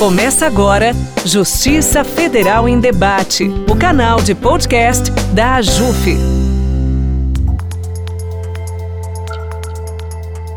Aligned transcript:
Começa 0.00 0.46
agora 0.46 0.92
Justiça 1.26 2.02
Federal 2.02 2.66
em 2.66 2.80
Debate, 2.80 3.44
o 3.68 3.76
canal 3.76 4.22
de 4.22 4.34
podcast 4.34 5.10
da 5.34 5.56
AJUF. 5.56 6.16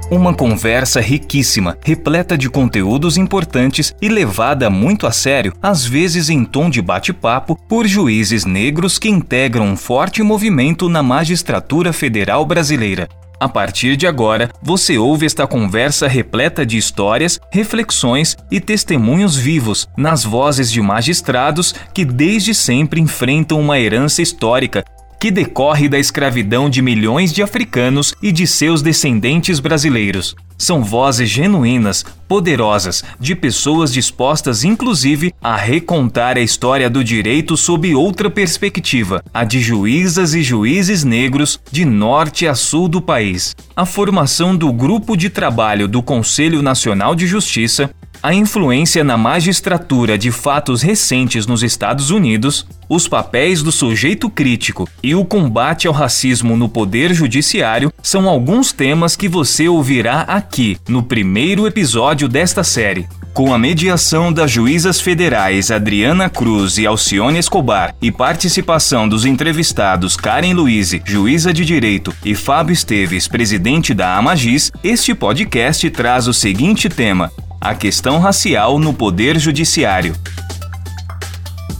Uma 0.09 0.33
conversa 0.33 1.01
riquíssima, 1.01 1.77
repleta 1.83 2.37
de 2.37 2.49
conteúdos 2.49 3.17
importantes 3.17 3.93
e 4.01 4.07
levada 4.07 4.69
muito 4.69 5.05
a 5.05 5.11
sério, 5.11 5.53
às 5.61 5.85
vezes 5.85 6.29
em 6.29 6.45
tom 6.45 6.69
de 6.69 6.81
bate-papo, 6.81 7.59
por 7.67 7.85
juízes 7.85 8.45
negros 8.45 8.97
que 8.97 9.09
integram 9.09 9.65
um 9.65 9.75
forte 9.75 10.23
movimento 10.23 10.87
na 10.87 11.03
magistratura 11.03 11.91
federal 11.91 12.45
brasileira. 12.45 13.09
A 13.39 13.49
partir 13.49 13.97
de 13.97 14.07
agora, 14.07 14.49
você 14.61 14.97
ouve 14.97 15.25
esta 15.25 15.45
conversa 15.45 16.07
repleta 16.07 16.65
de 16.65 16.77
histórias, 16.77 17.39
reflexões 17.51 18.37
e 18.49 18.59
testemunhos 18.59 19.35
vivos 19.35 19.87
nas 19.97 20.23
vozes 20.23 20.71
de 20.71 20.81
magistrados 20.81 21.73
que 21.93 22.05
desde 22.05 22.53
sempre 22.53 23.01
enfrentam 23.01 23.59
uma 23.59 23.79
herança 23.79 24.21
histórica 24.21 24.83
que 25.23 25.31
decorre 25.31 25.87
da 25.87 25.97
escravidão 25.97 26.69
de 26.69 26.81
milhões 26.81 27.31
de 27.31 27.41
africanos 27.41 28.13
e 28.21 28.29
de 28.29 28.45
seus 28.45 28.81
descendentes 28.81 29.57
brasileiros. 29.57 30.35
São 30.57 30.83
vozes 30.83 31.29
genuínas, 31.29 32.05
poderosas, 32.27 33.05
de 33.21 33.33
pessoas 33.33 33.93
dispostas 33.93 34.65
inclusive 34.65 35.33
a 35.41 35.55
recontar 35.55 36.35
a 36.35 36.41
história 36.41 36.89
do 36.89 37.01
direito 37.01 37.55
sob 37.55 37.95
outra 37.95 38.29
perspectiva, 38.29 39.23
a 39.33 39.45
de 39.45 39.61
juízas 39.61 40.33
e 40.33 40.43
juízes 40.43 41.05
negros 41.05 41.57
de 41.71 41.85
norte 41.85 42.45
a 42.45 42.53
sul 42.53 42.89
do 42.89 43.01
país. 43.01 43.55
A 43.73 43.85
formação 43.85 44.53
do 44.53 44.73
Grupo 44.73 45.15
de 45.15 45.29
Trabalho 45.29 45.87
do 45.87 46.03
Conselho 46.03 46.61
Nacional 46.61 47.15
de 47.15 47.25
Justiça 47.25 47.89
a 48.23 48.33
influência 48.33 49.03
na 49.03 49.17
magistratura 49.17 50.17
de 50.17 50.31
fatos 50.31 50.81
recentes 50.81 51.45
nos 51.45 51.61
Estados 51.61 52.09
Unidos, 52.09 52.65
os 52.87 53.05
papéis 53.05 53.61
do 53.61 53.69
sujeito 53.69 54.29
crítico 54.29 54.87
e 55.03 55.13
o 55.13 55.25
combate 55.25 55.87
ao 55.87 55.93
racismo 55.93 56.55
no 56.55 56.69
poder 56.69 57.13
judiciário 57.13 57.91
são 58.01 58.29
alguns 58.29 58.71
temas 58.71 59.17
que 59.17 59.27
você 59.27 59.67
ouvirá 59.67 60.21
aqui 60.21 60.77
no 60.87 61.03
primeiro 61.03 61.67
episódio 61.67 62.29
desta 62.29 62.63
série. 62.63 63.09
Com 63.33 63.53
a 63.53 63.57
mediação 63.57 64.31
das 64.31 64.49
juízas 64.49 65.01
federais 65.01 65.69
Adriana 65.69 66.29
Cruz 66.29 66.77
e 66.77 66.85
Alcione 66.85 67.39
Escobar 67.39 67.93
e 68.01 68.09
participação 68.09 69.09
dos 69.09 69.25
entrevistados 69.25 70.15
Karen 70.15 70.53
Luiz, 70.53 70.95
juíza 71.03 71.51
de 71.51 71.65
direito, 71.65 72.15
e 72.23 72.35
Fábio 72.35 72.71
Esteves, 72.71 73.27
presidente 73.27 73.93
da 73.93 74.15
Amagis, 74.15 74.71
este 74.81 75.13
podcast 75.13 75.89
traz 75.89 76.27
o 76.27 76.33
seguinte 76.33 76.87
tema: 76.87 77.31
a 77.63 77.73
questão 77.73 78.19
racial 78.19 78.77
no 78.77 78.93
Poder 78.93 79.39
Judiciário. 79.39 80.13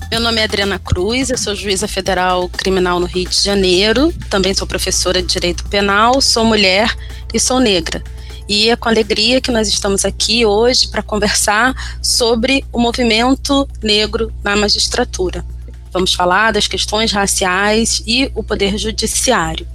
Meu 0.09 0.21
nome 0.21 0.39
é 0.39 0.45
Adriana 0.45 0.79
Cruz, 0.79 1.29
eu 1.29 1.37
sou 1.37 1.53
juíza 1.53 1.89
federal 1.89 2.47
criminal 2.47 3.01
no 3.01 3.05
Rio 3.05 3.27
de 3.27 3.35
Janeiro, 3.35 4.13
também 4.29 4.53
sou 4.53 4.65
professora 4.65 5.21
de 5.21 5.27
direito 5.27 5.65
penal, 5.65 6.21
sou 6.21 6.45
mulher 6.45 6.95
e 7.33 7.39
sou 7.39 7.59
negra. 7.59 8.01
E 8.47 8.69
é 8.69 8.77
com 8.77 8.87
alegria 8.87 9.41
que 9.41 9.51
nós 9.51 9.67
estamos 9.67 10.05
aqui 10.05 10.45
hoje 10.45 10.87
para 10.87 11.03
conversar 11.03 11.75
sobre 12.01 12.63
o 12.71 12.79
movimento 12.79 13.67
negro 13.83 14.31
na 14.41 14.55
magistratura. 14.55 15.45
Vamos 15.91 16.13
falar 16.13 16.53
das 16.53 16.65
questões 16.65 17.11
raciais 17.11 18.01
e 18.07 18.31
o 18.33 18.41
poder 18.41 18.77
judiciário. 18.77 19.67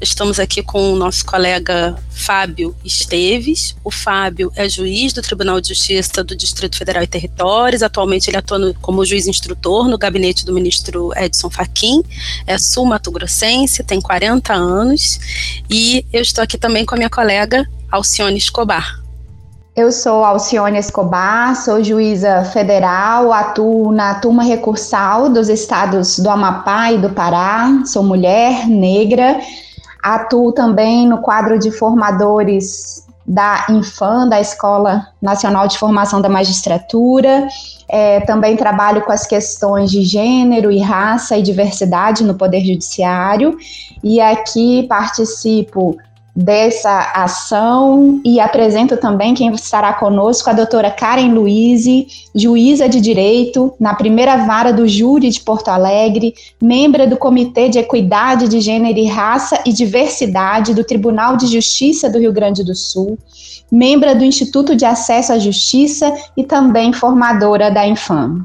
Estamos 0.00 0.38
aqui 0.38 0.62
com 0.62 0.92
o 0.92 0.96
nosso 0.96 1.24
colega 1.24 1.96
Fábio 2.10 2.74
Esteves. 2.84 3.76
O 3.82 3.90
Fábio 3.90 4.52
é 4.56 4.68
juiz 4.68 5.12
do 5.12 5.22
Tribunal 5.22 5.60
de 5.60 5.68
Justiça 5.68 6.22
do 6.22 6.36
Distrito 6.36 6.76
Federal 6.76 7.02
e 7.02 7.06
Territórios. 7.06 7.82
Atualmente 7.82 8.28
ele 8.28 8.36
atua 8.36 8.74
como 8.82 9.04
juiz 9.04 9.26
instrutor 9.26 9.88
no 9.88 9.96
gabinete 9.96 10.44
do 10.44 10.52
ministro 10.52 11.12
Edson 11.16 11.48
Fachin. 11.48 12.02
É 12.46 12.58
sul-mato-grossense, 12.58 13.84
tem 13.84 14.00
40 14.00 14.52
anos. 14.52 15.18
E 15.70 16.04
eu 16.12 16.20
estou 16.20 16.42
aqui 16.42 16.58
também 16.58 16.84
com 16.84 16.94
a 16.94 16.98
minha 16.98 17.10
colega 17.10 17.64
Alcione 17.90 18.36
Escobar. 18.36 19.04
Eu 19.76 19.90
sou 19.90 20.24
Alcione 20.24 20.78
Escobar, 20.78 21.56
sou 21.56 21.82
juíza 21.82 22.44
federal, 22.44 23.32
atuo 23.32 23.90
na 23.90 24.14
turma 24.14 24.44
recursal 24.44 25.28
dos 25.28 25.48
estados 25.48 26.18
do 26.20 26.30
Amapá 26.30 26.92
e 26.92 26.98
do 26.98 27.10
Pará, 27.10 27.82
sou 27.84 28.04
mulher, 28.04 28.68
negra, 28.68 29.40
Atuo 30.04 30.52
também 30.52 31.08
no 31.08 31.22
quadro 31.22 31.58
de 31.58 31.70
formadores 31.70 33.06
da 33.26 33.64
Infam, 33.70 34.28
da 34.28 34.38
Escola 34.38 35.06
Nacional 35.20 35.66
de 35.66 35.78
Formação 35.78 36.20
da 36.20 36.28
Magistratura. 36.28 37.48
É, 37.88 38.20
também 38.20 38.54
trabalho 38.54 39.00
com 39.02 39.10
as 39.10 39.26
questões 39.26 39.90
de 39.90 40.02
gênero 40.02 40.70
e 40.70 40.78
raça 40.78 41.38
e 41.38 41.42
diversidade 41.42 42.22
no 42.22 42.34
Poder 42.34 42.60
Judiciário. 42.62 43.56
E 44.02 44.20
aqui 44.20 44.82
participo 44.86 45.96
dessa 46.34 47.12
ação 47.14 48.20
e 48.24 48.40
apresento 48.40 48.96
também 48.96 49.34
quem 49.34 49.52
estará 49.52 49.92
conosco, 49.92 50.50
a 50.50 50.52
doutora 50.52 50.90
Karen 50.90 51.32
Luiz, 51.32 51.84
juíza 52.34 52.88
de 52.88 53.00
direito 53.00 53.72
na 53.78 53.94
primeira 53.94 54.44
vara 54.44 54.72
do 54.72 54.88
júri 54.88 55.30
de 55.30 55.40
Porto 55.40 55.68
Alegre, 55.68 56.34
membro 56.60 57.08
do 57.08 57.16
Comitê 57.16 57.68
de 57.68 57.78
Equidade 57.78 58.48
de 58.48 58.60
Gênero 58.60 58.98
e 58.98 59.06
Raça 59.06 59.62
e 59.64 59.72
Diversidade 59.72 60.74
do 60.74 60.82
Tribunal 60.82 61.36
de 61.36 61.46
Justiça 61.46 62.10
do 62.10 62.18
Rio 62.18 62.32
Grande 62.32 62.64
do 62.64 62.74
Sul, 62.74 63.16
membro 63.70 64.12
do 64.16 64.24
Instituto 64.24 64.74
de 64.74 64.84
Acesso 64.84 65.32
à 65.32 65.38
Justiça 65.38 66.12
e 66.36 66.42
também 66.42 66.92
formadora 66.92 67.70
da 67.70 67.86
Infam. 67.86 68.44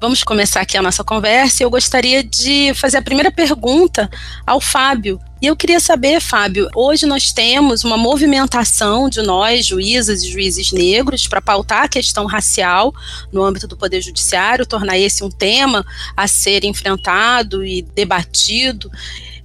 Vamos 0.00 0.22
começar 0.24 0.62
aqui 0.62 0.78
a 0.78 0.82
nossa 0.82 1.04
conversa. 1.04 1.62
Eu 1.62 1.70
gostaria 1.70 2.24
de 2.24 2.72
fazer 2.74 2.96
a 2.96 3.02
primeira 3.02 3.30
pergunta 3.30 4.08
ao 4.46 4.58
Fábio. 4.58 5.20
E 5.42 5.46
eu 5.46 5.56
queria 5.56 5.80
saber, 5.80 6.20
Fábio, 6.20 6.68
hoje 6.74 7.06
nós 7.06 7.32
temos 7.32 7.82
uma 7.82 7.96
movimentação 7.96 9.08
de 9.08 9.22
nós, 9.22 9.64
juízas 9.64 10.22
e 10.22 10.30
juízes 10.30 10.70
negros, 10.70 11.26
para 11.26 11.40
pautar 11.40 11.84
a 11.84 11.88
questão 11.88 12.26
racial 12.26 12.92
no 13.32 13.42
âmbito 13.42 13.66
do 13.66 13.74
Poder 13.74 14.02
Judiciário, 14.02 14.66
tornar 14.66 14.98
esse 14.98 15.24
um 15.24 15.30
tema 15.30 15.82
a 16.14 16.28
ser 16.28 16.62
enfrentado 16.62 17.64
e 17.64 17.80
debatido. 17.80 18.90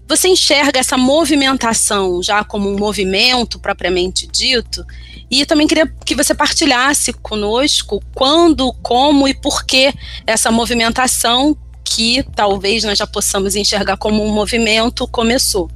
Você 0.06 0.28
enxerga 0.28 0.82
essa 0.82 0.98
movimentação 0.98 2.22
já 2.22 2.44
como 2.44 2.70
um 2.70 2.78
movimento 2.78 3.58
propriamente 3.58 4.28
dito? 4.28 4.86
E 5.32 5.46
também 5.46 5.66
queria 5.66 5.88
que 6.06 6.14
você 6.14 6.36
partilhasse 6.36 7.14
conosco 7.14 8.04
quando, 8.14 8.74
como 8.84 9.30
e 9.30 9.34
por 9.34 9.66
que 9.66 9.94
essa 10.28 10.52
movimentação, 10.52 11.58
que 11.86 12.22
talvez 12.36 12.84
nós 12.84 12.98
já 12.98 13.08
possamos 13.08 13.56
enxergar 13.56 13.96
como 13.96 14.22
um 14.26 14.34
movimento, 14.34 15.08
começou. 15.08 15.70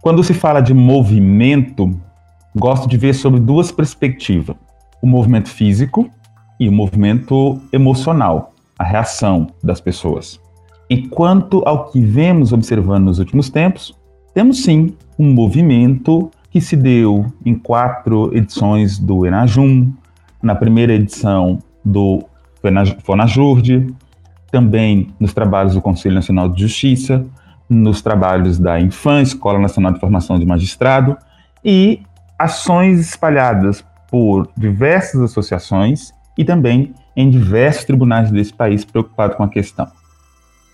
Quando 0.00 0.24
se 0.24 0.32
fala 0.32 0.60
de 0.60 0.72
movimento, 0.72 1.90
gosto 2.56 2.88
de 2.88 2.96
ver 2.96 3.14
sobre 3.14 3.38
duas 3.38 3.70
perspectivas: 3.70 4.56
o 5.02 5.06
movimento 5.06 5.50
físico 5.50 6.08
e 6.58 6.68
o 6.68 6.72
movimento 6.72 7.60
emocional, 7.72 8.54
a 8.78 8.84
reação 8.84 9.48
das 9.62 9.80
pessoas. 9.80 10.40
E 10.88 11.06
quanto 11.06 11.62
ao 11.66 11.90
que 11.90 12.00
vemos 12.00 12.52
observando 12.52 13.04
nos 13.04 13.18
últimos 13.18 13.50
tempos, 13.50 13.94
temos 14.34 14.62
sim 14.62 14.96
um 15.18 15.32
movimento 15.32 16.30
que 16.50 16.60
se 16.60 16.76
deu 16.76 17.26
em 17.44 17.54
quatro 17.54 18.34
edições 18.34 18.98
do 18.98 19.26
Enajum, 19.26 19.92
na 20.42 20.54
primeira 20.54 20.94
edição 20.94 21.58
do 21.84 22.24
Fonajurde, 23.04 23.86
também 24.50 25.08
nos 25.20 25.32
trabalhos 25.32 25.74
do 25.74 25.80
Conselho 25.82 26.14
Nacional 26.14 26.48
de 26.48 26.62
Justiça, 26.62 27.24
nos 27.70 28.02
trabalhos 28.02 28.58
da 28.58 28.80
Infam, 28.80 29.22
Escola 29.22 29.60
Nacional 29.60 29.92
de 29.92 30.00
Formação 30.00 30.38
de 30.38 30.44
Magistrado, 30.44 31.16
e 31.64 32.02
ações 32.36 32.98
espalhadas 32.98 33.84
por 34.10 34.48
diversas 34.56 35.20
associações 35.20 36.12
e 36.36 36.44
também 36.44 36.92
em 37.14 37.30
diversos 37.30 37.84
tribunais 37.84 38.30
desse 38.30 38.52
país 38.52 38.84
preocupados 38.84 39.36
com 39.36 39.44
a 39.44 39.48
questão. 39.48 39.86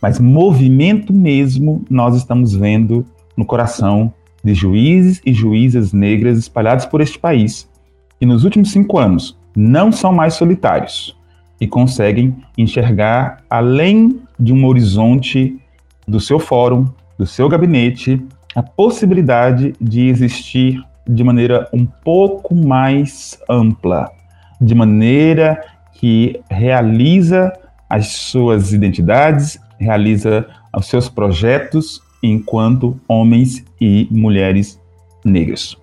Mas 0.01 0.19
movimento 0.19 1.13
mesmo 1.13 1.85
nós 1.91 2.17
estamos 2.17 2.55
vendo 2.55 3.05
no 3.37 3.45
coração 3.45 4.13
de 4.43 4.55
juízes 4.55 5.21
e 5.27 5.33
juízas 5.33 5.93
negras 5.93 6.39
espalhados 6.39 6.87
por 6.87 7.01
este 7.01 7.19
país, 7.19 7.69
que 8.19 8.25
nos 8.25 8.45
últimos 8.45 8.71
cinco 8.71 8.99
anos 8.99 9.37
não 9.55 9.91
são 9.91 10.13
mais 10.13 10.35
solitários 10.35 11.17
e 11.61 11.67
conseguem 11.67 12.37
enxergar 12.57 13.43
além 13.51 14.21
de 14.39 14.53
um 14.53 14.65
horizonte 14.67 15.59
do 16.07 16.21
seu 16.21 16.39
fórum, 16.39 16.87
do 17.19 17.27
seu 17.27 17.49
gabinete, 17.49 18.25
a 18.55 18.63
possibilidade 18.63 19.75
de 19.81 20.09
existir 20.09 20.83
de 21.07 21.23
maneira 21.23 21.69
um 21.73 21.87
pouco 21.87 22.55
mais 22.55 23.39
ampla, 23.49 24.11
de 24.61 24.75
maneira 24.75 25.63
que 25.93 26.41
realiza 26.51 27.53
as 27.89 28.09
suas 28.09 28.73
identidades 28.73 29.59
realiza 29.79 30.47
os 30.77 30.87
seus 30.87 31.09
projetos 31.09 32.03
enquanto 32.23 32.99
homens 33.09 33.65
e 33.81 34.09
mulheres 34.11 34.81
negros. 35.25 35.77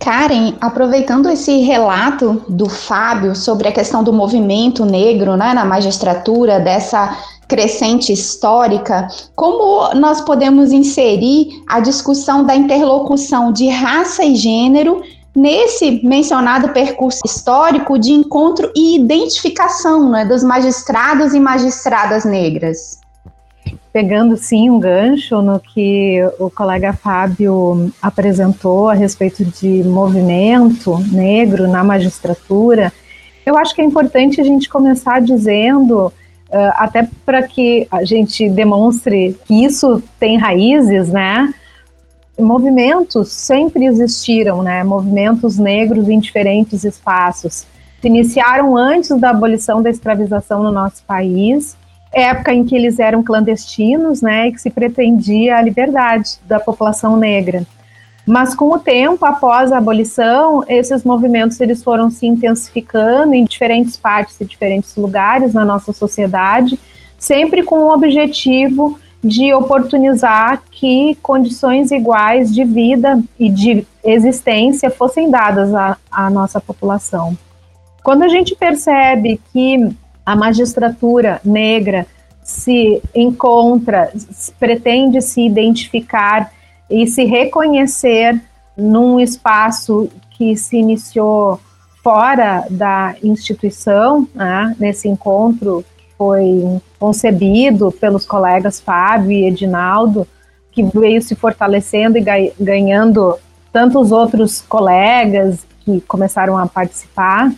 Karen, 0.00 0.54
aproveitando 0.60 1.28
esse 1.28 1.60
relato 1.62 2.44
do 2.48 2.68
Fábio 2.68 3.34
sobre 3.34 3.68
a 3.68 3.72
questão 3.72 4.04
do 4.04 4.12
movimento 4.12 4.84
negro 4.84 5.36
né, 5.36 5.52
na 5.52 5.64
magistratura, 5.64 6.60
dessa 6.60 7.16
crescente 7.48 8.12
histórica, 8.12 9.08
como 9.34 9.94
nós 9.94 10.20
podemos 10.20 10.70
inserir 10.70 11.62
a 11.66 11.80
discussão 11.80 12.44
da 12.44 12.54
interlocução 12.54 13.50
de 13.50 13.68
raça 13.68 14.22
e 14.22 14.36
gênero 14.36 15.02
nesse 15.34 16.04
mencionado 16.04 16.68
percurso 16.68 17.20
histórico 17.24 17.98
de 17.98 18.12
encontro 18.12 18.70
e 18.76 18.96
identificação 18.96 20.10
né, 20.10 20.24
dos 20.24 20.44
magistrados 20.44 21.32
e 21.32 21.40
magistradas 21.40 22.24
negras? 22.24 22.98
pegando 23.92 24.36
sim 24.36 24.70
um 24.70 24.78
gancho 24.78 25.42
no 25.42 25.58
que 25.58 26.20
o 26.38 26.50
colega 26.50 26.92
Fábio 26.92 27.90
apresentou 28.00 28.88
a 28.88 28.94
respeito 28.94 29.44
de 29.44 29.82
movimento 29.82 30.98
negro 31.10 31.66
na 31.66 31.82
magistratura, 31.82 32.92
eu 33.44 33.56
acho 33.56 33.74
que 33.74 33.80
é 33.80 33.84
importante 33.84 34.40
a 34.40 34.44
gente 34.44 34.68
começar 34.68 35.20
dizendo, 35.20 36.12
até 36.50 37.08
para 37.26 37.42
que 37.42 37.86
a 37.90 38.04
gente 38.04 38.48
demonstre 38.48 39.36
que 39.44 39.64
isso 39.64 40.02
tem 40.18 40.38
raízes, 40.38 41.08
né? 41.08 41.52
Movimentos 42.38 43.32
sempre 43.32 43.84
existiram, 43.86 44.62
né? 44.62 44.82
Movimentos 44.84 45.58
negros 45.58 46.08
em 46.08 46.18
diferentes 46.18 46.84
espaços. 46.84 47.66
Se 48.00 48.06
iniciaram 48.06 48.76
antes 48.76 49.10
da 49.18 49.30
abolição 49.30 49.82
da 49.82 49.90
escravização 49.90 50.62
no 50.62 50.70
nosso 50.70 51.02
país 51.04 51.76
época 52.12 52.52
em 52.52 52.64
que 52.64 52.74
eles 52.74 52.98
eram 52.98 53.22
clandestinos, 53.22 54.22
né, 54.22 54.48
e 54.48 54.52
que 54.52 54.60
se 54.60 54.70
pretendia 54.70 55.56
a 55.56 55.62
liberdade 55.62 56.38
da 56.46 56.58
população 56.58 57.16
negra. 57.16 57.66
Mas 58.28 58.54
com 58.54 58.70
o 58.70 58.78
tempo, 58.78 59.24
após 59.24 59.72
a 59.72 59.78
abolição, 59.78 60.62
esses 60.68 61.02
movimentos 61.02 61.58
eles 61.62 61.82
foram 61.82 62.10
se 62.10 62.26
intensificando 62.26 63.32
em 63.32 63.46
diferentes 63.46 63.96
partes 63.96 64.38
e 64.38 64.44
diferentes 64.44 64.94
lugares 64.96 65.54
na 65.54 65.64
nossa 65.64 65.94
sociedade, 65.94 66.78
sempre 67.18 67.62
com 67.62 67.84
o 67.84 67.90
objetivo 67.90 69.00
de 69.24 69.54
oportunizar 69.54 70.62
que 70.70 71.16
condições 71.22 71.90
iguais 71.90 72.54
de 72.54 72.64
vida 72.64 73.18
e 73.38 73.48
de 73.48 73.86
existência 74.04 74.90
fossem 74.90 75.30
dadas 75.30 75.74
à, 75.74 75.96
à 76.10 76.28
nossa 76.28 76.60
população. 76.60 77.34
Quando 78.04 78.24
a 78.24 78.28
gente 78.28 78.54
percebe 78.54 79.40
que 79.54 79.88
a 80.24 80.36
magistratura 80.36 81.40
negra 81.42 82.06
se 82.42 83.02
encontra, 83.14 84.12
pretende 84.60 85.22
se 85.22 85.40
identificar 85.40 86.52
e 86.90 87.06
se 87.06 87.24
reconhecer 87.24 88.40
num 88.76 89.18
espaço 89.18 90.08
que 90.32 90.56
se 90.56 90.76
iniciou 90.76 91.60
fora 92.02 92.64
da 92.70 93.14
instituição, 93.22 94.26
né? 94.34 94.74
nesse 94.78 95.08
encontro 95.08 95.84
foi 96.16 96.80
concebido 96.98 97.92
pelos 97.92 98.24
colegas 98.24 98.80
Fábio 98.80 99.32
e 99.32 99.46
Edinaldo, 99.46 100.26
que 100.72 100.82
veio 100.82 101.20
se 101.22 101.34
fortalecendo 101.34 102.18
e 102.18 102.52
ganhando 102.58 103.38
tantos 103.72 104.10
outros 104.10 104.60
colegas 104.62 105.66
que 105.84 106.00
começaram 106.02 106.56
a 106.56 106.66
participar 106.66 107.52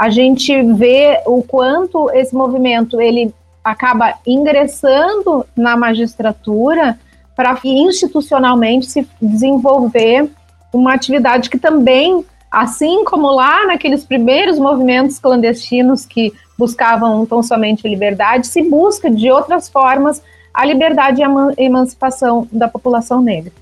a 0.00 0.08
gente 0.08 0.62
vê 0.62 1.20
o 1.26 1.42
quanto 1.42 2.10
esse 2.12 2.34
movimento 2.34 2.98
ele 2.98 3.34
acaba 3.62 4.14
ingressando 4.26 5.44
na 5.54 5.76
magistratura 5.76 6.98
para 7.40 7.58
institucionalmente 7.64 8.84
se 8.84 9.08
desenvolver 9.18 10.28
uma 10.70 10.92
atividade 10.92 11.48
que 11.48 11.58
também, 11.58 12.22
assim 12.50 13.02
como 13.06 13.28
lá 13.28 13.66
naqueles 13.66 14.04
primeiros 14.04 14.58
movimentos 14.58 15.18
clandestinos 15.18 16.04
que 16.04 16.34
buscavam 16.58 17.24
tão 17.24 17.42
somente 17.42 17.88
liberdade, 17.88 18.46
se 18.46 18.60
busca 18.60 19.10
de 19.10 19.30
outras 19.30 19.70
formas 19.70 20.22
a 20.52 20.66
liberdade 20.66 21.22
e 21.22 21.24
a 21.24 21.30
emancipação 21.56 22.46
da 22.52 22.68
população 22.68 23.22
negra. 23.22 23.52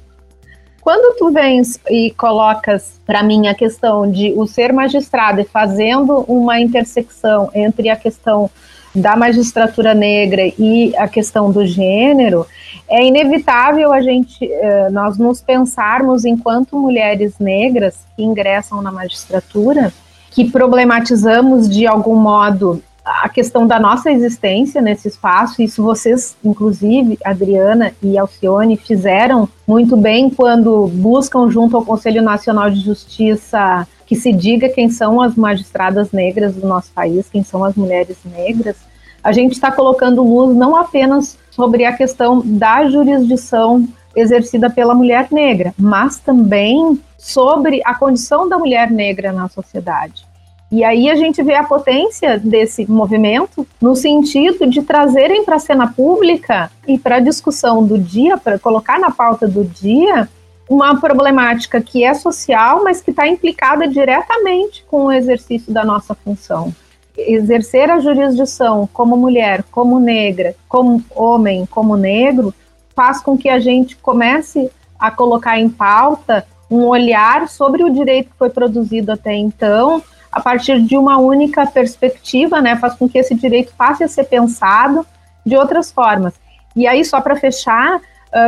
Quando 0.81 1.17
tu 1.17 1.31
vens 1.31 1.79
e 1.89 2.11
colocas 2.17 3.01
para 3.07 3.23
mim 3.23 3.47
a 3.47 3.55
questão 3.55 4.11
de 4.11 4.33
o 4.37 4.45
ser 4.45 4.73
magistrado 4.73 5.41
e 5.41 5.45
fazendo 5.45 6.25
uma 6.27 6.61
intersecção 6.61 7.49
entre 7.55 7.91
a 7.91 7.95
questão 7.95 8.51
da 8.93 9.15
magistratura 9.15 9.95
negra 9.95 10.43
e 10.59 10.93
a 10.97 11.07
questão 11.07 11.53
do 11.53 11.65
gênero, 11.65 12.45
é 12.89 13.05
inevitável 13.05 13.93
a 13.93 14.01
gente 14.01 14.51
eh, 14.51 14.89
nós 14.91 15.19
nos 15.19 15.41
pensarmos 15.43 16.25
enquanto 16.25 16.79
mulheres 16.79 17.35
negras 17.39 17.99
que 18.17 18.23
ingressam 18.23 18.81
na 18.81 18.91
magistratura, 18.91 19.93
que 20.31 20.51
problematizamos 20.51 21.69
de 21.69 21.87
algum 21.87 22.17
modo 22.17 22.83
a 23.05 23.29
questão 23.29 23.67
da 23.67 23.81
nossa 23.81 24.11
existência 24.11 24.83
nesse 24.83 25.09
espaço, 25.09 25.63
isso 25.63 25.83
vocês, 25.83 26.37
inclusive, 26.45 27.19
Adriana 27.25 27.93
e 28.03 28.19
Alcione, 28.19 28.77
fizeram 28.77 29.49
muito 29.67 29.97
bem 29.97 30.29
quando 30.29 30.89
buscam, 30.89 31.51
junto 31.51 31.77
ao 31.77 31.85
Conselho 31.85 32.23
Nacional 32.23 32.71
de 32.71 32.81
Justiça, 32.81 33.87
que 34.07 34.15
se 34.15 34.33
diga 34.33 34.69
quem 34.69 34.91
são 34.91 35.21
as 35.21 35.35
magistradas 35.37 36.13
negras 36.13 36.55
do 36.55 36.67
nosso 36.67 36.91
país, 36.93 37.29
quem 37.31 37.43
são 37.43 37.65
as 37.65 37.75
mulheres 37.75 38.19
negras. 38.25 38.77
A 39.23 39.33
gente 39.33 39.53
está 39.53 39.73
colocando 39.73 40.23
luz 40.23 40.55
não 40.57 40.77
apenas 40.77 41.39
sobre 41.51 41.85
a 41.85 41.93
questão 41.93 42.43
da 42.45 42.89
jurisdição 42.89 43.89
exercida 44.15 44.69
pela 44.69 44.95
mulher 44.95 45.29
negra, 45.31 45.75
mas 45.79 46.19
também 46.19 47.01
sobre 47.17 47.81
a 47.85 47.95
condição 47.95 48.49
da 48.49 48.59
mulher 48.59 48.91
negra 48.91 49.33
na 49.33 49.49
sociedade. 49.49 50.27
E 50.71 50.85
aí 50.85 51.09
a 51.09 51.17
gente 51.17 51.43
vê 51.43 51.55
a 51.55 51.65
potência 51.65 52.39
desse 52.39 52.89
movimento 52.91 53.67
no 53.81 53.97
sentido 53.97 54.67
de 54.67 54.83
trazerem 54.83 55.45
para 55.45 55.57
a 55.57 55.61
cena 55.61 55.87
pública 55.87 56.71
e 56.87 56.99
para 56.99 57.17
a 57.17 57.21
discussão 57.21 57.85
do 57.85 57.99
dia, 57.99 58.37
para 58.37 58.59
colocar 58.59 58.99
na 58.99 59.11
pauta 59.11 59.49
do 59.49 59.65
dia, 59.65 60.29
uma 60.69 61.01
problemática 61.01 61.81
que 61.81 62.05
é 62.05 62.13
social, 62.13 62.85
mas 62.85 63.01
que 63.01 63.11
está 63.11 63.27
implicada 63.27 63.89
diretamente 63.89 64.85
com 64.91 65.05
o 65.05 65.13
exercício 65.13 65.73
da 65.73 65.85
nossa 65.85 66.15
função. 66.15 66.75
Exercer 67.19 67.91
a 67.91 67.99
jurisdição 67.99 68.89
como 68.93 69.17
mulher, 69.17 69.65
como 69.71 69.99
negra, 69.99 70.55
como 70.69 71.03
homem, 71.15 71.67
como 71.67 71.97
negro, 71.97 72.55
faz 72.95 73.21
com 73.21 73.37
que 73.37 73.49
a 73.49 73.59
gente 73.59 73.97
comece 73.97 74.71
a 74.99 75.11
colocar 75.11 75.59
em 75.59 75.69
pauta 75.69 76.47
um 76.71 76.85
olhar 76.85 77.49
sobre 77.49 77.83
o 77.83 77.91
direito 77.91 78.31
que 78.31 78.37
foi 78.39 78.51
produzido 78.51 79.11
até 79.13 79.35
então, 79.35 80.03
a 80.31 80.41
partir 80.41 80.83
de 80.83 80.97
uma 80.97 81.19
única 81.19 81.67
perspectiva, 81.67 82.61
né, 82.61 82.77
faz 82.77 82.95
com 82.95 83.09
que 83.09 83.19
esse 83.19 83.35
direito 83.35 83.73
passe 83.77 84.05
a 84.05 84.09
ser 84.09 84.25
pensado 84.25 85.07
de 85.45 85.57
outras 85.57 85.91
formas. 85.91 86.35
E 86.77 86.87
aí, 86.87 87.05
só 87.05 87.21
para 87.21 87.37
fechar, 87.37 88.01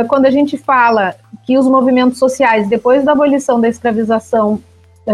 quando 0.07 0.27
a 0.27 0.31
gente 0.31 0.57
fala 0.57 1.15
que 1.43 1.57
os 1.57 1.65
movimentos 1.65 2.19
sociais, 2.19 2.69
depois 2.69 3.03
da 3.03 3.13
abolição 3.13 3.59
da 3.59 3.67
escravização, 3.67 4.61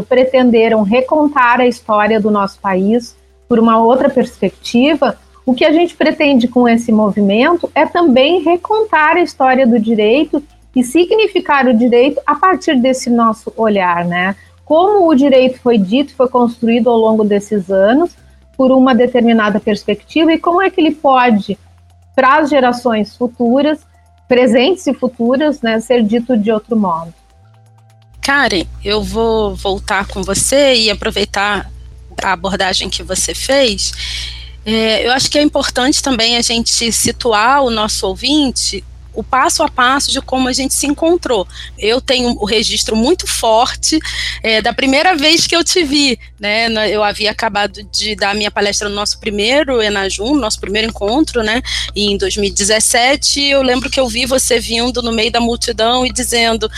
pretenderam 0.10 0.84
recontar 0.84 1.62
a 1.62 1.66
história 1.66 2.20
do 2.20 2.30
nosso 2.30 2.60
país 2.60 3.16
por 3.48 3.60
uma 3.60 3.82
outra 3.82 4.10
perspectiva, 4.10 5.18
o 5.46 5.54
que 5.54 5.66
a 5.66 5.72
gente 5.72 5.96
pretende 5.96 6.48
com 6.48 6.68
esse 6.68 6.92
movimento 6.92 7.72
é 7.74 7.86
também 7.86 8.42
recontar 8.42 9.16
a 9.16 9.22
história 9.22 9.66
do 9.66 9.80
direito 9.80 10.44
e 10.76 10.84
significar 10.84 11.68
o 11.68 11.74
direito 11.74 12.22
a 12.26 12.36
partir 12.36 12.76
desse 12.80 13.10
nosso 13.10 13.52
olhar, 13.56 14.06
né? 14.06 14.36
como 14.68 15.08
o 15.08 15.16
direito 15.16 15.62
foi 15.62 15.78
dito, 15.78 16.14
foi 16.14 16.28
construído 16.28 16.90
ao 16.90 16.98
longo 16.98 17.24
desses 17.24 17.72
anos 17.72 18.12
por 18.58 18.70
uma 18.70 18.94
determinada 18.94 19.62
perspectiva 19.62 20.34
e 20.34 20.38
como 20.38 20.62
é 20.62 20.70
que 20.70 20.82
ele 20.82 20.94
pode, 20.94 21.58
para 22.14 22.40
as 22.40 22.50
gerações 22.50 23.16
futuras, 23.16 23.80
presentes 24.28 24.86
e 24.86 24.94
futuras, 24.94 25.62
né, 25.62 25.80
ser 25.80 26.04
dito 26.04 26.36
de 26.36 26.52
outro 26.52 26.76
modo. 26.76 27.14
Karen, 28.20 28.66
eu 28.84 29.02
vou 29.02 29.56
voltar 29.56 30.06
com 30.06 30.22
você 30.22 30.76
e 30.76 30.92
aproveitar 30.92 31.72
a 32.24 32.34
abordagem 32.34 32.90
que 32.90 33.04
você 33.04 33.34
fez. 33.34 33.92
É, 34.66 35.08
eu 35.08 35.12
acho 35.12 35.32
que 35.32 35.38
é 35.38 35.42
importante 35.42 36.02
também 36.02 36.36
a 36.38 36.42
gente 36.42 36.92
situar 36.92 37.64
o 37.64 37.70
nosso 37.70 38.06
ouvinte 38.06 38.84
o 39.18 39.24
passo 39.24 39.64
a 39.64 39.68
passo 39.68 40.12
de 40.12 40.22
como 40.22 40.48
a 40.48 40.54
gente 40.54 40.76
se 40.76 40.86
encontrou. 40.86 41.48
Eu 41.76 42.00
tenho 42.00 42.38
o 42.40 42.46
registro 42.46 42.96
muito 42.96 43.26
forte 43.26 43.98
é, 44.44 44.62
da 44.62 44.72
primeira 44.72 45.16
vez 45.16 45.48
que 45.48 45.56
eu 45.56 45.64
te 45.64 45.84
vi, 45.84 46.20
né? 46.40 46.68
Eu 46.88 47.04
havia 47.04 47.32
acabado 47.32 47.82
de 47.92 48.16
dar 48.16 48.36
minha 48.36 48.52
palestra 48.52 48.88
no 48.88 48.94
nosso 48.94 49.20
primeiro 49.20 49.82
Enajum, 49.82 50.36
nosso 50.36 50.60
primeiro 50.60 50.90
encontro, 50.90 51.42
né? 51.42 51.64
Em 51.96 52.16
2017, 52.16 53.42
eu 53.42 53.64
lembro 53.64 53.90
que 53.90 54.00
eu 54.00 54.08
vi 54.08 54.28
você 54.28 54.60
vindo 54.60 55.02
no 55.02 55.12
meio 55.12 55.32
da 55.32 55.40
multidão 55.40 56.06
e 56.06 56.14
dizendo: 56.14 56.70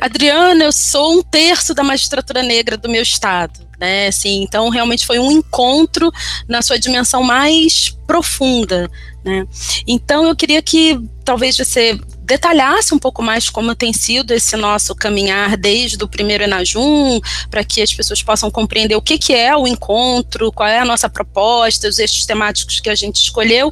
Adriana, 0.00 0.64
eu 0.64 0.72
sou 0.72 1.18
um 1.18 1.22
terço 1.22 1.74
da 1.74 1.82
magistratura 1.82 2.42
negra 2.42 2.78
do 2.78 2.88
meu 2.88 3.02
estado 3.02 3.66
né? 3.78 4.08
Assim, 4.08 4.42
então 4.42 4.68
realmente 4.68 5.06
foi 5.06 5.18
um 5.18 5.30
encontro 5.30 6.10
na 6.48 6.62
sua 6.62 6.78
dimensão 6.78 7.22
mais 7.22 7.96
profunda, 8.06 8.90
né? 9.24 9.46
Então 9.86 10.26
eu 10.26 10.36
queria 10.36 10.62
que 10.62 10.98
talvez 11.24 11.56
você 11.56 11.98
detalhasse 12.26 12.92
um 12.92 12.98
pouco 12.98 13.22
mais 13.22 13.48
como 13.48 13.74
tem 13.74 13.92
sido 13.92 14.32
esse 14.32 14.56
nosso 14.56 14.94
caminhar 14.96 15.56
desde 15.56 16.02
o 16.02 16.08
primeiro 16.08 16.42
Enajum, 16.42 17.20
para 17.48 17.62
que 17.62 17.80
as 17.80 17.94
pessoas 17.94 18.20
possam 18.20 18.50
compreender 18.50 18.96
o 18.96 19.02
que, 19.02 19.16
que 19.16 19.32
é 19.32 19.56
o 19.56 19.66
encontro, 19.66 20.50
qual 20.50 20.68
é 20.68 20.80
a 20.80 20.84
nossa 20.84 21.08
proposta, 21.08 21.88
os 21.88 22.00
eixos 22.00 22.26
temáticos 22.26 22.80
que 22.80 22.90
a 22.90 22.94
gente 22.96 23.16
escolheu, 23.16 23.70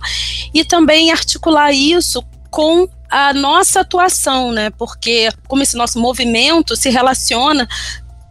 e 0.55 0.65
também 0.65 1.11
articular 1.11 1.73
isso 1.73 2.23
com 2.49 2.89
a 3.11 3.33
nossa 3.33 3.81
atuação, 3.81 4.53
né? 4.53 4.71
Porque 4.71 5.29
como 5.49 5.63
esse 5.63 5.77
nosso 5.77 5.99
movimento 5.99 6.77
se 6.77 6.91
relaciona 6.91 7.69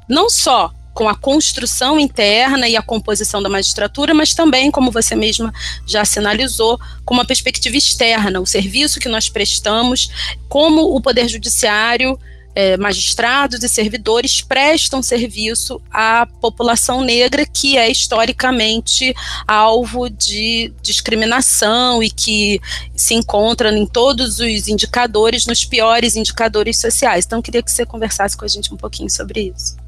não 0.08 0.30
só 0.30 0.72
com 0.94 1.10
a 1.10 1.16
construção 1.16 2.00
interna 2.00 2.68
e 2.68 2.78
a 2.78 2.82
composição 2.82 3.42
da 3.42 3.50
magistratura, 3.50 4.14
mas 4.14 4.34
também, 4.34 4.70
como 4.70 4.92
você 4.92 5.16
mesma 5.16 5.54
já 5.86 6.06
sinalizou, 6.06 6.80
com 7.04 7.14
uma 7.14 7.26
perspectiva 7.26 7.76
externa, 7.76 8.40
o 8.40 8.46
serviço 8.46 9.00
que 9.00 9.10
nós 9.10 9.30
prestamos, 9.30 10.10
como 10.48 10.96
o 10.96 11.02
Poder 11.02 11.28
Judiciário, 11.28 12.20
é, 12.56 12.78
magistrados 12.78 13.64
e 13.64 13.70
servidores 13.70 14.42
prestam 14.42 15.02
serviço 15.02 15.82
à 15.92 16.26
população 16.40 17.02
negra, 17.02 17.46
que 17.46 17.78
é 17.78 17.90
historicamente 17.90 19.14
alvo 19.48 20.10
de 20.10 20.72
discriminação 20.82 22.04
e 22.04 22.10
que 22.12 22.62
se 22.96 23.16
encontra 23.16 23.76
em 23.76 23.88
todos 23.88 24.40
os 24.40 24.68
indicadores, 24.68 25.48
nos 25.48 25.66
piores 25.66 26.16
indicadores 26.16 26.80
sociais. 26.80 27.26
Então, 27.26 27.42
queria 27.42 27.64
que 27.64 27.72
você 27.72 27.86
conversasse 27.86 28.38
com 28.38 28.46
a 28.46 28.48
gente 28.48 28.72
um 28.74 28.78
pouquinho 28.78 29.10
sobre 29.10 29.52
isso. 29.56 29.83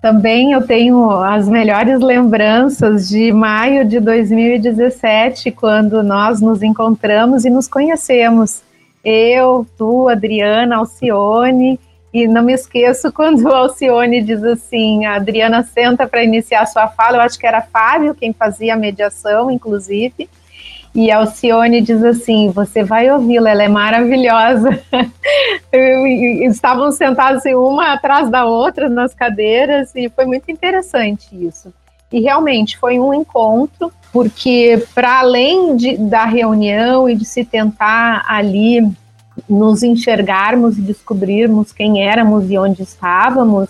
Também 0.00 0.52
eu 0.52 0.64
tenho 0.64 1.10
as 1.10 1.48
melhores 1.48 2.00
lembranças 2.00 3.08
de 3.08 3.32
maio 3.32 3.84
de 3.84 3.98
2017, 3.98 5.50
quando 5.50 6.02
nós 6.04 6.40
nos 6.40 6.62
encontramos 6.62 7.44
e 7.44 7.50
nos 7.50 7.66
conhecemos. 7.66 8.62
Eu, 9.04 9.66
tu, 9.76 10.08
Adriana, 10.08 10.76
Alcione, 10.76 11.80
e 12.14 12.26
não 12.28 12.42
me 12.42 12.52
esqueço 12.52 13.10
quando 13.12 13.42
o 13.42 13.54
Alcione 13.54 14.22
diz 14.22 14.42
assim: 14.44 15.04
a 15.04 15.16
Adriana 15.16 15.64
senta 15.64 16.06
para 16.06 16.22
iniciar 16.22 16.66
sua 16.66 16.86
fala. 16.88 17.18
Eu 17.18 17.22
acho 17.22 17.38
que 17.38 17.46
era 17.46 17.60
Fábio 17.60 18.14
quem 18.14 18.32
fazia 18.32 18.74
a 18.74 18.76
mediação, 18.76 19.50
inclusive. 19.50 20.28
E 20.94 21.10
Alcione 21.10 21.80
diz 21.80 22.02
assim: 22.02 22.50
Você 22.50 22.82
vai 22.82 23.10
ouvi-la, 23.10 23.50
ela 23.50 23.62
é 23.62 23.68
maravilhosa. 23.68 24.70
Estavam 26.50 26.90
sentados 26.90 27.38
assim, 27.38 27.54
uma 27.54 27.92
atrás 27.92 28.30
da 28.30 28.44
outra 28.44 28.88
nas 28.88 29.14
cadeiras, 29.14 29.94
e 29.94 30.08
foi 30.08 30.24
muito 30.24 30.50
interessante 30.50 31.28
isso. 31.32 31.72
E 32.10 32.20
realmente 32.20 32.78
foi 32.78 32.98
um 32.98 33.12
encontro, 33.12 33.92
porque 34.12 34.82
para 34.94 35.20
além 35.20 35.76
de, 35.76 35.96
da 35.98 36.24
reunião 36.24 37.08
e 37.08 37.14
de 37.14 37.24
se 37.24 37.44
tentar 37.44 38.24
ali 38.26 38.80
nos 39.48 39.82
enxergarmos 39.82 40.78
e 40.78 40.80
descobrirmos 40.80 41.70
quem 41.70 42.08
éramos 42.08 42.50
e 42.50 42.58
onde 42.58 42.82
estávamos, 42.82 43.68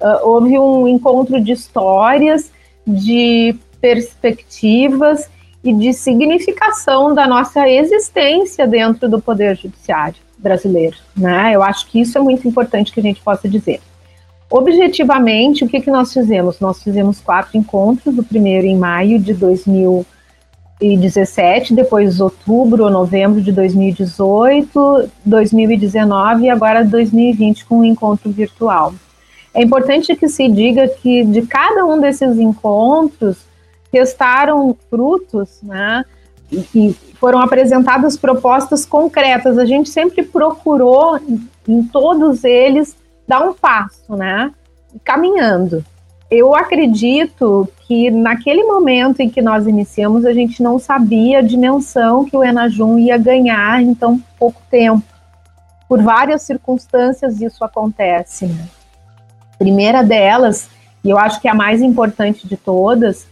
uh, 0.00 0.28
houve 0.28 0.58
um 0.58 0.86
encontro 0.88 1.40
de 1.40 1.52
histórias, 1.52 2.50
de 2.86 3.56
perspectivas 3.80 5.30
e 5.66 5.74
de 5.74 5.92
significação 5.92 7.14
da 7.14 7.26
nossa 7.26 7.68
existência 7.68 8.66
dentro 8.66 9.08
do 9.08 9.20
Poder 9.20 9.56
Judiciário 9.56 10.16
brasileiro. 10.38 10.96
Né? 11.16 11.52
Eu 11.54 11.62
acho 11.62 11.86
que 11.88 12.00
isso 12.00 12.16
é 12.16 12.20
muito 12.20 12.46
importante 12.46 12.92
que 12.92 13.00
a 13.00 13.02
gente 13.02 13.20
possa 13.20 13.48
dizer. 13.48 13.80
Objetivamente, 14.48 15.64
o 15.64 15.68
que, 15.68 15.80
que 15.80 15.90
nós 15.90 16.12
fizemos? 16.12 16.60
Nós 16.60 16.80
fizemos 16.82 17.20
quatro 17.20 17.58
encontros, 17.58 18.16
o 18.16 18.22
primeiro 18.22 18.64
em 18.66 18.76
maio 18.76 19.18
de 19.18 19.34
2017, 19.34 21.74
depois 21.74 22.20
outubro 22.20 22.84
ou 22.84 22.90
novembro 22.90 23.40
de 23.40 23.50
2018, 23.50 25.10
2019 25.24 26.44
e 26.44 26.50
agora 26.50 26.84
2020 26.84 27.64
com 27.64 27.78
um 27.78 27.84
encontro 27.84 28.30
virtual. 28.30 28.94
É 29.52 29.62
importante 29.62 30.14
que 30.14 30.28
se 30.28 30.48
diga 30.48 30.86
que 30.86 31.24
de 31.24 31.42
cada 31.42 31.84
um 31.84 31.98
desses 31.98 32.38
encontros, 32.38 33.38
testaram 33.96 34.76
frutos, 34.90 35.60
né? 35.62 36.04
E 36.52 36.94
foram 37.18 37.40
apresentadas 37.40 38.16
propostas 38.16 38.84
concretas. 38.84 39.56
A 39.56 39.64
gente 39.64 39.88
sempre 39.88 40.22
procurou, 40.22 41.18
em 41.66 41.82
todos 41.84 42.44
eles, 42.44 42.94
dar 43.26 43.40
um 43.40 43.54
passo, 43.54 44.14
né? 44.14 44.52
Caminhando. 45.02 45.82
Eu 46.30 46.54
acredito 46.54 47.66
que 47.86 48.10
naquele 48.10 48.64
momento 48.64 49.20
em 49.20 49.30
que 49.30 49.40
nós 49.40 49.66
iniciamos, 49.66 50.26
a 50.26 50.32
gente 50.34 50.62
não 50.62 50.78
sabia 50.78 51.38
a 51.38 51.42
dimensão 51.42 52.24
que 52.24 52.36
o 52.36 52.44
Enajum 52.44 52.98
ia 52.98 53.16
ganhar 53.16 53.80
em 53.80 53.94
tão 53.94 54.20
pouco 54.38 54.60
tempo. 54.70 55.02
Por 55.88 56.02
várias 56.02 56.42
circunstâncias 56.42 57.40
isso 57.40 57.64
acontece. 57.64 58.46
Né? 58.46 58.68
Primeira 59.58 60.02
delas, 60.02 60.68
e 61.02 61.10
eu 61.10 61.16
acho 61.16 61.40
que 61.40 61.48
é 61.48 61.50
a 61.52 61.54
mais 61.54 61.80
importante 61.80 62.46
de 62.46 62.56
todas, 62.56 63.26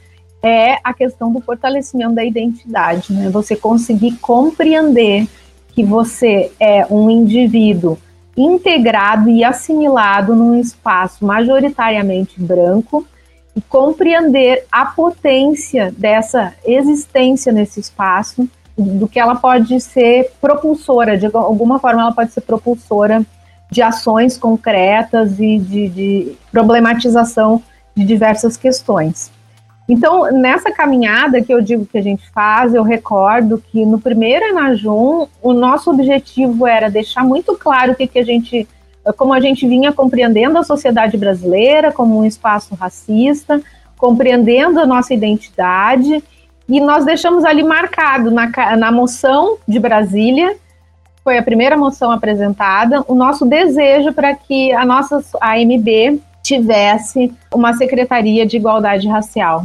é 0.45 0.79
a 0.85 0.93
questão 0.93 1.33
do 1.33 1.41
fortalecimento 1.41 2.15
da 2.15 2.23
identidade, 2.23 3.15
né? 3.15 3.31
Você 3.31 3.57
conseguir 3.57 4.19
compreender 4.19 5.27
que 5.69 5.83
você 5.83 6.53
é 6.61 6.87
um 6.91 7.09
indivíduo 7.09 7.97
integrado 8.37 9.31
e 9.31 9.43
assimilado 9.43 10.37
num 10.37 10.61
espaço 10.61 11.25
majoritariamente 11.25 12.39
branco 12.39 13.07
e 13.57 13.61
compreender 13.63 14.67
a 14.71 14.85
potência 14.85 15.91
dessa 15.97 16.53
existência 16.67 17.51
nesse 17.51 17.81
espaço, 17.81 18.47
do 18.77 19.09
que 19.09 19.19
ela 19.19 19.37
pode 19.37 19.81
ser 19.81 20.33
propulsora, 20.43 21.17
de 21.17 21.27
alguma 21.27 21.79
forma 21.79 22.03
ela 22.03 22.13
pode 22.13 22.33
ser 22.33 22.43
propulsora 22.43 23.25
de 23.71 23.81
ações 23.81 24.37
concretas 24.37 25.39
e 25.39 25.59
de, 25.59 25.89
de 25.89 26.33
problematização 26.53 27.63
de 27.97 28.05
diversas 28.05 28.57
questões. 28.57 29.33
Então, 29.88 30.33
nessa 30.33 30.71
caminhada 30.73 31.43
que 31.43 31.53
eu 31.53 31.61
digo 31.61 31.85
que 31.85 31.99
a 31.99 32.03
gente 32.03 32.29
faz, 32.31 32.75
eu 32.75 32.83
recordo 32.83 33.62
que 33.71 33.85
no 33.85 34.00
primeiro 34.00 34.47
Enajum, 34.47 35.26
o 35.43 35.53
nosso 35.53 35.91
objetivo 35.91 36.67
era 36.67 36.91
deixar 36.91 37.23
muito 37.23 37.55
claro 37.57 37.93
o 37.93 37.95
que, 37.95 38.07
que 38.07 38.19
a 38.19 38.25
gente, 38.25 38.67
como 39.17 39.35
a 39.35 39.41
gente 39.41 39.69
vinha 39.69 39.93
compreendendo 39.93 40.59
a 40.59 40.64
sociedade 40.64 41.19
brasileira 41.19 41.93
como 41.93 42.19
um 42.19 42.25
espaço 42.25 42.75
racista, 42.75 43.61
compreendendo 43.99 44.81
a 44.81 44.87
nossa 44.87 45.12
identidade, 45.12 46.25
e 46.67 46.81
nós 46.81 47.05
deixamos 47.05 47.45
ali 47.45 47.62
marcado 47.62 48.31
na, 48.31 48.49
na 48.76 48.91
moção 48.91 49.59
de 49.69 49.79
Brasília, 49.79 50.57
foi 51.23 51.37
a 51.37 51.43
primeira 51.43 51.76
moção 51.76 52.11
apresentada, 52.11 53.05
o 53.07 53.14
nosso 53.14 53.45
desejo 53.45 54.14
para 54.14 54.35
que 54.35 54.73
a 54.73 54.85
nossa 54.85 55.23
AMB 55.41 56.21
tivesse 56.45 57.33
uma 57.53 57.73
Secretaria 57.73 58.45
de 58.45 58.59
Igualdade 58.59 59.09
Racial. 59.09 59.65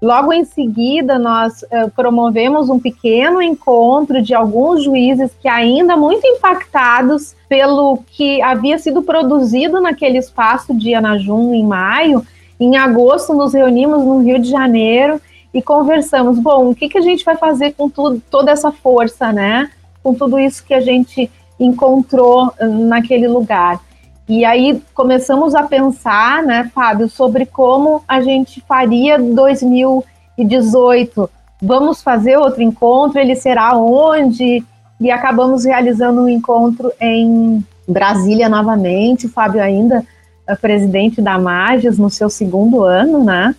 Logo 0.00 0.32
em 0.32 0.44
seguida, 0.44 1.18
nós 1.18 1.62
uh, 1.62 1.90
promovemos 1.96 2.70
um 2.70 2.78
pequeno 2.78 3.42
encontro 3.42 4.22
de 4.22 4.34
alguns 4.34 4.84
juízes 4.84 5.32
que, 5.40 5.48
ainda 5.48 5.96
muito 5.96 6.24
impactados 6.24 7.34
pelo 7.48 7.98
que 8.12 8.40
havia 8.40 8.78
sido 8.78 9.02
produzido 9.02 9.80
naquele 9.80 10.18
espaço 10.18 10.74
de 10.74 10.94
Anajum 10.94 11.52
em 11.52 11.64
maio, 11.64 12.24
em 12.60 12.76
agosto 12.76 13.34
nos 13.34 13.52
reunimos 13.52 14.04
no 14.04 14.20
Rio 14.20 14.38
de 14.38 14.48
Janeiro 14.48 15.20
e 15.52 15.60
conversamos. 15.60 16.38
Bom, 16.38 16.70
o 16.70 16.74
que, 16.74 16.88
que 16.88 16.98
a 16.98 17.02
gente 17.02 17.24
vai 17.24 17.36
fazer 17.36 17.72
com 17.72 17.88
tudo, 17.88 18.22
toda 18.30 18.52
essa 18.52 18.70
força, 18.70 19.32
né? 19.32 19.70
Com 20.02 20.14
tudo 20.14 20.38
isso 20.38 20.64
que 20.64 20.74
a 20.74 20.80
gente 20.80 21.30
encontrou 21.58 22.52
naquele 22.60 23.26
lugar. 23.26 23.80
E 24.28 24.44
aí 24.44 24.82
começamos 24.92 25.54
a 25.54 25.62
pensar, 25.62 26.42
né, 26.42 26.68
Fábio, 26.74 27.08
sobre 27.08 27.46
como 27.46 28.02
a 28.08 28.20
gente 28.20 28.60
faria 28.60 29.18
2018. 29.18 31.30
Vamos 31.62 32.02
fazer 32.02 32.36
outro 32.36 32.60
encontro, 32.60 33.20
ele 33.20 33.36
será 33.36 33.76
onde? 33.76 34.64
E 35.00 35.10
acabamos 35.10 35.64
realizando 35.64 36.22
um 36.22 36.28
encontro 36.28 36.92
em 37.00 37.64
Brasília 37.86 38.48
novamente. 38.48 39.26
O 39.26 39.30
Fábio 39.30 39.62
ainda 39.62 40.04
é 40.46 40.56
presidente 40.56 41.22
da 41.22 41.38
Magis 41.38 41.96
no 41.96 42.10
seu 42.10 42.28
segundo 42.28 42.82
ano, 42.82 43.22
né? 43.22 43.54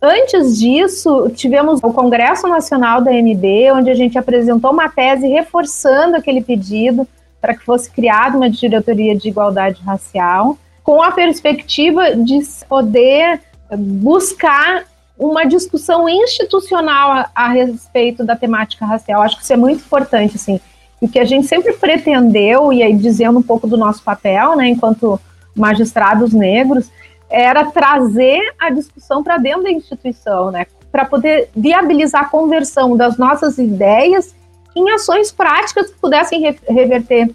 Antes 0.00 0.58
disso, 0.58 1.28
tivemos 1.34 1.80
o 1.82 1.92
Congresso 1.92 2.46
Nacional 2.46 3.02
da 3.02 3.12
NB, 3.12 3.72
onde 3.72 3.90
a 3.90 3.94
gente 3.94 4.16
apresentou 4.16 4.72
uma 4.72 4.88
tese 4.88 5.26
reforçando 5.26 6.16
aquele 6.16 6.40
pedido 6.40 7.06
para 7.40 7.54
que 7.54 7.64
fosse 7.64 7.90
criada 7.90 8.36
uma 8.36 8.50
diretoria 8.50 9.16
de 9.16 9.28
igualdade 9.28 9.80
racial, 9.82 10.58
com 10.82 11.02
a 11.02 11.12
perspectiva 11.12 12.16
de 12.16 12.40
poder 12.68 13.40
buscar 13.76 14.84
uma 15.18 15.44
discussão 15.44 16.08
institucional 16.08 17.10
a, 17.10 17.30
a, 17.34 17.48
respeito 17.48 18.24
da 18.24 18.36
temática 18.36 18.86
racial. 18.86 19.20
Acho 19.20 19.36
que 19.36 19.42
isso 19.42 19.52
é 19.52 19.56
muito 19.56 19.84
importante, 19.84 20.36
assim. 20.36 20.60
O 21.00 21.08
que 21.08 21.18
a 21.18 21.24
gente 21.24 21.46
sempre 21.46 21.72
pretendeu, 21.74 22.72
e 22.72 22.82
aí 22.82 22.96
dizendo 22.96 23.38
um 23.38 23.42
pouco 23.42 23.66
do 23.66 23.76
nosso 23.76 24.02
papel, 24.02 24.56
né, 24.56 24.68
enquanto 24.68 25.20
magistrados 25.54 26.32
negros, 26.32 26.90
era 27.28 27.66
trazer 27.66 28.40
a 28.58 28.70
discussão 28.70 29.22
para 29.22 29.36
dentro 29.38 29.64
da 29.64 29.70
instituição, 29.70 30.50
né, 30.50 30.66
para 30.90 31.04
poder 31.04 31.50
viabilizar 31.54 32.22
a 32.22 32.28
conversão 32.28 32.96
das 32.96 33.18
nossas 33.18 33.58
ideias 33.58 34.34
em 34.76 34.90
ações 34.90 35.32
práticas 35.32 35.90
que 35.90 35.98
pudessem 35.98 36.40
re 36.40 36.56
reverter 36.68 37.30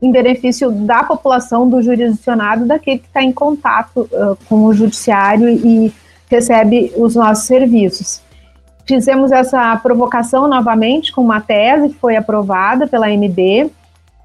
em 0.00 0.10
benefício 0.10 0.70
da 0.70 1.04
população 1.04 1.68
do 1.68 1.80
jurisdicionado, 1.80 2.66
daquele 2.66 2.98
que 2.98 3.06
está 3.06 3.22
em 3.22 3.32
contato 3.32 4.08
uh, 4.12 4.36
com 4.48 4.64
o 4.64 4.74
judiciário 4.74 5.48
e 5.48 5.92
recebe 6.28 6.92
os 6.96 7.14
nossos 7.14 7.44
serviços. 7.44 8.20
Fizemos 8.84 9.30
essa 9.30 9.76
provocação 9.76 10.48
novamente 10.48 11.12
com 11.12 11.22
uma 11.22 11.40
tese 11.40 11.90
que 11.90 12.00
foi 12.00 12.16
aprovada 12.16 12.88
pela 12.88 13.12
MD. 13.12 13.70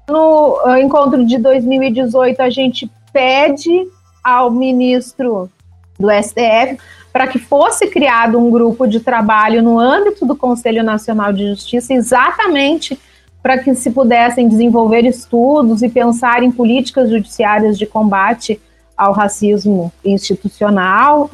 No 0.08 0.60
uh, 0.64 0.76
encontro 0.78 1.24
de 1.24 1.38
2018, 1.38 2.40
a 2.40 2.50
gente 2.50 2.90
pede 3.12 3.86
ao 4.24 4.50
ministro 4.50 5.48
do 5.96 6.08
STF 6.10 6.76
para 7.18 7.26
que 7.26 7.40
fosse 7.40 7.88
criado 7.88 8.38
um 8.38 8.48
grupo 8.48 8.86
de 8.86 9.00
trabalho 9.00 9.60
no 9.60 9.76
âmbito 9.76 10.24
do 10.24 10.36
Conselho 10.36 10.84
Nacional 10.84 11.32
de 11.32 11.48
Justiça, 11.48 11.92
exatamente 11.92 12.96
para 13.42 13.58
que 13.58 13.74
se 13.74 13.90
pudessem 13.90 14.48
desenvolver 14.48 15.04
estudos 15.04 15.82
e 15.82 15.88
pensar 15.88 16.44
em 16.44 16.52
políticas 16.52 17.10
judiciárias 17.10 17.76
de 17.76 17.86
combate 17.86 18.60
ao 18.96 19.12
racismo 19.12 19.92
institucional, 20.04 21.28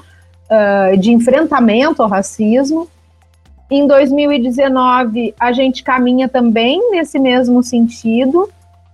uh, 0.50 0.96
de 0.96 1.12
enfrentamento 1.12 2.02
ao 2.02 2.08
racismo. 2.08 2.88
Em 3.70 3.86
2019, 3.86 5.34
a 5.38 5.52
gente 5.52 5.84
caminha 5.84 6.30
também 6.30 6.92
nesse 6.92 7.18
mesmo 7.18 7.62
sentido. 7.62 8.44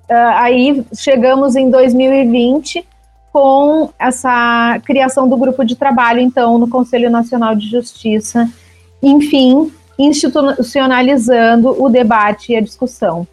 Uh, 0.08 0.34
aí 0.34 0.84
chegamos 0.92 1.54
em 1.54 1.70
2020 1.70 2.84
com 3.32 3.90
essa 3.98 4.80
criação 4.84 5.28
do 5.28 5.36
grupo 5.36 5.64
de 5.64 5.76
trabalho, 5.76 6.20
então, 6.20 6.58
no 6.58 6.68
Conselho 6.68 7.10
Nacional 7.10 7.54
de 7.54 7.68
Justiça, 7.68 8.48
enfim, 9.02 9.72
institucionalizando 9.98 11.82
o 11.82 11.88
debate 11.88 12.52
e 12.52 12.56
a 12.56 12.60
discussão. 12.60 13.26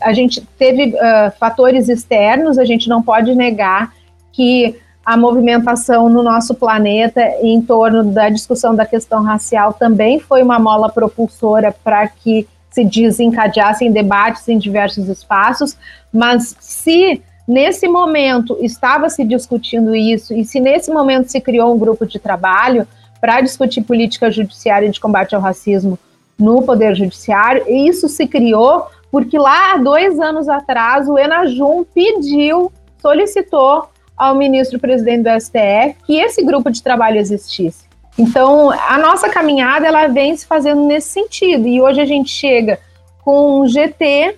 A 0.00 0.12
gente 0.12 0.40
teve 0.58 0.94
uh, 0.94 1.30
fatores 1.38 1.88
externos, 1.88 2.58
a 2.58 2.64
gente 2.64 2.88
não 2.88 3.02
pode 3.02 3.34
negar 3.34 3.92
que 4.32 4.76
a 5.04 5.16
movimentação 5.16 6.08
no 6.08 6.22
nosso 6.22 6.54
planeta 6.54 7.20
em 7.42 7.60
torno 7.60 8.04
da 8.04 8.28
discussão 8.28 8.74
da 8.74 8.86
questão 8.86 9.22
racial 9.22 9.72
também 9.72 10.20
foi 10.20 10.42
uma 10.42 10.58
mola 10.58 10.88
propulsora 10.88 11.74
para 11.82 12.06
que 12.06 12.46
se 12.70 12.84
desencadeassem 12.84 13.90
debates 13.90 14.48
em 14.48 14.56
diversos 14.56 15.08
espaços, 15.08 15.76
mas 16.12 16.54
se 16.60 17.20
nesse 17.50 17.88
momento 17.88 18.56
estava 18.60 19.10
se 19.10 19.24
discutindo 19.24 19.94
isso 19.94 20.32
e 20.32 20.44
se 20.44 20.60
nesse 20.60 20.90
momento 20.92 21.28
se 21.28 21.40
criou 21.40 21.74
um 21.74 21.78
grupo 21.78 22.06
de 22.06 22.18
trabalho 22.18 22.86
para 23.20 23.40
discutir 23.40 23.82
política 23.82 24.30
judiciária 24.30 24.88
de 24.88 25.00
combate 25.00 25.34
ao 25.34 25.40
racismo 25.40 25.98
no 26.38 26.62
Poder 26.62 26.94
Judiciário, 26.94 27.64
e 27.68 27.88
isso 27.88 28.08
se 28.08 28.26
criou 28.26 28.86
porque 29.10 29.36
lá, 29.36 29.76
dois 29.76 30.18
anos 30.20 30.48
atrás, 30.48 31.08
o 31.08 31.18
Enajum 31.18 31.84
pediu, 31.84 32.72
solicitou 33.02 33.88
ao 34.16 34.34
ministro-presidente 34.36 35.24
do 35.24 35.40
STF 35.40 35.96
que 36.06 36.16
esse 36.16 36.42
grupo 36.44 36.70
de 36.70 36.82
trabalho 36.82 37.18
existisse. 37.18 37.84
Então, 38.16 38.70
a 38.70 38.96
nossa 38.98 39.28
caminhada 39.28 39.86
ela 39.86 40.06
vem 40.06 40.36
se 40.36 40.46
fazendo 40.46 40.86
nesse 40.86 41.08
sentido. 41.08 41.66
E 41.66 41.80
hoje 41.80 42.00
a 42.00 42.04
gente 42.04 42.30
chega 42.30 42.78
com 43.24 43.60
um 43.60 43.66
GT 43.66 44.36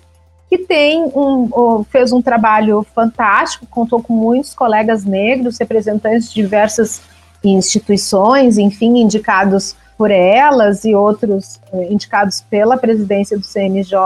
que 0.53 0.59
tem 0.59 1.03
um, 1.15 1.83
fez 1.89 2.13
um 2.13 2.21
trabalho 2.21 2.85
fantástico, 2.93 3.65
contou 3.65 4.03
com 4.03 4.13
muitos 4.13 4.53
colegas 4.53 5.03
negros, 5.03 5.57
representantes 5.57 6.31
de 6.31 6.35
diversas 6.35 7.01
instituições, 7.43 8.59
enfim, 8.59 8.99
indicados 8.99 9.75
por 9.97 10.11
elas 10.11 10.85
e 10.85 10.93
outros 10.93 11.59
eh, 11.73 11.87
indicados 11.91 12.41
pela 12.41 12.77
presidência 12.77 13.35
do 13.35 13.43
CNJ, 13.43 13.97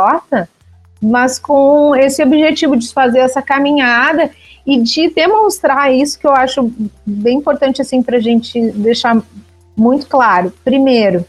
mas 1.01 1.37
com 1.37 1.93
esse 1.93 2.23
objetivo 2.23 2.77
de 2.77 2.93
fazer 2.93 3.19
essa 3.19 3.41
caminhada 3.41 4.31
e 4.65 4.81
de 4.81 5.09
demonstrar 5.09 5.93
isso 5.93 6.17
que 6.17 6.27
eu 6.27 6.31
acho 6.31 6.71
bem 7.05 7.39
importante 7.39 7.81
assim 7.81 8.01
para 8.01 8.17
a 8.17 8.21
gente 8.21 8.71
deixar 8.71 9.21
muito 9.75 10.07
claro. 10.07 10.53
Primeiro, 10.63 11.25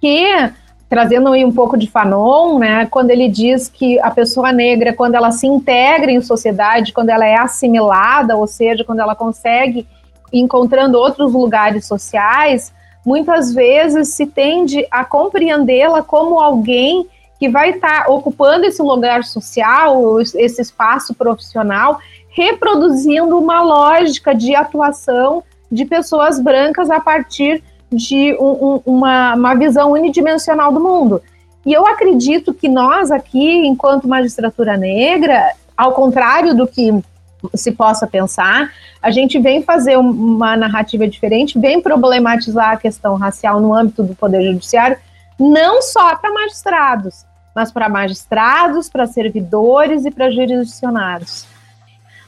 que 0.00 0.24
trazendo 0.94 1.32
aí 1.32 1.44
um 1.44 1.50
pouco 1.50 1.76
de 1.76 1.90
Fanon, 1.90 2.60
né, 2.60 2.86
quando 2.86 3.10
ele 3.10 3.26
diz 3.26 3.68
que 3.68 3.98
a 3.98 4.12
pessoa 4.12 4.52
negra, 4.52 4.92
quando 4.92 5.16
ela 5.16 5.32
se 5.32 5.44
integra 5.44 6.08
em 6.08 6.20
sociedade, 6.20 6.92
quando 6.92 7.08
ela 7.08 7.26
é 7.26 7.36
assimilada, 7.36 8.36
ou 8.36 8.46
seja, 8.46 8.84
quando 8.84 9.00
ela 9.00 9.16
consegue 9.16 9.88
encontrando 10.32 10.96
outros 10.96 11.32
lugares 11.32 11.84
sociais, 11.84 12.72
muitas 13.04 13.52
vezes 13.52 14.14
se 14.14 14.24
tende 14.24 14.86
a 14.88 15.04
compreendê-la 15.04 16.00
como 16.00 16.38
alguém 16.38 17.08
que 17.40 17.48
vai 17.48 17.70
estar 17.70 18.04
tá 18.04 18.12
ocupando 18.12 18.64
esse 18.64 18.80
lugar 18.80 19.24
social, 19.24 20.20
esse 20.20 20.62
espaço 20.62 21.12
profissional, 21.12 21.98
reproduzindo 22.28 23.36
uma 23.36 23.62
lógica 23.62 24.32
de 24.32 24.54
atuação 24.54 25.42
de 25.72 25.84
pessoas 25.84 26.38
brancas 26.38 26.88
a 26.88 27.00
partir 27.00 27.64
de 27.94 28.34
um, 28.40 28.74
um, 28.74 28.80
uma, 28.84 29.34
uma 29.34 29.54
visão 29.54 29.92
unidimensional 29.92 30.72
do 30.72 30.80
mundo. 30.80 31.22
E 31.64 31.72
eu 31.72 31.86
acredito 31.86 32.52
que 32.52 32.68
nós 32.68 33.10
aqui, 33.10 33.66
enquanto 33.66 34.08
magistratura 34.08 34.76
negra, 34.76 35.52
ao 35.76 35.92
contrário 35.92 36.54
do 36.54 36.66
que 36.66 36.92
se 37.54 37.72
possa 37.72 38.06
pensar, 38.06 38.70
a 39.02 39.10
gente 39.10 39.38
vem 39.38 39.62
fazer 39.62 39.96
uma 39.96 40.56
narrativa 40.56 41.06
diferente, 41.06 41.58
vem 41.58 41.80
problematizar 41.80 42.70
a 42.70 42.76
questão 42.76 43.16
racial 43.16 43.60
no 43.60 43.74
âmbito 43.74 44.02
do 44.02 44.14
Poder 44.14 44.42
Judiciário, 44.42 44.98
não 45.38 45.82
só 45.82 46.16
para 46.16 46.32
magistrados, 46.32 47.24
mas 47.54 47.70
para 47.70 47.88
magistrados, 47.88 48.88
para 48.88 49.06
servidores 49.06 50.04
e 50.04 50.10
para 50.10 50.30
jurisdicionários 50.30 51.46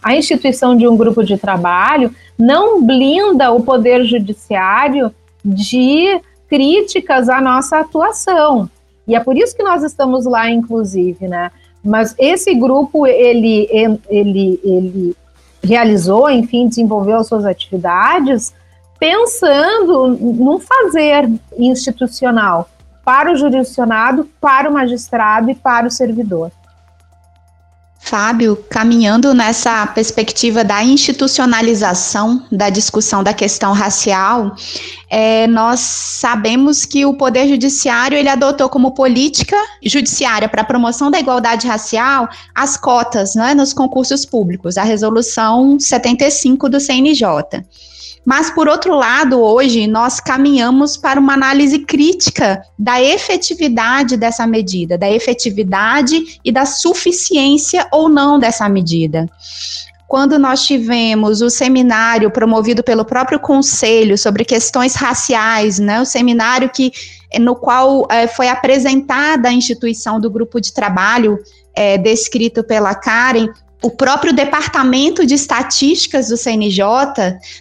a 0.07 0.15
instituição 0.15 0.77
de 0.77 0.87
um 0.87 0.97
grupo 0.97 1.25
de 1.25 1.37
trabalho 1.37 2.15
não 2.39 2.81
blinda 2.81 3.51
o 3.51 3.65
poder 3.65 4.05
judiciário 4.05 5.13
de 5.47 6.21
críticas 6.49 7.29
à 7.29 7.41
nossa 7.41 7.79
atuação. 7.79 8.69
E 9.07 9.15
é 9.15 9.21
por 9.21 9.37
isso 9.37 9.57
que 9.57 9.63
nós 9.63 9.85
estamos 9.85 10.27
lá, 10.27 10.51
inclusive, 10.51 11.29
né? 11.29 11.51
Mas 11.85 12.15
esse 12.19 12.53
grupo, 12.55 13.07
ele, 13.07 13.69
ele, 13.71 14.61
ele 14.65 15.17
realizou, 15.63 16.29
enfim, 16.29 16.69
desenvolveu 16.69 17.23
suas 17.23 17.45
atividades 17.45 18.53
pensando 18.99 20.09
num 20.09 20.59
fazer 20.59 21.31
institucional 21.57 22.69
para 23.05 23.31
o 23.31 23.37
jurisdicionado, 23.37 24.29
para 24.41 24.69
o 24.69 24.73
magistrado 24.73 25.51
e 25.51 25.55
para 25.55 25.87
o 25.87 25.91
servidor. 25.91 26.51
Fábio, 28.07 28.57
caminhando 28.71 29.35
nessa 29.35 29.85
perspectiva 29.89 30.63
da 30.63 30.81
institucionalização 30.83 32.47
da 32.53 32.71
discussão 32.71 33.21
da 33.21 33.35
questão 33.35 33.73
racial, 33.73 34.55
é, 35.11 35.49
nós 35.49 35.81
sabemos 35.81 36.85
que 36.85 37.05
o 37.05 37.15
Poder 37.15 37.49
Judiciário 37.49 38.17
ele 38.17 38.29
adotou 38.29 38.69
como 38.69 38.93
política 38.93 39.57
judiciária 39.83 40.49
para 40.49 40.63
a 40.63 40.65
promoção 40.65 41.11
da 41.11 41.19
igualdade 41.19 41.67
racial 41.67 42.29
as 42.55 42.77
cotas 42.77 43.35
né, 43.35 43.55
nos 43.55 43.73
concursos 43.73 44.25
públicos, 44.25 44.79
a 44.79 44.85
Resolução 44.85 45.77
75 45.81 46.69
do 46.69 46.79
CNJ. 46.79 47.27
Mas, 48.27 48.51
por 48.51 48.67
outro 48.67 48.97
lado, 48.97 49.41
hoje 49.41 49.87
nós 49.87 50.19
caminhamos 50.19 50.97
para 50.97 51.21
uma 51.21 51.35
análise 51.35 51.79
crítica 51.79 52.61
da 52.77 53.01
efetividade 53.01 54.17
dessa 54.17 54.45
medida, 54.49 54.99
da 54.99 55.09
efetividade 55.09 56.41
e 56.45 56.51
da 56.51 56.67
suficiência 56.67 57.87
ou 57.93 58.09
não 58.09 58.37
dessa 58.37 58.69
medida. 58.69 59.31
Quando 60.09 60.41
nós 60.41 60.65
tivemos 60.65 61.41
o 61.41 61.49
seminário 61.49 62.29
promovido 62.29 62.83
pelo 62.83 63.05
próprio 63.05 63.39
conselho 63.39 64.19
sobre 64.19 64.45
questões 64.45 64.97
raciais, 64.97 65.79
né, 65.79 66.01
o 66.01 66.05
seminário 66.05 66.69
que 66.69 66.91
no 67.39 67.55
qual 67.55 68.09
é, 68.11 68.27
foi 68.27 68.49
apresentada 68.49 69.49
a 69.49 69.53
instituição 69.53 70.21
do 70.21 70.29
grupo 70.29 70.61
de 70.61 70.73
trabalho 70.73 71.39
é, 71.77 71.97
descrito 71.97 72.65
pela 72.65 72.95
Karen, 72.95 73.49
o 73.83 73.91
próprio 73.91 74.33
Departamento 74.33 75.27
de 75.27 75.35
Estatísticas 75.35 76.29
do 76.29 76.37
CNJ 76.37 76.87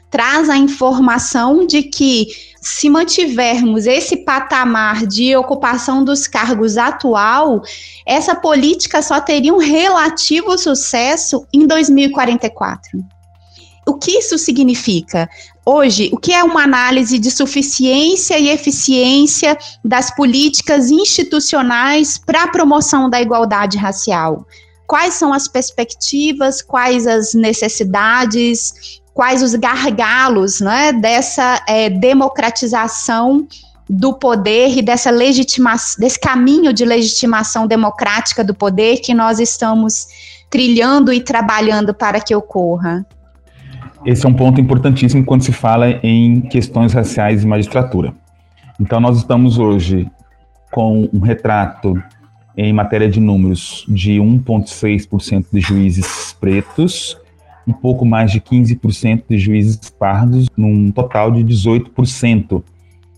traz 0.09 0.49
a 0.49 0.57
informação 0.57 1.65
de 1.65 1.83
que, 1.83 2.27
se 2.61 2.89
mantivermos 2.89 3.85
esse 3.85 4.17
patamar 4.17 5.05
de 5.05 5.35
ocupação 5.35 6.03
dos 6.03 6.27
cargos 6.27 6.77
atual, 6.77 7.61
essa 8.05 8.33
política 8.33 9.01
só 9.01 9.19
teria 9.19 9.53
um 9.53 9.59
relativo 9.59 10.57
sucesso 10.57 11.45
em 11.53 11.67
2044. 11.67 13.03
O 13.87 13.93
que 13.93 14.17
isso 14.17 14.37
significa? 14.37 15.29
Hoje, 15.63 16.09
o 16.11 16.17
que 16.17 16.33
é 16.33 16.43
uma 16.43 16.63
análise 16.63 17.19
de 17.19 17.29
suficiência 17.29 18.39
e 18.39 18.49
eficiência 18.49 19.55
das 19.83 20.15
políticas 20.15 20.89
institucionais 20.89 22.17
para 22.17 22.43
a 22.43 22.47
promoção 22.47 23.09
da 23.09 23.21
igualdade 23.21 23.77
racial? 23.77 24.47
Quais 24.87 25.15
são 25.15 25.33
as 25.33 25.47
perspectivas, 25.47 26.61
quais 26.61 27.07
as 27.07 27.33
necessidades, 27.33 29.01
quais 29.13 29.41
os 29.41 29.55
gargalos 29.55 30.59
né, 30.59 30.91
dessa 30.91 31.63
é, 31.67 31.89
democratização 31.89 33.47
do 33.89 34.13
poder 34.13 34.77
e 34.77 34.81
dessa 34.81 35.11
legitimação, 35.11 35.99
desse 35.99 36.19
caminho 36.19 36.73
de 36.73 36.83
legitimação 36.83 37.67
democrática 37.67 38.43
do 38.43 38.53
poder 38.53 38.97
que 38.97 39.13
nós 39.13 39.39
estamos 39.39 40.07
trilhando 40.49 41.13
e 41.13 41.21
trabalhando 41.21 41.93
para 41.93 42.19
que 42.19 42.35
ocorra? 42.35 43.05
Esse 44.05 44.25
é 44.25 44.29
um 44.29 44.33
ponto 44.33 44.61
importantíssimo 44.61 45.25
quando 45.25 45.43
se 45.43 45.51
fala 45.51 45.89
em 46.03 46.41
questões 46.41 46.93
raciais 46.93 47.43
e 47.43 47.47
magistratura. 47.47 48.13
Então, 48.79 48.99
nós 48.99 49.17
estamos 49.17 49.57
hoje 49.57 50.07
com 50.71 51.09
um 51.13 51.19
retrato 51.19 51.95
em 52.57 52.71
matéria 52.71 53.09
de 53.09 53.19
números 53.19 53.85
de 53.87 54.13
1,6% 54.13 55.45
de 55.51 55.59
juízes 55.59 56.35
pretos, 56.39 57.17
um 57.67 57.73
pouco 57.73 58.05
mais 58.05 58.31
de 58.31 58.39
15% 58.39 59.23
de 59.29 59.37
juízes 59.37 59.89
pardos, 59.89 60.47
num 60.55 60.91
total 60.91 61.31
de 61.31 61.43
18% 61.43 62.63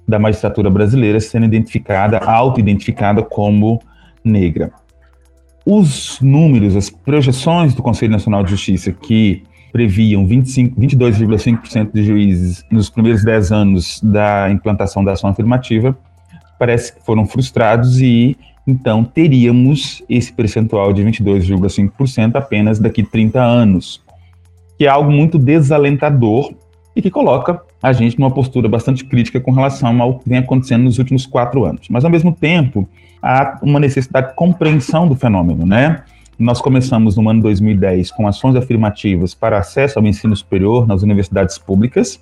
da 0.08 0.18
magistratura 0.18 0.70
brasileira 0.70 1.20
sendo 1.20 1.46
identificada, 1.46 2.18
auto-identificada 2.20 3.22
como 3.22 3.82
negra. 4.24 4.72
Os 5.66 6.20
números, 6.22 6.76
as 6.78 6.90
projeções 6.90 7.74
do 7.74 7.84
Conselho 7.84 8.14
Nacional 8.14 8.44
de 8.44 8.52
Justiça 8.52 8.92
que 8.92 9.44
previam 9.72 10.26
22,5% 10.26 11.92
de 11.94 12.04
juízes 12.04 12.64
nos 12.72 12.90
primeiros 12.90 13.24
10 13.24 13.52
anos 13.52 14.00
da 14.02 14.50
implantação 14.50 15.04
da 15.04 15.12
ação 15.12 15.30
afirmativa, 15.30 15.98
parece 16.58 16.94
que 16.94 17.06
foram 17.06 17.26
frustrados 17.26 18.02
e 18.02 18.38
então 18.68 19.04
teríamos 19.04 20.04
esse 20.10 20.32
percentual 20.34 20.92
de 20.92 21.02
22,5% 21.02 22.36
apenas 22.36 22.80
daqui 22.80 23.02
30 23.02 23.42
anos, 23.42 24.02
que 24.78 24.86
é 24.86 24.90
algo 24.90 25.10
muito 25.10 25.40
desalentador 25.40 26.54
e 26.94 27.02
que 27.02 27.10
coloca 27.10 27.62
a 27.82 27.94
gente 27.94 28.20
numa 28.20 28.32
postura 28.32 28.68
bastante 28.68 29.06
crítica 29.06 29.40
com 29.40 29.52
relação 29.52 30.02
ao 30.02 30.20
que 30.20 30.28
vem 30.28 30.40
acontecendo 30.40 30.84
nos 30.84 30.98
últimos 30.98 31.26
quatro 31.26 31.64
anos. 31.64 31.88
Mas, 31.90 32.04
ao 32.04 32.12
mesmo 32.12 32.34
tempo, 32.34 32.90
há 33.22 33.58
uma 33.62 33.80
necessidade 33.80 34.30
de 34.30 34.36
compreensão 34.36 35.08
do 35.08 35.16
fenômeno, 35.16 35.66
né? 35.66 36.04
Nós 36.38 36.60
começamos 36.60 37.16
no 37.16 37.28
ano 37.30 37.42
2010 37.42 38.12
com 38.12 38.28
ações 38.28 38.56
afirmativas 38.56 39.34
para 39.34 39.58
acesso 39.58 39.98
ao 39.98 40.06
ensino 40.06 40.36
superior 40.36 40.88
nas 40.88 41.04
universidades 41.04 41.58
públicas. 41.58 42.20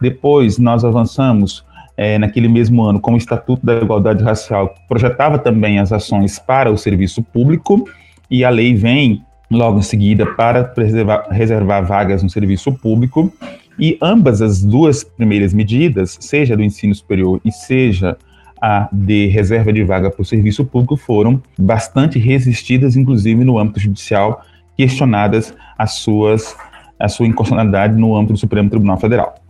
Depois, 0.00 0.58
nós 0.58 0.84
avançamos 0.84 1.64
é, 1.96 2.18
naquele 2.18 2.48
mesmo 2.48 2.82
ano 2.82 3.00
com 3.00 3.14
o 3.14 3.16
Estatuto 3.16 3.64
da 3.64 3.74
Igualdade 3.76 4.22
Racial, 4.22 4.68
que 4.68 4.80
projetava 4.88 5.38
também 5.38 5.78
as 5.78 5.92
ações 5.92 6.38
para 6.38 6.70
o 6.70 6.76
serviço 6.76 7.22
público, 7.22 7.88
e 8.30 8.44
a 8.44 8.50
lei 8.50 8.74
vem 8.74 9.22
logo 9.50 9.78
em 9.78 9.82
seguida 9.82 10.26
para 10.34 10.64
preservar, 10.64 11.26
reservar 11.30 11.84
vagas 11.84 12.22
no 12.22 12.30
serviço 12.30 12.72
público. 12.72 13.32
E 13.78 13.98
ambas 14.00 14.40
as 14.40 14.62
duas 14.62 15.02
primeiras 15.02 15.52
medidas, 15.52 16.16
seja 16.20 16.56
do 16.56 16.62
ensino 16.62 16.94
superior 16.94 17.40
e 17.44 17.50
seja 17.50 18.16
a 18.60 18.88
de 18.92 19.26
reserva 19.26 19.72
de 19.72 19.82
vaga 19.82 20.10
para 20.10 20.22
o 20.22 20.24
serviço 20.24 20.64
público, 20.64 20.96
foram 20.96 21.42
bastante 21.58 22.18
resistidas, 22.18 22.96
inclusive 22.96 23.44
no 23.44 23.58
âmbito 23.58 23.80
judicial, 23.80 24.42
questionadas 24.76 25.54
as 25.76 25.94
suas, 25.94 26.56
a 26.98 27.08
sua 27.08 27.26
inconstitucionalidade 27.26 27.94
no 27.94 28.16
âmbito 28.16 28.34
do 28.34 28.38
Supremo 28.38 28.70
Tribunal 28.70 28.96
Federal. 28.96 29.43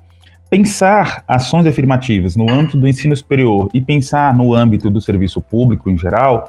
Pensar 0.55 1.25
ações 1.27 1.67
afirmativas 1.67 2.37
no 2.37 2.49
âmbito 2.49 2.79
do 2.79 2.87
ensino 2.87 3.17
superior 3.17 3.69
e 3.75 3.81
pensar 3.81 4.33
no 4.37 4.55
âmbito 4.55 4.88
do 4.88 5.01
serviço 5.01 5.40
público 5.40 5.90
em 5.90 5.99
geral, 5.99 6.49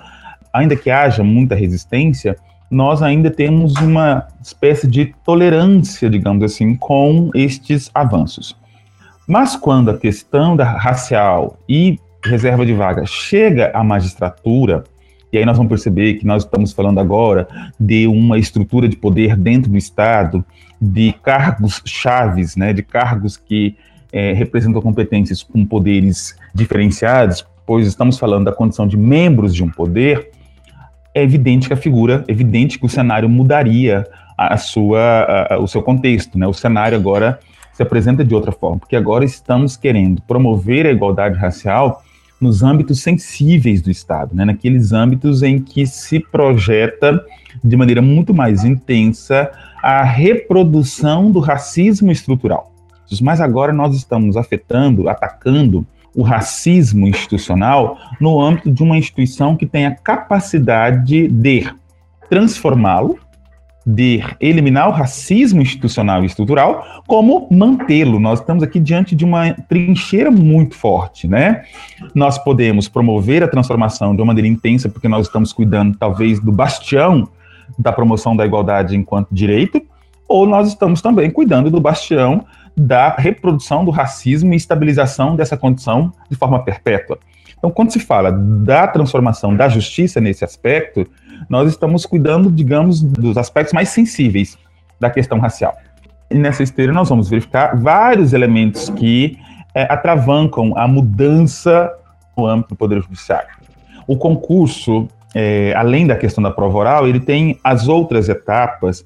ainda 0.53 0.75
que 0.75 0.91
haja 0.91 1.23
muita 1.23 1.55
resistência, 1.55 2.37
nós 2.69 3.01
ainda 3.01 3.31
temos 3.31 3.73
uma 3.77 4.27
espécie 4.39 4.85
de 4.85 5.11
tolerância, 5.25 6.07
digamos 6.07 6.43
assim, 6.43 6.75
com 6.75 7.31
estes 7.33 7.89
avanços. 7.95 8.55
Mas 9.27 9.55
quando 9.55 9.89
a 9.89 9.97
questão 9.97 10.55
da 10.55 10.65
racial 10.65 11.57
e 11.67 11.97
reserva 12.23 12.63
de 12.63 12.75
vaga 12.75 13.07
chega 13.07 13.71
à 13.73 13.83
magistratura, 13.83 14.83
e 15.33 15.39
aí 15.39 15.45
nós 15.47 15.57
vamos 15.57 15.71
perceber 15.71 16.13
que 16.19 16.27
nós 16.27 16.43
estamos 16.43 16.71
falando 16.73 16.99
agora 16.99 17.47
de 17.79 18.05
uma 18.05 18.37
estrutura 18.37 18.87
de 18.87 18.97
poder 18.97 19.35
dentro 19.35 19.71
do 19.71 19.77
Estado, 19.79 20.45
de 20.79 21.11
cargos 21.23 21.81
chaves, 21.83 22.55
né, 22.55 22.71
de 22.71 22.83
cargos 22.83 23.35
que 23.35 23.75
é, 24.15 24.31
representam 24.31 24.81
competências 24.81 25.43
com 25.43 25.65
poderes 25.65 26.37
diferenciados, 26.53 27.45
pois 27.65 27.85
estamos 27.85 28.17
falando 28.17 28.45
da 28.45 28.53
condição 28.53 28.87
de 28.87 28.95
membros 28.95 29.53
de 29.53 29.61
um 29.61 29.69
poder, 29.69 30.31
é 31.13 31.21
evidente 31.21 31.67
que 31.67 31.73
a 31.73 31.77
figura, 31.77 32.23
é 32.25 32.31
evidente 32.31 32.79
que 32.79 32.85
o 32.85 32.89
cenário 32.89 33.27
mudaria 33.27 34.07
a 34.37 34.55
sua, 34.55 35.47
a, 35.49 35.59
o 35.59 35.67
seu 35.67 35.83
contexto, 35.83 36.39
né? 36.39 36.47
O 36.47 36.53
cenário 36.53 36.97
agora 36.97 37.39
se 37.73 37.83
apresenta 37.83 38.23
de 38.23 38.33
outra 38.33 38.53
forma, 38.53 38.79
porque 38.79 38.95
agora 38.95 39.25
estamos 39.25 39.75
querendo 39.75 40.21
promover 40.21 40.85
a 40.85 40.91
igualdade 40.91 41.37
racial 41.37 42.01
nos 42.39 42.63
âmbitos 42.63 43.01
sensíveis 43.01 43.81
do 43.81 43.91
Estado, 43.91 44.33
né? 44.33 44.45
naqueles 44.45 44.93
âmbitos 44.93 45.43
em 45.43 45.59
que 45.59 45.85
se 45.85 46.21
projeta 46.21 47.21
de 47.61 47.75
maneira 47.75 48.01
muito 48.01 48.33
mais 48.33 48.63
intensa 48.63 49.51
a 49.83 50.03
reprodução 50.03 51.31
do 51.31 51.39
racismo 51.39 52.11
estrutural. 52.11 52.74
Mas 53.21 53.41
agora 53.41 53.71
nós 53.71 53.95
estamos 53.95 54.37
afetando, 54.37 55.09
atacando 55.09 55.85
o 56.15 56.21
racismo 56.21 57.07
institucional 57.07 57.97
no 58.19 58.41
âmbito 58.41 58.71
de 58.71 58.81
uma 58.81 58.97
instituição 58.97 59.55
que 59.55 59.65
tem 59.65 59.85
a 59.85 59.95
capacidade 59.95 61.27
de 61.27 61.69
transformá-lo, 62.29 63.19
de 63.85 64.23
eliminar 64.39 64.87
o 64.87 64.91
racismo 64.91 65.61
institucional 65.61 66.23
e 66.23 66.25
estrutural, 66.25 67.03
como 67.05 67.47
mantê-lo. 67.51 68.19
Nós 68.19 68.39
estamos 68.39 68.63
aqui 68.63 68.79
diante 68.79 69.15
de 69.15 69.23
uma 69.23 69.53
trincheira 69.53 70.31
muito 70.31 70.75
forte, 70.75 71.27
né? 71.27 71.63
Nós 72.15 72.37
podemos 72.39 72.87
promover 72.87 73.43
a 73.43 73.47
transformação 73.47 74.15
de 74.15 74.21
uma 74.21 74.27
maneira 74.27 74.47
intensa, 74.47 74.89
porque 74.89 75.07
nós 75.07 75.27
estamos 75.27 75.53
cuidando, 75.53 75.95
talvez, 75.97 76.39
do 76.39 76.51
bastião 76.51 77.29
da 77.77 77.91
promoção 77.91 78.35
da 78.35 78.45
igualdade 78.45 78.95
enquanto 78.95 79.29
direito, 79.31 79.81
ou 80.27 80.45
nós 80.45 80.67
estamos 80.67 81.01
também 81.01 81.29
cuidando 81.29 81.69
do 81.69 81.79
bastião 81.79 82.45
da 82.75 83.09
reprodução 83.09 83.85
do 83.85 83.91
racismo 83.91 84.53
e 84.53 84.57
estabilização 84.57 85.35
dessa 85.35 85.55
condição 85.55 86.11
de 86.29 86.35
forma 86.35 86.63
perpétua. 86.63 87.17
Então, 87.57 87.71
quando 87.71 87.91
se 87.91 87.99
fala 87.99 88.31
da 88.31 88.87
transformação 88.87 89.55
da 89.55 89.67
justiça 89.69 90.19
nesse 90.19 90.43
aspecto, 90.43 91.07
nós 91.49 91.69
estamos 91.69 92.05
cuidando, 92.05 92.51
digamos, 92.51 93.01
dos 93.01 93.37
aspectos 93.37 93.73
mais 93.73 93.89
sensíveis 93.89 94.57
da 94.99 95.09
questão 95.09 95.39
racial. 95.39 95.75
E 96.29 96.35
nessa 96.35 96.63
esteira 96.63 96.91
nós 96.91 97.09
vamos 97.09 97.29
verificar 97.29 97.75
vários 97.75 98.33
elementos 98.33 98.89
que 98.89 99.37
é, 99.73 99.83
atravancam 99.83 100.73
a 100.77 100.87
mudança 100.87 101.91
no 102.37 102.45
âmbito 102.45 102.69
do 102.69 102.75
Poder 102.75 103.01
Judiciário. 103.01 103.49
O 104.07 104.17
concurso, 104.17 105.07
é, 105.33 105.73
além 105.75 106.07
da 106.07 106.15
questão 106.15 106.43
da 106.43 106.51
prova 106.51 106.77
oral, 106.77 107.07
ele 107.07 107.19
tem 107.19 107.59
as 107.63 107.87
outras 107.87 108.29
etapas 108.29 109.05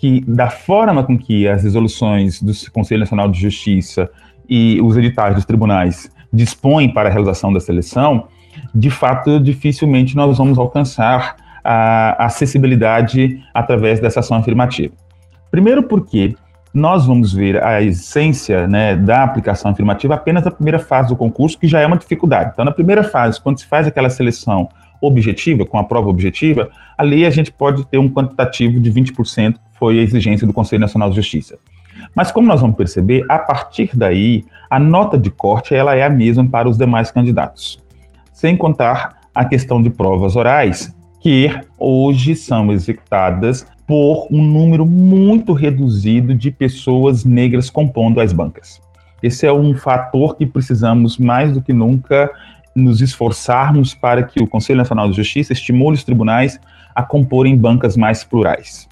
que, 0.00 0.22
da 0.26 0.48
forma 0.48 1.04
com 1.04 1.16
que 1.18 1.46
as 1.46 1.62
resoluções 1.62 2.40
do 2.40 2.52
Conselho 2.72 3.00
Nacional 3.00 3.28
de 3.28 3.38
Justiça 3.38 4.08
e 4.48 4.80
os 4.80 4.96
editais 4.96 5.34
dos 5.34 5.44
tribunais 5.44 6.10
dispõem 6.32 6.88
para 6.88 7.10
a 7.10 7.12
realização 7.12 7.52
da 7.52 7.60
seleção, 7.60 8.26
de 8.74 8.88
fato, 8.88 9.38
dificilmente 9.38 10.16
nós 10.16 10.38
vamos 10.38 10.58
alcançar 10.58 11.36
a 11.62 12.24
acessibilidade 12.24 13.42
através 13.52 14.00
dessa 14.00 14.20
ação 14.20 14.38
afirmativa. 14.38 14.94
Primeiro, 15.50 15.82
porque 15.82 16.34
nós 16.72 17.04
vamos 17.06 17.34
ver 17.34 17.62
a 17.62 17.82
essência 17.82 18.66
né, 18.66 18.96
da 18.96 19.22
aplicação 19.22 19.70
afirmativa 19.70 20.14
apenas 20.14 20.44
na 20.44 20.50
primeira 20.50 20.78
fase 20.78 21.10
do 21.10 21.16
concurso, 21.16 21.58
que 21.58 21.68
já 21.68 21.80
é 21.80 21.86
uma 21.86 21.98
dificuldade. 21.98 22.52
Então, 22.54 22.64
na 22.64 22.72
primeira 22.72 23.04
fase, 23.04 23.38
quando 23.38 23.58
se 23.58 23.66
faz 23.66 23.86
aquela 23.86 24.08
seleção 24.08 24.66
objetiva, 25.00 25.64
com 25.64 25.78
a 25.78 25.84
prova 25.84 26.08
objetiva, 26.08 26.70
ali 26.96 27.24
a 27.24 27.30
gente 27.30 27.50
pode 27.50 27.86
ter 27.86 27.98
um 27.98 28.08
quantitativo 28.08 28.78
de 28.80 28.92
20%, 28.92 29.56
foi 29.78 29.98
a 29.98 30.02
exigência 30.02 30.46
do 30.46 30.52
Conselho 30.52 30.80
Nacional 30.80 31.10
de 31.10 31.16
Justiça. 31.16 31.58
Mas 32.14 32.30
como 32.30 32.46
nós 32.46 32.60
vamos 32.60 32.76
perceber, 32.76 33.24
a 33.28 33.38
partir 33.38 33.90
daí, 33.94 34.44
a 34.68 34.78
nota 34.78 35.18
de 35.18 35.30
corte 35.30 35.74
ela 35.74 35.94
é 35.94 36.02
a 36.02 36.10
mesma 36.10 36.46
para 36.46 36.68
os 36.68 36.76
demais 36.76 37.10
candidatos. 37.10 37.82
Sem 38.32 38.56
contar 38.56 39.20
a 39.34 39.44
questão 39.44 39.82
de 39.82 39.90
provas 39.90 40.36
orais, 40.36 40.94
que 41.20 41.50
hoje 41.78 42.34
são 42.34 42.72
executadas 42.72 43.66
por 43.86 44.26
um 44.30 44.42
número 44.42 44.86
muito 44.86 45.52
reduzido 45.52 46.34
de 46.34 46.50
pessoas 46.50 47.24
negras 47.24 47.68
compondo 47.68 48.20
as 48.20 48.32
bancas. 48.32 48.80
Esse 49.22 49.46
é 49.46 49.52
um 49.52 49.74
fator 49.74 50.36
que 50.36 50.46
precisamos 50.46 51.18
mais 51.18 51.52
do 51.52 51.60
que 51.60 51.72
nunca 51.72 52.30
nos 52.74 53.00
esforçarmos 53.00 53.94
para 53.94 54.22
que 54.22 54.42
o 54.42 54.46
Conselho 54.46 54.78
Nacional 54.78 55.10
de 55.10 55.16
Justiça 55.16 55.52
estimule 55.52 55.96
os 55.96 56.04
tribunais 56.04 56.58
a 56.94 57.02
comporem 57.02 57.56
bancas 57.56 57.96
mais 57.96 58.24
plurais. 58.24 58.88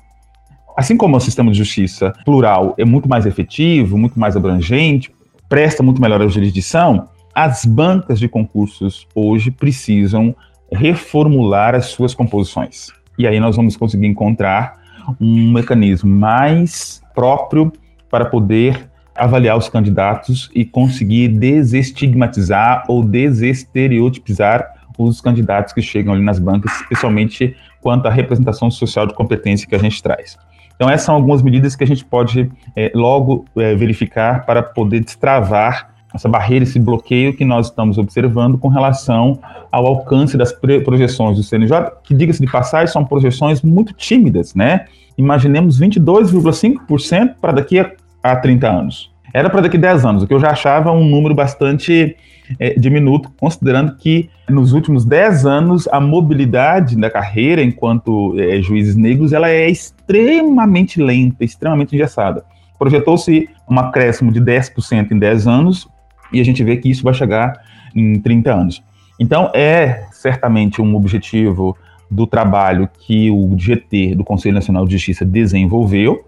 Assim 0.76 0.96
como 0.96 1.16
o 1.16 1.20
sistema 1.20 1.50
de 1.50 1.58
justiça 1.58 2.12
plural 2.24 2.74
é 2.78 2.84
muito 2.84 3.08
mais 3.08 3.26
efetivo, 3.26 3.98
muito 3.98 4.18
mais 4.18 4.36
abrangente, 4.36 5.10
presta 5.48 5.82
muito 5.82 6.00
melhor 6.00 6.22
a 6.22 6.28
jurisdição, 6.28 7.08
as 7.34 7.64
bancas 7.64 8.18
de 8.18 8.28
concursos 8.28 9.06
hoje 9.14 9.50
precisam 9.50 10.34
reformular 10.72 11.74
as 11.74 11.86
suas 11.86 12.14
composições. 12.14 12.88
E 13.18 13.26
aí 13.26 13.40
nós 13.40 13.56
vamos 13.56 13.76
conseguir 13.76 14.06
encontrar 14.06 14.78
um 15.20 15.52
mecanismo 15.52 16.10
mais 16.10 17.02
próprio 17.14 17.72
para 18.10 18.24
poder 18.24 18.88
avaliar 19.18 19.56
os 19.56 19.68
candidatos 19.68 20.50
e 20.54 20.64
conseguir 20.64 21.28
desestigmatizar 21.28 22.84
ou 22.88 23.04
desestereotipizar 23.04 24.74
os 24.98 25.20
candidatos 25.20 25.72
que 25.72 25.82
chegam 25.82 26.14
ali 26.14 26.22
nas 26.22 26.38
bancas, 26.38 26.72
especialmente 26.80 27.54
quanto 27.80 28.06
à 28.06 28.10
representação 28.10 28.70
social 28.70 29.06
de 29.06 29.14
competência 29.14 29.68
que 29.68 29.74
a 29.74 29.78
gente 29.78 30.02
traz. 30.02 30.36
Então, 30.74 30.88
essas 30.88 31.06
são 31.06 31.14
algumas 31.14 31.42
medidas 31.42 31.74
que 31.74 31.84
a 31.84 31.86
gente 31.86 32.04
pode 32.04 32.50
é, 32.76 32.90
logo 32.94 33.44
é, 33.56 33.74
verificar 33.74 34.46
para 34.46 34.62
poder 34.62 35.00
destravar 35.00 35.90
essa 36.14 36.28
barreira, 36.28 36.62
esse 36.62 36.78
bloqueio 36.78 37.36
que 37.36 37.44
nós 37.44 37.66
estamos 37.66 37.98
observando 37.98 38.56
com 38.58 38.68
relação 38.68 39.38
ao 39.70 39.86
alcance 39.86 40.36
das 40.36 40.52
projeções 40.52 41.36
do 41.36 41.42
CNJ, 41.42 41.90
que, 42.02 42.14
diga-se 42.14 42.40
de 42.40 42.50
passagem, 42.50 42.88
são 42.88 43.04
projeções 43.04 43.60
muito 43.60 43.92
tímidas, 43.92 44.54
né? 44.54 44.86
Imaginemos 45.18 45.80
22,5% 45.80 47.34
para 47.40 47.52
daqui 47.52 47.78
a, 47.78 47.90
a 48.32 48.36
30 48.36 48.68
anos. 48.68 49.10
Era 49.32 49.50
para 49.50 49.62
daqui 49.62 49.76
a 49.76 49.80
10 49.80 50.04
anos, 50.04 50.22
o 50.22 50.26
que 50.26 50.34
eu 50.34 50.40
já 50.40 50.50
achava 50.50 50.90
um 50.90 51.04
número 51.04 51.34
bastante 51.34 52.16
é, 52.58 52.78
diminuto, 52.78 53.30
considerando 53.38 53.94
que 53.96 54.30
nos 54.48 54.72
últimos 54.72 55.04
10 55.04 55.44
anos 55.44 55.88
a 55.88 56.00
mobilidade 56.00 56.96
da 56.96 57.10
carreira 57.10 57.62
enquanto 57.62 58.34
é, 58.38 58.60
juízes 58.62 58.96
negros 58.96 59.32
ela 59.32 59.50
é 59.50 59.68
extremamente 59.68 61.00
lenta, 61.00 61.44
extremamente 61.44 61.94
engessada. 61.94 62.44
Projetou-se 62.78 63.48
um 63.68 63.78
acréscimo 63.78 64.32
de 64.32 64.40
10% 64.40 65.10
em 65.10 65.18
10 65.18 65.46
anos, 65.46 65.88
e 66.32 66.40
a 66.40 66.44
gente 66.44 66.62
vê 66.62 66.76
que 66.76 66.90
isso 66.90 67.02
vai 67.02 67.12
chegar 67.12 67.52
em 67.94 68.18
30 68.20 68.54
anos. 68.54 68.82
Então, 69.18 69.50
é 69.54 70.06
certamente 70.12 70.80
um 70.80 70.94
objetivo 70.94 71.76
do 72.10 72.26
trabalho 72.26 72.88
que 73.00 73.30
o 73.30 73.54
GT, 73.58 74.14
do 74.14 74.24
Conselho 74.24 74.54
Nacional 74.54 74.86
de 74.86 74.92
Justiça, 74.92 75.24
desenvolveu, 75.24 76.24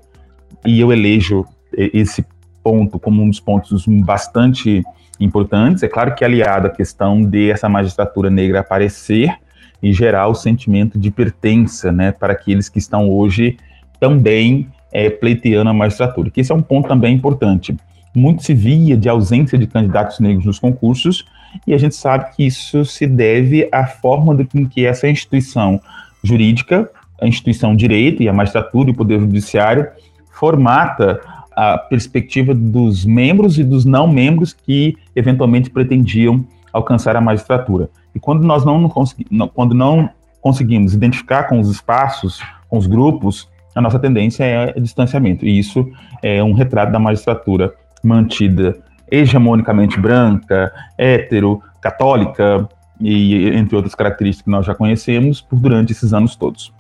e 0.67 0.81
eu 0.81 0.93
elejo 0.93 1.47
esse 1.77 2.25
ponto 2.63 2.99
como 2.99 3.23
um 3.23 3.29
dos 3.29 3.41
pontos 3.41 3.87
bastante 3.87 4.83
importantes. 5.19 5.83
É 5.83 5.89
claro 5.89 6.15
que 6.15 6.25
aliado 6.25 6.67
à 6.67 6.71
questão 6.71 7.23
de 7.23 7.51
essa 7.51 7.69
magistratura 7.69 8.31
negra 8.31 8.61
aparecer 8.61 9.35
e 9.83 9.93
gerar 9.93 10.29
o 10.29 10.35
sentimento 10.35 10.99
de 10.99 11.11
pertença 11.11 11.91
né, 11.91 12.13
para 12.13 12.33
aqueles 12.33 12.69
que 12.69 12.79
estão 12.79 13.09
hoje 13.09 13.57
também 13.99 14.69
é, 14.93 15.09
pleiteando 15.09 15.71
a 15.71 15.75
magistratura, 15.75 16.31
que 16.31 16.41
esse 16.41 16.53
é 16.53 16.55
um 16.55 16.63
ponto 16.63 16.89
também 16.89 17.15
importante 17.15 17.77
muito 18.15 18.43
se 18.43 18.55
via 18.55 18.97
de 18.97 19.09
ausência 19.09 19.57
de 19.57 19.67
candidatos 19.67 20.19
negros 20.21 20.45
nos 20.45 20.59
concursos, 20.59 21.25
e 21.67 21.75
a 21.75 21.79
gente 21.79 21.95
sabe 21.95 22.35
que 22.35 22.47
isso 22.47 22.85
se 22.85 23.07
deve 23.07 23.69
à 23.73 23.87
forma 23.87 24.35
de 24.35 24.45
que 24.67 24.87
essa 24.87 25.09
instituição 25.09 25.81
jurídica, 26.23 26.91
a 27.21 27.27
instituição 27.27 27.75
direito 27.75 28.23
e 28.23 28.29
a 28.29 28.33
magistratura 28.33 28.91
e 28.91 28.93
o 28.93 28.97
poder 28.97 29.21
judiciário 29.21 29.89
formata 30.33 31.21
a 31.61 31.77
perspectiva 31.77 32.55
dos 32.55 33.05
membros 33.05 33.59
e 33.59 33.65
dos 33.65 33.85
não 33.85 34.09
membros 34.09 34.55
que 34.55 34.97
eventualmente 35.15 35.69
pretendiam 35.69 36.43
alcançar 36.73 37.17
a 37.17 37.21
magistratura. 37.21 37.91
E 38.15 38.19
quando 38.19 38.43
nós 38.45 38.65
não, 38.65 38.91
não, 39.31 39.47
quando 39.49 39.75
não 39.75 40.09
conseguimos 40.41 40.95
identificar 40.95 41.45
com 41.45 41.61
os 41.61 41.69
espaços, 41.69 42.41
com 42.67 42.79
os 42.79 42.87
grupos, 42.87 43.47
a 43.75 43.81
nossa 43.83 43.99
tendência 43.99 44.43
é 44.43 44.81
distanciamento. 44.81 45.45
E 45.45 45.59
isso 45.59 45.87
é 46.23 46.43
um 46.43 46.55
retrato 46.55 46.93
da 46.93 46.99
magistratura 46.99 47.75
mantida 48.03 48.79
hegemonicamente 49.11 50.01
branca, 50.01 50.73
hétero, 50.97 51.61
católica 51.83 52.67
e 52.99 53.49
entre 53.49 53.77
outras 53.77 53.95
características 53.95 54.45
que 54.45 54.51
nós 54.51 54.65
já 54.65 54.75
conhecemos 54.75 55.43
por 55.43 55.59
durante 55.59 55.93
esses 55.93 56.15
anos 56.15 56.35
todos. 56.37 56.73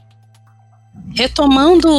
Retomando 1.14 1.90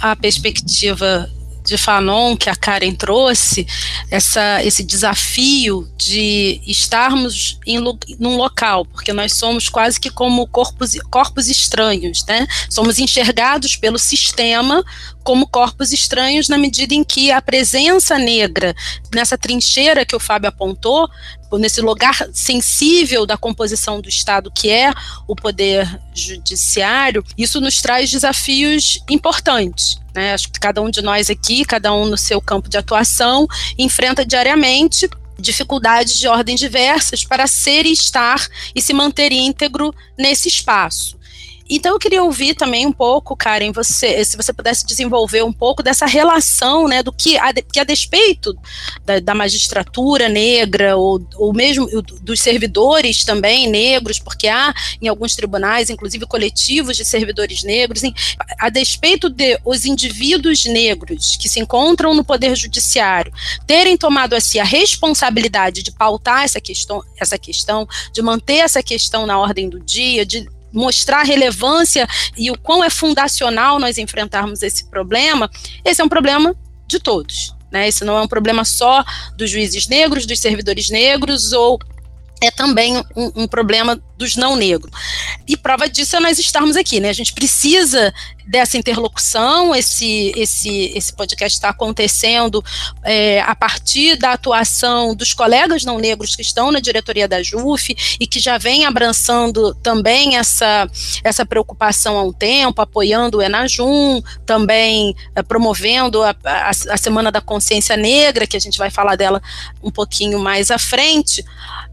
a 0.00 0.14
perspectiva 0.14 1.28
de 1.68 1.76
Fanon 1.76 2.36
que 2.36 2.48
a 2.48 2.56
Karen 2.56 2.94
trouxe, 2.94 3.66
essa, 4.10 4.64
esse 4.64 4.82
desafio 4.82 5.88
de 5.96 6.60
estarmos 6.66 7.58
em 7.66 7.78
num 8.18 8.36
local, 8.36 8.84
porque 8.86 9.12
nós 9.12 9.34
somos 9.34 9.68
quase 9.68 10.00
que 10.00 10.10
como 10.10 10.46
corpos, 10.46 10.94
corpos 11.10 11.48
estranhos, 11.48 12.24
né? 12.26 12.46
Somos 12.70 12.98
enxergados 12.98 13.76
pelo 13.76 13.98
sistema 13.98 14.84
como 15.22 15.46
corpos 15.46 15.92
estranhos 15.92 16.48
na 16.48 16.56
medida 16.56 16.94
em 16.94 17.04
que 17.04 17.30
a 17.30 17.42
presença 17.42 18.18
negra 18.18 18.74
nessa 19.14 19.36
trincheira 19.36 20.06
que 20.06 20.16
o 20.16 20.20
Fábio 20.20 20.48
apontou, 20.48 21.06
nesse 21.52 21.80
lugar 21.80 22.28
sensível 22.32 23.24
da 23.24 23.36
composição 23.36 24.00
do 24.00 24.08
Estado 24.08 24.50
que 24.50 24.68
é 24.70 24.92
o 25.26 25.34
poder 25.34 26.00
judiciário, 26.14 27.24
isso 27.36 27.60
nos 27.60 27.80
traz 27.80 28.10
desafios 28.10 29.00
importantes. 29.08 29.98
Né? 30.14 30.34
Acho 30.34 30.50
que 30.50 30.60
cada 30.60 30.82
um 30.82 30.90
de 30.90 31.00
nós 31.00 31.30
aqui, 31.30 31.64
cada 31.64 31.94
um 31.94 32.06
no 32.06 32.18
seu 32.18 32.40
campo 32.40 32.68
de 32.68 32.76
atuação, 32.76 33.46
enfrenta 33.78 34.26
diariamente 34.26 35.08
dificuldades 35.38 36.18
de 36.18 36.26
ordem 36.26 36.56
diversas 36.56 37.24
para 37.24 37.46
ser 37.46 37.86
e 37.86 37.92
estar 37.92 38.44
e 38.74 38.82
se 38.82 38.92
manter 38.92 39.30
íntegro 39.30 39.94
nesse 40.18 40.48
espaço. 40.48 41.17
Então 41.68 41.92
eu 41.92 41.98
queria 41.98 42.22
ouvir 42.22 42.54
também 42.54 42.86
um 42.86 42.92
pouco, 42.92 43.36
Karen, 43.36 43.72
você, 43.72 44.24
se 44.24 44.36
você 44.36 44.52
pudesse 44.52 44.86
desenvolver 44.86 45.42
um 45.42 45.52
pouco 45.52 45.82
dessa 45.82 46.06
relação, 46.06 46.88
né, 46.88 47.02
do 47.02 47.12
que 47.12 47.36
a, 47.36 47.52
que 47.52 47.78
a 47.78 47.84
despeito 47.84 48.56
da, 49.04 49.20
da 49.20 49.34
magistratura 49.34 50.28
negra 50.28 50.96
ou, 50.96 51.26
ou 51.36 51.52
mesmo 51.52 51.86
dos 52.22 52.40
servidores 52.40 53.24
também 53.24 53.68
negros, 53.68 54.18
porque 54.18 54.48
há 54.48 54.74
em 55.00 55.08
alguns 55.08 55.34
tribunais, 55.34 55.90
inclusive 55.90 56.26
coletivos 56.26 56.96
de 56.96 57.04
servidores 57.04 57.62
negros, 57.62 58.02
em, 58.02 58.14
a 58.58 58.68
despeito 58.68 59.28
de 59.28 59.58
os 59.64 59.84
indivíduos 59.84 60.64
negros 60.64 61.36
que 61.36 61.48
se 61.48 61.60
encontram 61.60 62.14
no 62.14 62.24
poder 62.24 62.56
judiciário 62.56 63.32
terem 63.66 63.96
tomado 63.96 64.34
a 64.34 64.38
a 64.58 64.64
responsabilidade 64.64 65.82
de 65.82 65.92
pautar 65.92 66.44
essa 66.44 66.60
questão, 66.60 67.02
essa 67.18 67.38
questão, 67.38 67.86
de 68.12 68.22
manter 68.22 68.58
essa 68.58 68.82
questão 68.82 69.26
na 69.26 69.38
ordem 69.38 69.68
do 69.68 69.78
dia, 69.78 70.24
de 70.24 70.48
mostrar 70.72 71.20
a 71.20 71.24
relevância 71.24 72.06
e 72.36 72.50
o 72.50 72.58
quão 72.58 72.84
é 72.84 72.90
fundacional 72.90 73.78
nós 73.78 73.98
enfrentarmos 73.98 74.62
esse 74.62 74.88
problema, 74.88 75.50
esse 75.84 76.00
é 76.00 76.04
um 76.04 76.08
problema 76.08 76.54
de 76.86 76.98
todos. 76.98 77.54
Né? 77.70 77.88
Esse 77.88 78.04
não 78.04 78.16
é 78.16 78.22
um 78.22 78.28
problema 78.28 78.64
só 78.64 79.04
dos 79.36 79.50
juízes 79.50 79.86
negros, 79.88 80.26
dos 80.26 80.40
servidores 80.40 80.90
negros 80.90 81.52
ou 81.52 81.78
é 82.40 82.50
também 82.50 82.96
um, 83.16 83.42
um, 83.42 83.48
problema 83.48 84.00
dos 84.16 84.36
não 84.36 84.56
negros. 84.56 84.92
E 85.46 85.56
prova 85.56 85.88
disso 85.88 86.16
é 86.16 86.20
nós 86.20 86.38
estarmos 86.38 86.76
aqui, 86.76 87.00
né? 87.00 87.08
A 87.08 87.12
gente 87.12 87.32
precisa 87.32 88.12
dessa 88.46 88.78
interlocução, 88.78 89.74
esse, 89.74 90.32
esse, 90.34 90.90
esse 90.94 91.12
podcast 91.12 91.56
está 91.56 91.68
acontecendo 91.68 92.64
é, 93.04 93.40
a 93.42 93.54
partir 93.54 94.16
da 94.16 94.32
atuação 94.32 95.14
dos 95.14 95.34
colegas 95.34 95.84
não 95.84 95.98
negros 95.98 96.34
que 96.34 96.40
estão 96.40 96.72
na 96.72 96.80
diretoria 96.80 97.28
da 97.28 97.42
JUF 97.42 97.94
e 98.18 98.26
que 98.26 98.40
já 98.40 98.56
vem 98.56 98.86
abraçando 98.86 99.74
também 99.82 100.36
essa, 100.36 100.88
essa 101.22 101.44
preocupação 101.44 102.16
há 102.16 102.22
um 102.22 102.32
tempo, 102.32 102.80
apoiando 102.80 103.38
o 103.38 103.42
Enajum, 103.42 104.22
também 104.46 105.14
é, 105.34 105.42
promovendo 105.42 106.22
a, 106.22 106.34
a, 106.42 106.70
a 106.70 106.96
Semana 106.96 107.30
da 107.30 107.42
Consciência 107.42 107.96
Negra, 107.98 108.46
que 108.46 108.56
a 108.56 108.60
gente 108.60 108.78
vai 108.78 108.90
falar 108.90 109.16
dela 109.16 109.42
um 109.82 109.90
pouquinho 109.90 110.38
mais 110.38 110.70
à 110.70 110.78
frente, 110.78 111.44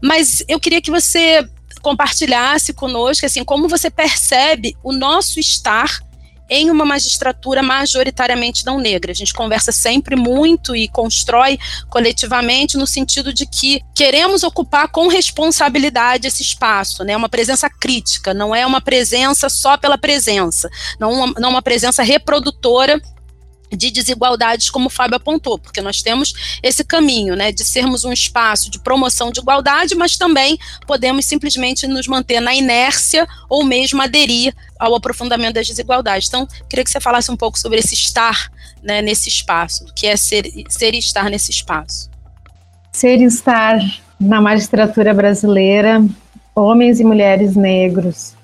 mas 0.02 0.35
eu 0.48 0.58
queria 0.60 0.80
que 0.80 0.90
você 0.90 1.48
compartilhasse 1.82 2.72
conosco 2.72 3.26
assim 3.26 3.44
como 3.44 3.68
você 3.68 3.90
percebe 3.90 4.76
o 4.82 4.92
nosso 4.92 5.38
estar 5.38 6.00
em 6.48 6.70
uma 6.70 6.84
magistratura 6.84 7.62
majoritariamente 7.62 8.64
não 8.64 8.78
negra. 8.78 9.10
A 9.10 9.14
gente 9.14 9.34
conversa 9.34 9.72
sempre 9.72 10.14
muito 10.16 10.76
e 10.76 10.88
constrói 10.88 11.58
coletivamente 11.88 12.76
no 12.76 12.86
sentido 12.86 13.32
de 13.32 13.46
que 13.46 13.80
queremos 13.94 14.42
ocupar 14.42 14.88
com 14.88 15.08
responsabilidade 15.08 16.26
esse 16.26 16.42
espaço, 16.42 17.02
né? 17.04 17.16
Uma 17.16 17.28
presença 17.28 17.68
crítica, 17.68 18.32
não 18.32 18.54
é 18.54 18.64
uma 18.64 18.80
presença 18.80 19.48
só 19.48 19.76
pela 19.76 19.98
presença, 19.98 20.70
não 20.98 21.12
uma, 21.12 21.34
não 21.40 21.50
uma 21.50 21.62
presença 21.62 22.02
reprodutora 22.02 23.00
de 23.70 23.90
desigualdades, 23.90 24.70
como 24.70 24.86
o 24.86 24.90
Fábio 24.90 25.16
apontou, 25.16 25.58
porque 25.58 25.80
nós 25.80 26.02
temos 26.02 26.58
esse 26.62 26.84
caminho, 26.84 27.34
né, 27.34 27.50
de 27.50 27.64
sermos 27.64 28.04
um 28.04 28.12
espaço 28.12 28.70
de 28.70 28.78
promoção 28.78 29.30
de 29.30 29.40
igualdade, 29.40 29.94
mas 29.94 30.16
também 30.16 30.58
podemos 30.86 31.24
simplesmente 31.24 31.86
nos 31.86 32.06
manter 32.06 32.40
na 32.40 32.54
inércia 32.54 33.26
ou 33.48 33.64
mesmo 33.64 34.00
aderir 34.02 34.54
ao 34.78 34.94
aprofundamento 34.94 35.54
das 35.54 35.66
desigualdades. 35.66 36.28
Então, 36.28 36.46
queria 36.68 36.84
que 36.84 36.90
você 36.90 37.00
falasse 37.00 37.30
um 37.30 37.36
pouco 37.36 37.58
sobre 37.58 37.78
esse 37.78 37.94
estar 37.94 38.50
né, 38.82 39.02
nesse 39.02 39.28
espaço, 39.28 39.84
o 39.84 39.94
que 39.94 40.06
é 40.06 40.16
ser, 40.16 40.44
ser 40.68 40.94
e 40.94 40.98
estar 40.98 41.28
nesse 41.30 41.50
espaço. 41.50 42.10
Ser 42.92 43.20
e 43.20 43.24
estar 43.24 43.78
na 44.18 44.40
magistratura 44.40 45.12
brasileira, 45.12 46.04
homens 46.54 47.00
e 47.00 47.04
mulheres 47.04 47.56
negros, 47.56 48.35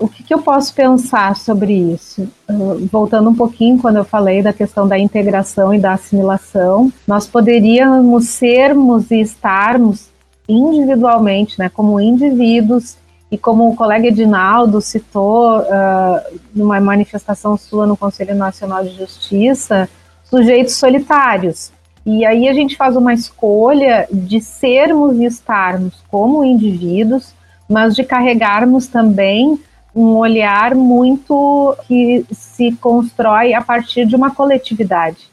o 0.00 0.08
que, 0.08 0.22
que, 0.22 0.32
eu 0.32 0.40
posso 0.40 0.74
pensar 0.74 1.36
sobre 1.36 1.74
isso? 1.74 2.26
Uh, 2.48 2.88
voltando 2.90 3.28
um 3.28 3.34
pouquinho 3.34 3.78
quando 3.78 3.96
eu 3.96 4.04
falei 4.04 4.42
da 4.42 4.52
questão 4.52 4.88
da 4.88 4.98
integração 4.98 5.74
e 5.74 5.78
da 5.78 5.92
assimilação, 5.92 6.90
nós 7.06 7.26
poderíamos 7.26 8.28
sermos 8.28 9.10
e 9.10 9.20
estarmos 9.20 10.08
individualmente, 10.48 11.58
né, 11.58 11.68
como 11.68 12.00
indivíduos, 12.00 12.96
e 13.30 13.38
como 13.38 13.68
o 13.68 13.76
colega 13.76 14.08
Edinaldo 14.08 14.80
citou 14.80 15.60
uh, 15.60 16.40
numa 16.52 16.80
manifestação 16.80 17.56
sua 17.56 17.86
no 17.86 17.96
Conselho 17.96 18.34
Nacional 18.34 18.82
de 18.82 18.96
Justiça, 18.96 19.88
sujeitos 20.24 20.74
solitários. 20.74 21.70
E 22.04 22.24
aí 22.24 22.48
a 22.48 22.52
gente 22.52 22.76
faz 22.76 22.96
uma 22.96 23.12
escolha 23.12 24.08
de 24.10 24.40
sermos 24.40 25.18
e 25.18 25.26
estarmos 25.26 26.02
como 26.10 26.42
indivíduos, 26.42 27.34
mas 27.68 27.94
de 27.94 28.02
carregarmos 28.02 28.88
também 28.88 29.60
um 29.94 30.16
olhar 30.16 30.74
muito 30.74 31.76
que 31.86 32.24
se 32.30 32.72
constrói 32.72 33.54
a 33.54 33.60
partir 33.60 34.06
de 34.06 34.14
uma 34.14 34.30
coletividade. 34.34 35.30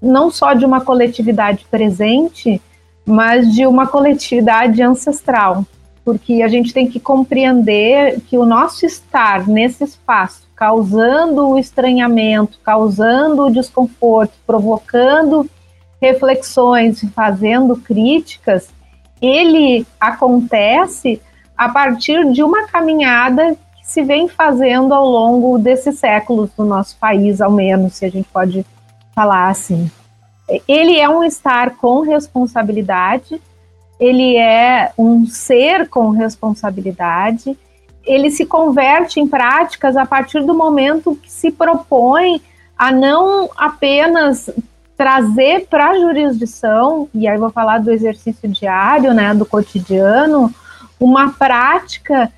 Não 0.00 0.30
só 0.30 0.54
de 0.54 0.64
uma 0.64 0.80
coletividade 0.80 1.66
presente, 1.70 2.60
mas 3.04 3.52
de 3.52 3.66
uma 3.66 3.86
coletividade 3.86 4.80
ancestral. 4.82 5.64
Porque 6.04 6.42
a 6.42 6.48
gente 6.48 6.72
tem 6.72 6.88
que 6.88 7.00
compreender 7.00 8.20
que 8.22 8.38
o 8.38 8.46
nosso 8.46 8.86
estar 8.86 9.46
nesse 9.46 9.84
espaço, 9.84 10.48
causando 10.54 11.48
o 11.48 11.58
estranhamento, 11.58 12.58
causando 12.62 13.46
o 13.46 13.50
desconforto, 13.50 14.32
provocando 14.46 15.48
reflexões, 16.00 17.04
fazendo 17.14 17.76
críticas, 17.76 18.68
ele 19.20 19.86
acontece 20.00 21.20
a 21.56 21.68
partir 21.68 22.30
de 22.32 22.42
uma 22.42 22.68
caminhada 22.68 23.56
se 23.88 24.02
vem 24.02 24.28
fazendo 24.28 24.92
ao 24.92 25.08
longo 25.08 25.58
desses 25.58 25.98
séculos 25.98 26.50
do 26.54 26.62
nosso 26.62 26.94
país, 26.98 27.40
ao 27.40 27.50
menos, 27.50 27.94
se 27.94 28.04
a 28.04 28.10
gente 28.10 28.28
pode 28.28 28.64
falar 29.14 29.48
assim. 29.48 29.90
Ele 30.68 31.00
é 31.00 31.08
um 31.08 31.24
estar 31.24 31.70
com 31.70 32.02
responsabilidade, 32.02 33.40
ele 33.98 34.36
é 34.36 34.92
um 34.98 35.26
ser 35.26 35.88
com 35.88 36.10
responsabilidade, 36.10 37.58
ele 38.04 38.30
se 38.30 38.44
converte 38.44 39.20
em 39.20 39.26
práticas 39.26 39.96
a 39.96 40.04
partir 40.04 40.44
do 40.44 40.54
momento 40.54 41.16
que 41.16 41.32
se 41.32 41.50
propõe 41.50 42.42
a 42.76 42.92
não 42.92 43.48
apenas 43.56 44.50
trazer 44.98 45.66
para 45.66 45.92
a 45.92 45.98
jurisdição, 45.98 47.08
e 47.14 47.26
aí 47.26 47.38
vou 47.38 47.50
falar 47.50 47.78
do 47.78 47.90
exercício 47.90 48.50
diário, 48.50 49.14
né, 49.14 49.32
do 49.32 49.46
cotidiano, 49.46 50.52
uma 51.00 51.30
prática 51.30 52.30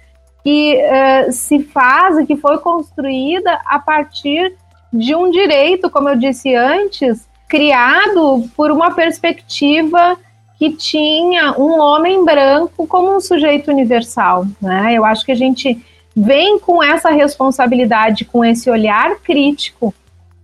que 0.43 0.77
uh, 0.77 1.33
se 1.33 1.63
faz 1.65 2.19
e 2.19 2.27
que 2.27 2.37
foi 2.37 2.59
construída 2.59 3.61
a 3.67 3.79
partir 3.79 4.55
de 4.93 5.15
um 5.15 5.31
direito, 5.31 5.91
como 5.91 6.09
eu 6.09 6.17
disse 6.17 6.55
antes, 6.55 7.29
criado 7.49 8.49
por 8.57 8.71
uma 8.71 8.93
perspectiva 8.93 10.17
que 10.59 10.71
tinha 10.71 11.53
um 11.59 11.81
homem 11.81 12.25
branco 12.25 12.87
como 12.87 13.17
um 13.17 13.21
sujeito 13.21 13.71
universal. 13.71 14.47
Né? 14.61 14.95
Eu 14.95 15.05
acho 15.05 15.25
que 15.25 15.33
a 15.33 15.37
gente 15.37 15.85
vem 16.15 16.59
com 16.59 16.83
essa 16.83 17.11
responsabilidade, 17.11 18.25
com 18.25 18.45
esse 18.45 18.69
olhar 18.71 19.17
crítico 19.21 19.95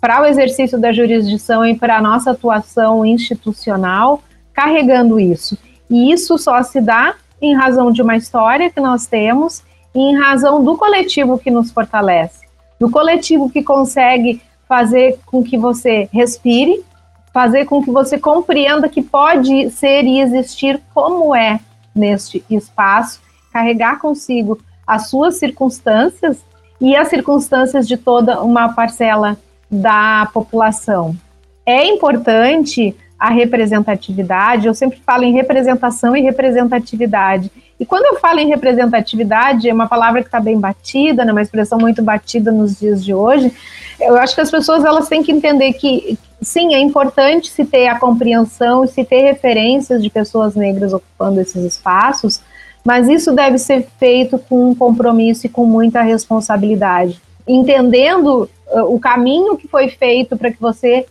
para 0.00 0.22
o 0.22 0.26
exercício 0.26 0.78
da 0.78 0.92
jurisdição 0.92 1.66
e 1.66 1.76
para 1.76 1.98
a 1.98 2.02
nossa 2.02 2.30
atuação 2.30 3.04
institucional, 3.04 4.22
carregando 4.52 5.18
isso. 5.18 5.58
E 5.90 6.12
isso 6.12 6.38
só 6.38 6.62
se 6.62 6.80
dá 6.80 7.14
em 7.40 7.54
razão 7.54 7.92
de 7.92 8.00
uma 8.00 8.16
história 8.16 8.70
que 8.70 8.80
nós 8.80 9.06
temos 9.06 9.62
em 10.00 10.14
razão 10.14 10.62
do 10.62 10.76
coletivo 10.76 11.38
que 11.38 11.50
nos 11.50 11.70
fortalece. 11.70 12.46
Do 12.78 12.90
coletivo 12.90 13.48
que 13.48 13.62
consegue 13.62 14.42
fazer 14.68 15.18
com 15.24 15.42
que 15.42 15.56
você 15.56 16.08
respire, 16.12 16.84
fazer 17.32 17.64
com 17.64 17.82
que 17.82 17.90
você 17.90 18.18
compreenda 18.18 18.88
que 18.88 19.02
pode 19.02 19.70
ser 19.70 20.04
e 20.04 20.20
existir 20.20 20.80
como 20.92 21.34
é 21.34 21.60
neste 21.94 22.44
espaço, 22.50 23.20
carregar 23.50 23.98
consigo 23.98 24.58
as 24.86 25.08
suas 25.08 25.36
circunstâncias 25.36 26.44
e 26.78 26.94
as 26.94 27.08
circunstâncias 27.08 27.88
de 27.88 27.96
toda 27.96 28.42
uma 28.42 28.74
parcela 28.74 29.38
da 29.70 30.28
população. 30.32 31.16
É 31.64 31.86
importante 31.86 32.94
a 33.18 33.30
representatividade, 33.30 34.66
eu 34.66 34.74
sempre 34.74 35.00
falo 35.04 35.24
em 35.24 35.32
representação 35.32 36.14
e 36.14 36.20
representatividade. 36.20 37.50
E 37.78 37.84
quando 37.84 38.06
eu 38.06 38.20
falo 38.20 38.38
em 38.38 38.48
representatividade, 38.48 39.68
é 39.68 39.72
uma 39.72 39.86
palavra 39.86 40.22
que 40.22 40.28
está 40.28 40.40
bem 40.40 40.58
batida, 40.58 41.24
né, 41.24 41.32
uma 41.32 41.42
expressão 41.42 41.78
muito 41.78 42.02
batida 42.02 42.50
nos 42.50 42.78
dias 42.78 43.04
de 43.04 43.12
hoje. 43.12 43.52
Eu 44.00 44.16
acho 44.16 44.34
que 44.34 44.40
as 44.40 44.50
pessoas 44.50 44.84
elas 44.84 45.08
têm 45.08 45.22
que 45.22 45.30
entender 45.30 45.74
que, 45.74 46.18
sim, 46.40 46.74
é 46.74 46.78
importante 46.78 47.50
se 47.50 47.64
ter 47.64 47.88
a 47.88 47.98
compreensão 47.98 48.84
e 48.84 48.88
se 48.88 49.04
ter 49.04 49.22
referências 49.22 50.02
de 50.02 50.08
pessoas 50.08 50.54
negras 50.54 50.92
ocupando 50.92 51.40
esses 51.40 51.62
espaços, 51.62 52.40
mas 52.84 53.08
isso 53.08 53.32
deve 53.32 53.58
ser 53.58 53.86
feito 53.98 54.38
com 54.38 54.70
um 54.70 54.74
compromisso 54.74 55.46
e 55.46 55.50
com 55.50 55.66
muita 55.66 56.02
responsabilidade. 56.02 57.20
Entendendo 57.46 58.48
uh, 58.68 58.94
o 58.94 58.98
caminho 58.98 59.56
que 59.56 59.68
foi 59.68 59.88
feito 59.88 60.36
para 60.36 60.50
que 60.50 60.60
você 60.60 61.04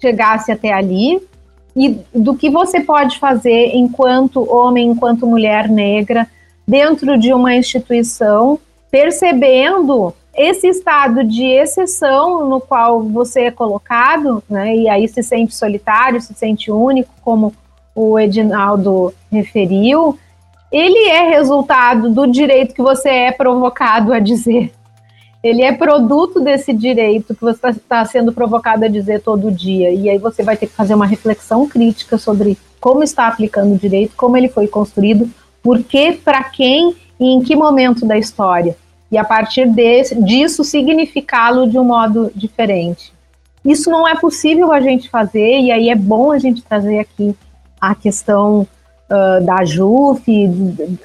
chegasse 0.00 0.50
até 0.50 0.72
ali, 0.72 1.20
e 1.74 1.98
do 2.14 2.34
que 2.34 2.50
você 2.50 2.80
pode 2.80 3.18
fazer 3.18 3.72
enquanto 3.74 4.50
homem, 4.50 4.88
enquanto 4.88 5.26
mulher 5.26 5.68
negra, 5.68 6.26
dentro 6.66 7.18
de 7.18 7.32
uma 7.32 7.54
instituição, 7.54 8.58
percebendo 8.90 10.14
esse 10.34 10.68
estado 10.68 11.24
de 11.24 11.44
exceção 11.44 12.48
no 12.48 12.60
qual 12.60 13.02
você 13.02 13.42
é 13.42 13.50
colocado, 13.50 14.42
né, 14.48 14.76
e 14.76 14.88
aí 14.88 15.08
se 15.08 15.22
sente 15.22 15.54
solitário, 15.54 16.20
se 16.20 16.34
sente 16.34 16.70
único, 16.70 17.12
como 17.22 17.52
o 17.94 18.18
Edinaldo 18.18 19.12
referiu, 19.30 20.18
ele 20.70 21.08
é 21.08 21.28
resultado 21.28 22.10
do 22.10 22.26
direito 22.26 22.74
que 22.74 22.82
você 22.82 23.08
é 23.08 23.32
provocado 23.32 24.12
a 24.12 24.20
dizer 24.20 24.72
ele 25.42 25.62
é 25.62 25.72
produto 25.72 26.40
desse 26.40 26.72
direito 26.72 27.34
que 27.34 27.40
você 27.40 27.68
está 27.70 28.04
sendo 28.04 28.32
provocado 28.32 28.84
a 28.84 28.88
dizer 28.88 29.22
todo 29.22 29.50
dia. 29.50 29.90
E 29.90 30.10
aí 30.10 30.18
você 30.18 30.42
vai 30.42 30.56
ter 30.56 30.66
que 30.66 30.74
fazer 30.74 30.94
uma 30.94 31.06
reflexão 31.06 31.66
crítica 31.66 32.18
sobre 32.18 32.58
como 32.78 33.02
está 33.02 33.26
aplicando 33.26 33.74
o 33.74 33.78
direito, 33.78 34.14
como 34.16 34.36
ele 34.36 34.48
foi 34.48 34.68
construído, 34.68 35.30
por 35.62 35.82
que, 35.82 36.12
para 36.12 36.44
quem 36.44 36.94
e 37.18 37.24
em 37.24 37.42
que 37.42 37.56
momento 37.56 38.06
da 38.06 38.18
história. 38.18 38.76
E 39.10 39.18
a 39.18 39.24
partir 39.24 39.66
desse, 39.68 40.14
disso 40.22 40.62
significá-lo 40.62 41.68
de 41.68 41.78
um 41.78 41.84
modo 41.84 42.30
diferente. 42.34 43.12
Isso 43.64 43.90
não 43.90 44.06
é 44.06 44.14
possível 44.14 44.72
a 44.72 44.80
gente 44.80 45.10
fazer, 45.10 45.60
e 45.60 45.70
aí 45.70 45.90
é 45.90 45.94
bom 45.94 46.32
a 46.32 46.38
gente 46.38 46.62
trazer 46.62 46.98
aqui 46.98 47.34
a 47.80 47.94
questão 47.94 48.66
uh, 49.10 49.44
da 49.44 49.64
JUF, 49.64 50.24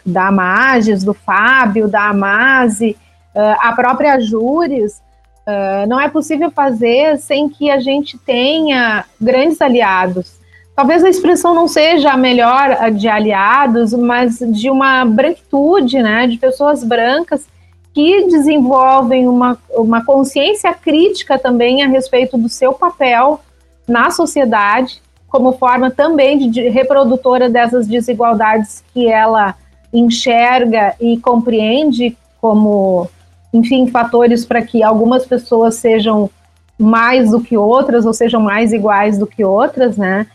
da 0.05 0.31
Mages, 0.31 1.03
do 1.03 1.13
Fábio, 1.13 1.87
da 1.87 2.09
Amase, 2.09 2.95
uh, 3.35 3.57
a 3.59 3.73
própria 3.73 4.19
Júris, 4.19 5.01
uh, 5.47 5.87
não 5.87 5.99
é 5.99 6.09
possível 6.09 6.49
fazer 6.49 7.17
sem 7.17 7.49
que 7.49 7.69
a 7.69 7.79
gente 7.79 8.17
tenha 8.17 9.05
grandes 9.19 9.61
aliados. 9.61 10.39
Talvez 10.75 11.03
a 11.03 11.09
expressão 11.09 11.53
não 11.53 11.67
seja 11.67 12.11
a 12.11 12.17
melhor 12.17 12.91
de 12.91 13.07
aliados, 13.07 13.93
mas 13.93 14.39
de 14.39 14.69
uma 14.69 15.05
branquitude, 15.05 16.01
né, 16.01 16.27
de 16.27 16.37
pessoas 16.37 16.83
brancas 16.83 17.47
que 17.93 18.27
desenvolvem 18.27 19.25
uma, 19.25 19.57
uma 19.69 20.03
consciência 20.03 20.73
crítica 20.73 21.39
também 21.39 21.81
a 21.81 21.87
respeito 21.87 22.37
do 22.37 22.49
seu 22.49 22.73
papel 22.73 23.39
na 23.87 24.11
sociedade, 24.11 25.01
como 25.29 25.53
forma 25.53 25.89
também 25.89 26.37
de, 26.37 26.49
de 26.49 26.67
reprodutora 26.67 27.49
dessas 27.49 27.87
desigualdades 27.87 28.83
que 28.93 29.07
ela 29.07 29.55
enxerga 29.93 30.93
e 30.99 31.17
compreende 31.17 32.17
como 32.41 33.09
enfim, 33.55 33.87
fatores 33.87 34.45
para 34.45 34.61
que 34.61 34.83
algumas 34.83 35.25
pessoas 35.25 35.75
sejam 35.75 36.29
mais 36.77 37.31
do 37.31 37.39
que 37.39 37.55
outras 37.55 38.05
ou 38.05 38.13
sejam 38.13 38.41
mais 38.41 38.73
iguais 38.73 39.17
do 39.17 39.25
que 39.25 39.43
outras, 39.43 39.97
né? 39.97 40.27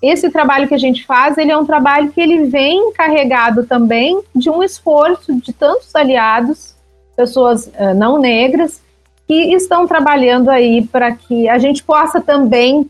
Esse 0.00 0.30
trabalho 0.30 0.66
que 0.66 0.74
a 0.74 0.78
gente 0.78 1.04
faz, 1.04 1.38
ele 1.38 1.52
é 1.52 1.56
um 1.56 1.66
trabalho 1.66 2.10
que 2.10 2.20
ele 2.20 2.46
vem 2.46 2.92
carregado 2.92 3.64
também 3.64 4.20
de 4.34 4.50
um 4.50 4.62
esforço 4.62 5.34
de 5.34 5.52
tantos 5.52 5.94
aliados, 5.94 6.74
pessoas 7.14 7.66
uh, 7.66 7.94
não 7.94 8.18
negras, 8.18 8.82
que 9.28 9.54
estão 9.54 9.86
trabalhando 9.86 10.50
aí 10.50 10.84
para 10.84 11.12
que 11.12 11.48
a 11.48 11.58
gente 11.58 11.84
possa 11.84 12.20
também 12.20 12.88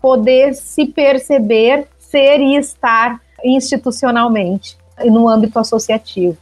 poder 0.00 0.54
se 0.54 0.86
perceber, 0.86 1.86
ser 1.98 2.40
e 2.40 2.56
estar 2.56 3.20
institucionalmente 3.44 4.78
no 5.04 5.28
âmbito 5.28 5.58
associativo. 5.58 6.38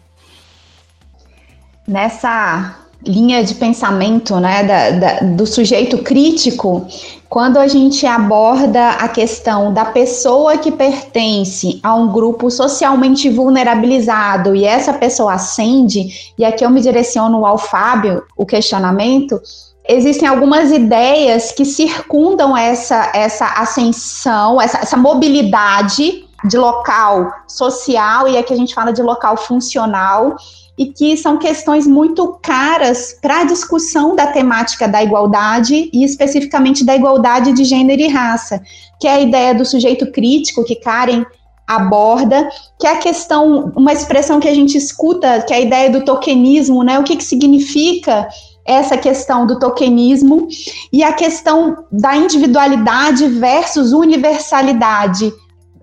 Nessa 1.86 2.81
linha 3.06 3.42
de 3.42 3.54
pensamento 3.54 4.38
né, 4.38 4.62
da, 4.64 4.90
da, 4.90 5.20
do 5.20 5.46
sujeito 5.46 5.98
crítico, 5.98 6.86
quando 7.28 7.58
a 7.58 7.66
gente 7.66 8.06
aborda 8.06 8.90
a 8.90 9.08
questão 9.08 9.72
da 9.72 9.86
pessoa 9.86 10.58
que 10.58 10.70
pertence 10.70 11.80
a 11.82 11.94
um 11.94 12.12
grupo 12.12 12.50
socialmente 12.50 13.30
vulnerabilizado 13.30 14.54
e 14.54 14.64
essa 14.64 14.92
pessoa 14.92 15.34
ascende, 15.34 16.32
e 16.38 16.44
aqui 16.44 16.64
eu 16.64 16.70
me 16.70 16.80
direciono 16.80 17.46
ao 17.46 17.56
Fábio, 17.56 18.22
o 18.36 18.44
questionamento, 18.44 19.40
existem 19.88 20.28
algumas 20.28 20.70
ideias 20.70 21.52
que 21.52 21.64
circundam 21.64 22.56
essa, 22.56 23.10
essa 23.14 23.46
ascensão, 23.46 24.60
essa, 24.60 24.78
essa 24.78 24.96
mobilidade 24.96 26.24
de 26.44 26.58
local 26.58 27.32
social 27.46 28.28
e 28.28 28.36
aqui 28.36 28.52
a 28.52 28.56
gente 28.56 28.74
fala 28.74 28.92
de 28.92 29.02
local 29.02 29.36
funcional 29.36 30.36
e 30.78 30.86
que 30.86 31.16
são 31.16 31.38
questões 31.38 31.86
muito 31.86 32.38
caras 32.42 33.16
para 33.20 33.40
a 33.40 33.44
discussão 33.44 34.16
da 34.16 34.26
temática 34.26 34.88
da 34.88 35.02
igualdade 35.02 35.90
e 35.92 36.04
especificamente 36.04 36.84
da 36.84 36.96
igualdade 36.96 37.52
de 37.52 37.64
gênero 37.64 38.00
e 38.00 38.08
raça, 38.08 38.60
que 39.00 39.06
é 39.06 39.14
a 39.14 39.20
ideia 39.20 39.54
do 39.54 39.64
sujeito 39.64 40.10
crítico 40.10 40.64
que 40.64 40.76
Karen 40.76 41.24
aborda, 41.66 42.48
que 42.78 42.86
é 42.86 42.92
a 42.92 42.98
questão, 42.98 43.72
uma 43.76 43.92
expressão 43.92 44.40
que 44.40 44.48
a 44.48 44.54
gente 44.54 44.76
escuta, 44.76 45.42
que 45.42 45.52
é 45.52 45.56
a 45.58 45.60
ideia 45.60 45.90
do 45.90 46.04
tokenismo, 46.04 46.82
né? 46.82 46.98
O 46.98 47.04
que, 47.04 47.16
que 47.16 47.24
significa 47.24 48.28
essa 48.64 48.96
questão 48.96 49.46
do 49.46 49.58
tokenismo 49.58 50.48
e 50.92 51.02
a 51.02 51.12
questão 51.12 51.84
da 51.90 52.16
individualidade 52.16 53.26
versus 53.26 53.92
universalidade, 53.92 55.32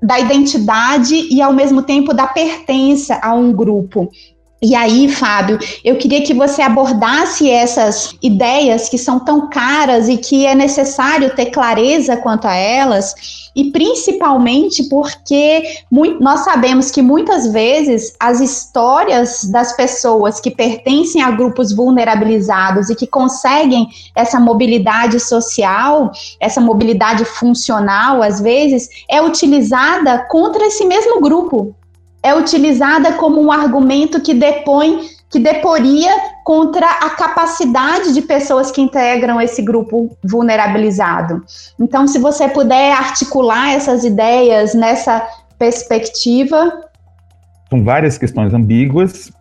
da 0.02 0.20
identidade 0.20 1.28
e 1.30 1.42
ao 1.42 1.52
mesmo 1.52 1.82
tempo 1.82 2.14
da 2.14 2.26
pertença 2.26 3.20
a 3.22 3.34
um 3.34 3.52
grupo. 3.52 4.10
E 4.62 4.76
aí, 4.76 5.08
Fábio, 5.08 5.58
eu 5.86 5.98
queria 5.98 6.22
que 6.22 6.34
você 6.34 6.62
abordasse 6.62 7.50
essas 7.50 8.14
ideias 8.22 8.90
que 8.90 8.98
são 8.98 9.18
tão 9.18 9.50
caras 9.50 10.10
e 10.10 10.18
que 10.18 10.46
é 10.46 10.54
necessário 10.54 11.34
ter 11.34 11.46
clareza 11.46 12.18
quanto 12.18 12.46
a 12.46 12.54
elas, 12.54 13.50
e 13.56 13.72
principalmente 13.72 14.84
porque 14.90 15.64
muito, 15.90 16.22
nós 16.22 16.42
sabemos 16.42 16.92
que 16.92 17.02
muitas 17.02 17.48
vezes 17.48 18.14
as 18.20 18.42
histórias 18.42 19.46
das 19.46 19.76
pessoas 19.78 20.42
que 20.42 20.52
pertencem 20.52 21.22
a 21.22 21.32
grupos 21.32 21.72
vulnerabilizados 21.72 22.90
e 22.90 22.96
que 22.96 23.08
conseguem 23.08 23.88
essa 24.14 24.42
mobilidade 24.42 25.22
social, 25.22 26.12
essa 26.38 26.60
mobilidade 26.60 27.24
funcional, 27.24 28.22
às 28.22 28.42
vezes, 28.42 28.90
é 29.10 29.22
utilizada 29.22 30.26
contra 30.30 30.66
esse 30.68 30.86
mesmo 30.86 31.22
grupo, 31.22 31.74
é 32.22 32.34
utilizada 32.34 33.14
como 33.14 33.42
um 33.42 33.52
argumento 33.52 34.22
que 34.22 34.34
depõe, 34.34 35.02
que 35.30 35.40
deporia 35.40 36.12
contra 36.44 36.86
a 36.86 37.12
capacidade 37.12 38.14
de 38.14 38.22
pessoas 38.22 38.72
que 38.72 38.82
integram 38.82 39.40
esse 39.40 39.62
grupo 39.62 40.18
vulnerabilizado. 40.24 41.44
Então, 41.80 42.08
se 42.08 42.20
você 42.20 42.48
puder 42.48 42.92
articular 42.92 43.72
essas 43.72 44.04
ideias 44.04 44.74
nessa 44.74 45.26
perspectiva. 45.58 46.82
São 47.70 47.84
várias 47.84 48.18
questões 48.18 48.54
ambíguas 48.54 49.32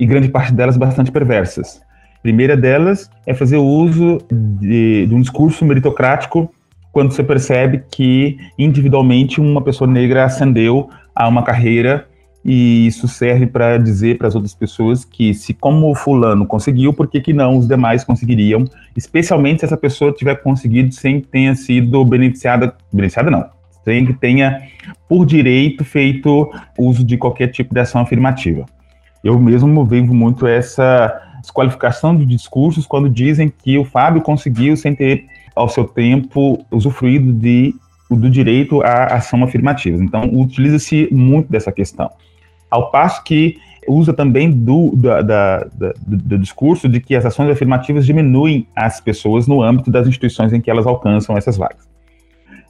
e 0.00 0.06
grande 0.06 0.28
parte 0.28 0.52
delas 0.52 0.76
bastante 0.76 1.12
perversas. 1.12 1.80
A 2.16 2.22
primeira 2.22 2.56
delas 2.56 3.08
é 3.24 3.32
fazer 3.32 3.58
uso 3.58 4.18
de, 4.30 5.06
de 5.06 5.14
um 5.14 5.20
discurso 5.20 5.64
meritocrático 5.64 6.52
quando 6.90 7.12
você 7.12 7.22
percebe 7.22 7.84
que 7.90 8.38
individualmente 8.58 9.40
uma 9.40 9.62
pessoa 9.62 9.88
negra 9.88 10.24
ascendeu 10.24 10.88
a 11.14 11.28
uma 11.28 11.42
carreira 11.42 12.08
e 12.48 12.86
isso 12.86 13.08
serve 13.08 13.44
para 13.44 13.76
dizer 13.76 14.18
para 14.18 14.28
as 14.28 14.36
outras 14.36 14.54
pessoas 14.54 15.04
que 15.04 15.34
se 15.34 15.52
como 15.52 15.92
fulano 15.96 16.46
conseguiu, 16.46 16.92
por 16.92 17.08
que, 17.08 17.20
que 17.20 17.32
não 17.32 17.58
os 17.58 17.66
demais 17.66 18.04
conseguiriam, 18.04 18.64
especialmente 18.96 19.58
se 19.58 19.64
essa 19.64 19.76
pessoa 19.76 20.12
tiver 20.12 20.36
conseguido 20.36 20.94
sem 20.94 21.20
que 21.20 21.26
tenha 21.26 21.56
sido 21.56 22.04
beneficiada, 22.04 22.72
beneficiada 22.92 23.32
não, 23.32 23.46
sem 23.82 24.06
que 24.06 24.12
tenha 24.12 24.62
por 25.08 25.26
direito 25.26 25.84
feito 25.84 26.48
uso 26.78 27.02
de 27.02 27.16
qualquer 27.16 27.48
tipo 27.48 27.74
de 27.74 27.80
ação 27.80 28.00
afirmativa. 28.00 28.64
Eu 29.24 29.40
mesmo 29.40 29.84
vivo 29.84 30.14
muito 30.14 30.46
essa 30.46 31.20
desqualificação 31.40 32.16
de 32.16 32.24
discursos 32.24 32.86
quando 32.86 33.10
dizem 33.10 33.48
que 33.48 33.76
o 33.76 33.84
Fábio 33.84 34.22
conseguiu 34.22 34.76
sem 34.76 34.94
ter 34.94 35.26
ao 35.52 35.68
seu 35.68 35.82
tempo 35.82 36.64
usufruído 36.70 37.32
de 37.32 37.74
do 38.08 38.30
direito 38.30 38.82
à 38.82 39.16
ação 39.16 39.42
afirmativa. 39.42 40.00
Então, 40.00 40.30
utiliza-se 40.32 41.08
muito 41.10 41.50
dessa 41.50 41.72
questão. 41.72 42.08
Ao 42.70 42.90
passo 42.90 43.22
que 43.24 43.56
usa 43.88 44.12
também 44.12 44.50
do, 44.50 44.94
da, 44.96 45.22
da, 45.22 45.58
da, 45.72 45.92
do, 46.06 46.38
discurso 46.38 46.88
de 46.88 47.00
que 47.00 47.14
as 47.14 47.24
ações 47.24 47.50
afirmativas 47.50 48.04
diminuem 48.04 48.66
as 48.74 49.00
pessoas 49.00 49.46
no 49.46 49.62
âmbito 49.62 49.90
das 49.90 50.06
instituições 50.06 50.52
em 50.52 50.60
que 50.60 50.70
elas 50.70 50.86
alcançam 50.86 51.36
essas 51.36 51.56
vagas. 51.56 51.88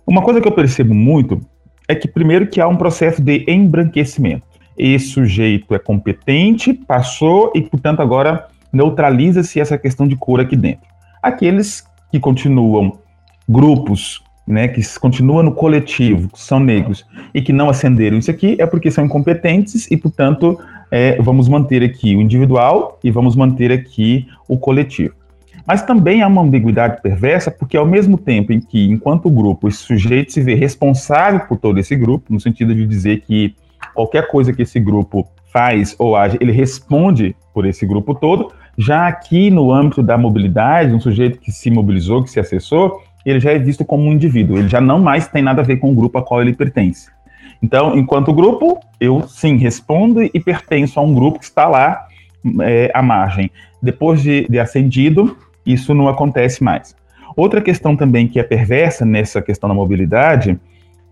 Uma 0.07 0.23
coisa 0.23 0.41
que 0.41 0.47
eu 0.47 0.53
percebo 0.53 0.95
muito 0.95 1.41
é 1.89 1.95
que, 1.95 2.07
primeiro, 2.07 2.47
que 2.47 2.61
há 2.61 2.69
um 2.69 2.77
processo 2.77 3.23
de 3.23 3.45
embranquecimento. 3.49 4.45
Esse 4.77 5.09
sujeito 5.09 5.75
é 5.75 5.79
competente, 5.79 6.75
passou 6.75 7.51
e, 7.55 7.63
portanto, 7.63 8.01
agora 8.01 8.47
neutraliza-se 8.73 9.59
essa 9.59 9.79
questão 9.79 10.07
de 10.07 10.17
cor 10.17 10.41
aqui 10.41 10.55
dentro. 10.55 10.87
Aqueles 11.23 11.85
que 12.11 12.21
continuam 12.21 12.99
grupos 13.49 14.23
né, 14.47 14.69
que 14.69 14.81
continua 14.99 15.43
no 15.43 15.53
coletivo, 15.53 16.29
que 16.29 16.41
são 16.41 16.61
negros 16.61 17.05
e 17.35 17.43
que 17.43 17.53
não 17.53 17.69
acenderam 17.69 18.17
isso 18.17 18.31
aqui, 18.31 18.57
é 18.59 18.67
porque 18.67 18.91
são 18.91 19.05
incompetentes 19.05 19.91
e, 19.91 19.97
portanto, 19.97 20.59
é, 20.91 21.21
vamos 21.21 21.49
manter 21.49 21.83
aqui 21.83 22.15
o 22.15 22.21
individual 22.21 22.99
e 23.03 23.11
vamos 23.11 23.35
manter 23.35 23.73
aqui 23.73 24.27
o 24.49 24.57
coletivo. 24.57 25.15
Mas 25.67 25.83
também 25.83 26.23
há 26.23 26.29
uma 26.29 26.43
ambiguidade 26.43 27.03
perversa, 27.03 27.51
porque 27.51 27.77
ao 27.77 27.85
mesmo 27.85 28.17
tempo 28.17 28.53
em 28.53 28.61
que, 28.61 28.89
enquanto 28.89 29.29
grupo, 29.29 29.67
esse 29.67 29.79
sujeito 29.79 30.33
se 30.33 30.41
vê 30.41 30.55
responsável 30.55 31.41
por 31.41 31.59
todo 31.59 31.79
esse 31.81 31.97
grupo, 31.97 32.33
no 32.33 32.39
sentido 32.39 32.73
de 32.73 32.87
dizer 32.87 33.23
que 33.23 33.57
qualquer 33.93 34.29
coisa 34.29 34.53
que 34.53 34.63
esse 34.63 34.79
grupo 34.79 35.27
faz 35.53 35.97
ou 35.99 36.15
age, 36.15 36.39
ele 36.41 36.53
responde 36.53 37.35
por 37.53 37.67
esse 37.67 37.85
grupo 37.85 38.15
todo, 38.15 38.53
já 38.79 39.09
aqui 39.09 39.51
no 39.51 39.73
âmbito 39.73 40.03
da 40.03 40.17
mobilidade, 40.17 40.95
um 40.95 41.01
sujeito 41.01 41.41
que 41.41 41.51
se 41.51 41.71
mobilizou, 41.71 42.23
que 42.23 42.31
se 42.31 42.39
acessou, 42.39 43.01
ele 43.27 43.41
já 43.41 43.51
é 43.51 43.59
visto 43.59 43.85
como 43.85 44.05
um 44.05 44.13
indivíduo, 44.13 44.57
ele 44.57 44.69
já 44.69 44.81
não 44.81 45.01
mais 45.01 45.27
tem 45.27 45.43
nada 45.43 45.61
a 45.61 45.65
ver 45.65 45.79
com 45.79 45.91
o 45.91 45.95
grupo 45.95 46.17
a 46.17 46.23
qual 46.23 46.41
ele 46.41 46.55
pertence. 46.55 47.11
Então, 47.61 47.97
enquanto 47.97 48.33
grupo, 48.33 48.79
eu 49.01 49.27
sim 49.27 49.57
respondo 49.57 50.23
e 50.23 50.41
pertenço 50.41 51.01
a 51.01 51.03
um 51.03 51.13
grupo 51.13 51.41
que 51.41 51.45
está 51.45 51.67
lá 51.67 52.07
é, 52.63 52.91
à 52.95 53.03
margem. 53.03 53.51
Depois 53.83 54.23
de, 54.23 54.47
de 54.49 54.61
ascendido, 54.61 55.37
isso 55.65 55.93
não 55.93 56.09
acontece 56.09 56.63
mais. 56.63 56.95
Outra 57.37 57.61
questão 57.61 57.97
também 57.97 58.29
que 58.29 58.39
é 58.39 58.43
perversa 58.43 59.05
nessa 59.05 59.43
questão 59.43 59.69
da 59.69 59.75
mobilidade 59.75 60.59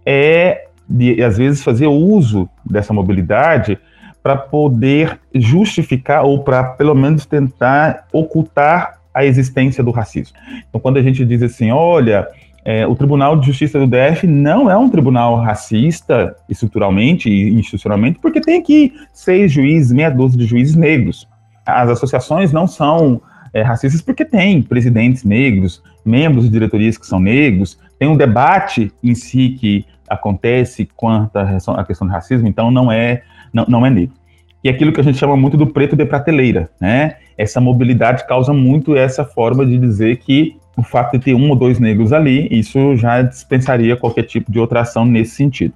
é, 0.07 0.69
de, 0.89 1.23
às 1.23 1.37
vezes, 1.37 1.65
fazer 1.65 1.87
uso 1.87 2.49
dessa 2.65 2.93
mobilidade 2.93 3.79
para 4.23 4.37
poder 4.37 5.19
justificar 5.35 6.25
ou 6.25 6.45
para, 6.45 6.62
pelo 6.62 6.95
menos, 6.95 7.27
tentar 7.27 8.07
ocultar 8.12 9.01
a 9.15 9.25
existência 9.25 9.83
do 9.83 9.93
racismo. 9.93 10.37
Então, 10.69 10.81
quando 10.81 10.97
a 10.97 11.03
gente 11.03 11.25
diz 11.25 11.43
assim, 11.43 11.71
olha, 11.71 12.27
é, 12.65 12.87
o 12.87 12.97
Tribunal 12.97 13.39
de 13.39 13.47
Justiça 13.47 13.79
do 13.79 13.87
DF 13.87 14.27
não 14.27 14.71
é 14.71 14.77
um 14.77 14.89
tribunal 14.89 15.37
racista 15.37 16.35
estruturalmente 16.49 17.29
e 17.29 17.51
institucionalmente, 17.51 18.19
porque 18.19 18.41
tem 18.41 18.59
aqui 18.59 18.93
seis 19.12 19.53
juízes, 19.53 19.93
meia 19.93 20.11
dúzia 20.11 20.39
de 20.39 20.47
juízes 20.47 20.75
negros. 20.75 21.29
As 21.65 21.89
associações 21.91 22.53
não 22.53 22.67
são 22.67 23.21
é, 23.53 23.62
racistas 23.62 24.01
porque 24.01 24.25
tem 24.25 24.62
presidentes 24.62 25.25
negros, 25.25 25.83
membros 26.05 26.45
de 26.45 26.51
diretorias 26.51 26.99
que 26.99 27.07
são 27.07 27.21
negros, 27.21 27.79
tem 27.99 28.09
um 28.09 28.17
debate 28.17 28.93
em 29.03 29.15
si 29.15 29.51
que 29.51 29.85
acontece 30.09 30.89
quanto 30.97 31.37
à 31.37 31.85
questão 31.85 32.07
do 32.07 32.12
racismo, 32.12 32.49
então 32.49 32.71
não 32.71 32.91
é, 32.91 33.23
não, 33.53 33.65
não 33.67 33.87
é 33.87 33.91
negro 33.91 34.24
e 34.65 34.69
aquilo 34.71 34.93
que 34.93 35.01
a 35.01 35.05
gente 35.05 35.19
chama 35.19 35.37
muito 35.37 35.59
do 35.59 35.67
preto 35.67 35.95
de 35.95 36.07
prateleira, 36.07 36.71
né? 36.81 37.17
Essa 37.37 37.61
mobilidade 37.61 38.27
causa 38.27 38.55
muito 38.55 38.97
essa 38.97 39.23
forma 39.23 39.67
de 39.67 39.77
dizer 39.77 40.17
que 40.17 40.57
o 40.75 40.83
fato 40.83 41.12
de 41.12 41.25
ter 41.25 41.35
um 41.35 41.51
ou 41.51 41.55
dois 41.55 41.79
negros 41.79 42.15
ali, 42.15 42.49
isso 42.51 42.97
já 42.97 43.21
dispensaria 43.21 43.95
qualquer 43.95 44.23
tipo 44.23 44.51
de 44.51 44.59
outra 44.59 44.81
ação 44.81 45.05
nesse 45.05 45.37
sentido. 45.37 45.75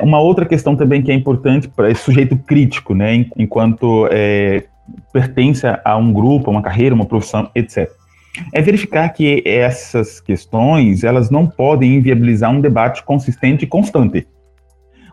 Uma 0.00 0.18
outra 0.18 0.46
questão 0.46 0.74
também 0.74 1.02
que 1.02 1.12
é 1.12 1.14
importante 1.14 1.68
para 1.68 1.90
esse 1.90 2.02
sujeito 2.02 2.36
crítico, 2.36 2.94
né, 2.94 3.26
enquanto 3.36 4.08
é, 4.10 4.64
pertence 5.12 5.66
a 5.84 5.96
um 5.96 6.12
grupo, 6.12 6.50
a 6.50 6.52
uma 6.52 6.62
carreira, 6.62 6.94
uma 6.94 7.04
profissão, 7.04 7.50
etc. 7.54 7.88
É 8.52 8.62
verificar 8.62 9.08
que 9.10 9.42
essas 9.44 10.18
questões 10.18 11.04
elas 11.04 11.30
não 11.30 11.46
podem 11.46 11.96
inviabilizar 11.96 12.50
um 12.50 12.60
debate 12.60 13.02
consistente 13.04 13.64
e 13.64 13.68
constante. 13.68 14.26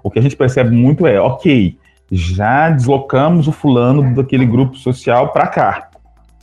O 0.02 0.10
que 0.10 0.20
a 0.20 0.22
gente 0.22 0.36
percebe 0.36 0.76
muito 0.76 1.06
é, 1.06 1.20
ok, 1.20 1.78
já 2.12 2.70
deslocamos 2.70 3.48
o 3.48 3.52
fulano 3.52 4.14
daquele 4.14 4.46
grupo 4.46 4.78
social 4.78 5.30
para 5.30 5.48
cá. 5.48 5.90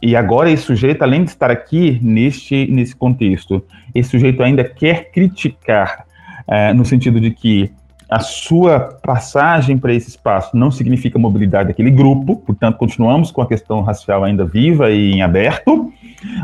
E 0.03 0.17
agora 0.17 0.51
esse 0.51 0.65
sujeito, 0.65 1.03
além 1.03 1.23
de 1.23 1.31
estar 1.31 1.51
aqui 1.51 2.01
neste 2.03 2.67
nesse 2.67 2.95
contexto, 2.95 3.65
esse 3.95 4.11
sujeito 4.11 4.43
ainda 4.43 4.65
quer 4.65 5.13
criticar, 5.13 6.05
é, 6.49 6.73
no 6.73 6.85
sentido 6.85 7.21
de 7.21 7.31
que 7.31 7.71
a 8.13 8.21
sua 8.21 8.79
passagem 9.03 9.79
para 9.79 9.95
esse 9.95 10.11
espaço 10.11 10.55
não 10.55 10.71
significa 10.71 11.19
mobilidade 11.19 11.69
daquele 11.69 11.91
grupo, 11.91 12.37
portanto, 12.37 12.77
continuamos 12.77 13.31
com 13.31 13.41
a 13.41 13.47
questão 13.47 13.81
racial 13.81 14.23
ainda 14.23 14.45
viva 14.45 14.91
e 14.91 15.13
em 15.13 15.23
aberto. 15.23 15.91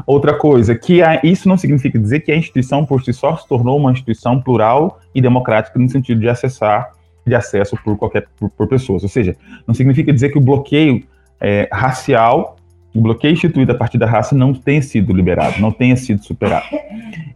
Outra 0.07 0.33
coisa, 0.33 0.75
que 0.75 1.03
a, 1.03 1.21
isso 1.23 1.47
não 1.47 1.59
significa 1.59 1.99
dizer 1.99 2.21
que 2.21 2.33
a 2.33 2.37
instituição 2.37 2.87
por 2.87 3.03
si 3.05 3.13
só 3.13 3.37
se 3.37 3.47
tornou 3.47 3.77
uma 3.77 3.93
instituição 3.93 4.41
plural 4.41 4.99
e 5.15 5.21
democrática 5.21 5.79
no 5.79 5.89
sentido 5.91 6.21
de 6.21 6.29
acessar 6.29 6.91
de 7.29 7.35
acesso 7.35 7.77
por 7.85 7.97
qualquer 7.97 8.27
por, 8.39 8.51
por 8.51 8.67
pessoas. 8.67 9.03
Ou 9.03 9.09
seja, 9.09 9.37
não 9.67 9.75
significa 9.75 10.13
dizer 10.13 10.31
que 10.31 10.39
o 10.39 10.41
bloqueio 10.41 11.05
é, 11.41 11.69
racial 11.73 12.59
o 12.95 13.01
bloqueio 13.01 13.33
instituído 13.33 13.71
a 13.73 13.75
partir 13.75 13.99
da 13.99 14.07
raça 14.07 14.35
não 14.35 14.53
tenha 14.53 14.83
sido 14.83 15.13
liberado, 15.13 15.61
não 15.61 15.71
tenha 15.71 15.97
sido 15.97 16.25
superado. 16.25 16.67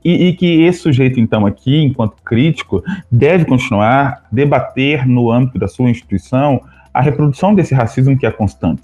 E, 0.05 0.29
e, 0.29 0.33
que 0.33 0.63
esse 0.63 0.81
sujeito, 0.81 1.21
então, 1.21 1.47
aqui, 1.47 1.81
enquanto 1.81 2.17
crítico, 2.25 2.83
deve 3.11 3.45
continuar 3.45 4.25
debater 4.33 5.07
no 5.07 5.31
âmbito 5.31 5.59
da 5.59 5.69
sua 5.69 5.91
instituição 5.91 6.61
a 6.93 7.01
reprodução 7.01 7.55
desse 7.55 7.75
racismo 7.75 8.19
que 8.19 8.27
é 8.27 8.31
constante, 8.31 8.83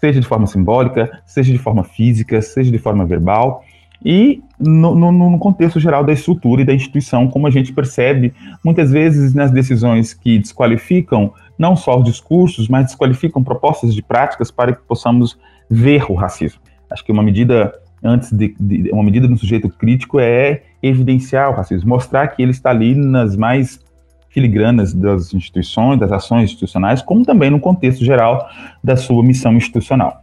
seja 0.00 0.20
de 0.20 0.26
forma 0.26 0.46
simbólica, 0.46 1.20
seja 1.26 1.52
de 1.52 1.58
forma 1.58 1.82
física, 1.82 2.40
seja 2.40 2.70
de 2.70 2.78
forma 2.78 3.04
verbal, 3.04 3.64
e 4.04 4.42
no, 4.58 4.94
no, 4.94 5.12
no, 5.12 5.38
contexto 5.38 5.78
geral 5.80 6.04
da 6.04 6.12
estrutura 6.12 6.62
e 6.62 6.64
da 6.64 6.74
instituição, 6.74 7.28
como 7.28 7.46
a 7.46 7.50
gente 7.50 7.72
percebe 7.72 8.32
muitas 8.64 8.90
vezes 8.90 9.34
nas 9.34 9.50
decisões 9.50 10.14
que 10.14 10.38
desqualificam 10.38 11.32
não 11.58 11.76
só 11.76 11.98
os 11.98 12.04
discursos, 12.04 12.68
mas 12.68 12.86
desqualificam 12.86 13.42
propostas 13.42 13.94
de 13.94 14.02
práticas 14.02 14.50
para 14.50 14.72
que 14.72 14.82
possamos 14.82 15.38
ver 15.70 16.10
o 16.10 16.14
racismo. 16.14 16.60
Acho 16.90 17.04
que 17.04 17.12
uma 17.12 17.22
medida 17.22 17.72
antes 18.02 18.32
de, 18.32 18.54
de 18.58 18.90
uma 18.92 19.02
medida 19.02 19.28
no 19.28 19.38
sujeito 19.38 19.68
crítico 19.68 20.18
é 20.18 20.62
evidenciar 20.82 21.50
o 21.50 21.54
racismo, 21.54 21.88
mostrar 21.88 22.26
que 22.28 22.42
ele 22.42 22.50
está 22.50 22.70
ali 22.70 22.94
nas 22.94 23.36
mais 23.36 23.80
filigranas 24.28 24.94
das 24.94 25.32
instituições, 25.34 26.00
das 26.00 26.10
ações 26.10 26.44
institucionais, 26.44 27.02
como 27.02 27.24
também 27.24 27.50
no 27.50 27.60
contexto 27.60 28.04
geral 28.04 28.48
da 28.82 28.96
sua 28.96 29.22
missão 29.22 29.52
institucional. 29.52 30.21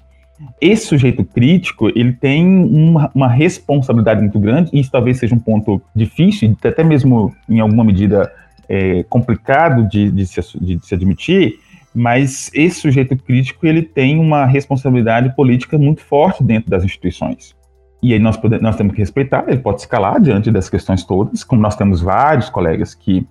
Esse 0.61 0.87
sujeito 0.87 1.23
crítico, 1.23 1.89
ele 1.89 2.13
tem 2.13 2.45
uma, 2.45 3.11
uma 3.13 3.27
responsabilidade 3.27 4.21
muito 4.21 4.39
grande, 4.39 4.69
e 4.73 4.79
isso 4.79 4.91
talvez 4.91 5.17
seja 5.17 5.35
um 5.35 5.39
ponto 5.39 5.81
difícil, 5.95 6.55
até 6.63 6.83
mesmo 6.83 7.33
em 7.47 7.59
alguma 7.59 7.83
medida 7.83 8.31
é, 8.67 9.03
complicado 9.03 9.87
de, 9.87 10.11
de, 10.11 10.25
se, 10.25 10.41
de 10.59 10.79
se 10.85 10.95
admitir, 10.95 11.59
mas 11.93 12.51
esse 12.53 12.81
sujeito 12.81 13.17
crítico 13.17 13.65
ele 13.65 13.81
tem 13.81 14.19
uma 14.19 14.45
responsabilidade 14.45 15.35
política 15.35 15.77
muito 15.77 16.01
forte 16.01 16.43
dentro 16.43 16.69
das 16.69 16.83
instituições. 16.83 17.55
E 18.01 18.13
aí 18.13 18.19
nós, 18.19 18.37
podemos, 18.37 18.63
nós 18.63 18.75
temos 18.75 18.93
que 18.93 18.99
respeitar, 18.99 19.43
ele 19.47 19.59
pode 19.59 19.81
escalar 19.81 20.21
diante 20.21 20.51
das 20.51 20.69
questões 20.69 21.03
todas, 21.03 21.43
como 21.43 21.61
nós 21.61 21.75
temos 21.75 22.01
vários 22.01 22.49
colegas 22.49 22.93
que 22.93 23.27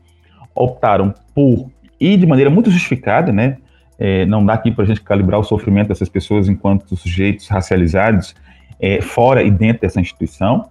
optaram 0.54 1.14
por, 1.34 1.70
e 1.98 2.16
de 2.16 2.26
maneira 2.26 2.50
muito 2.50 2.70
justificada, 2.70 3.32
né, 3.32 3.56
é, 3.98 4.24
não 4.26 4.44
dá 4.44 4.54
aqui 4.54 4.70
para 4.70 4.84
a 4.84 4.86
gente 4.86 5.00
calibrar 5.00 5.40
o 5.40 5.44
sofrimento 5.44 5.88
dessas 5.88 6.08
pessoas 6.08 6.48
enquanto 6.48 6.96
sujeitos 6.96 7.48
racializados 7.48 8.34
é, 8.80 9.00
fora 9.00 9.42
e 9.42 9.50
dentro 9.50 9.82
dessa 9.82 10.00
instituição. 10.00 10.68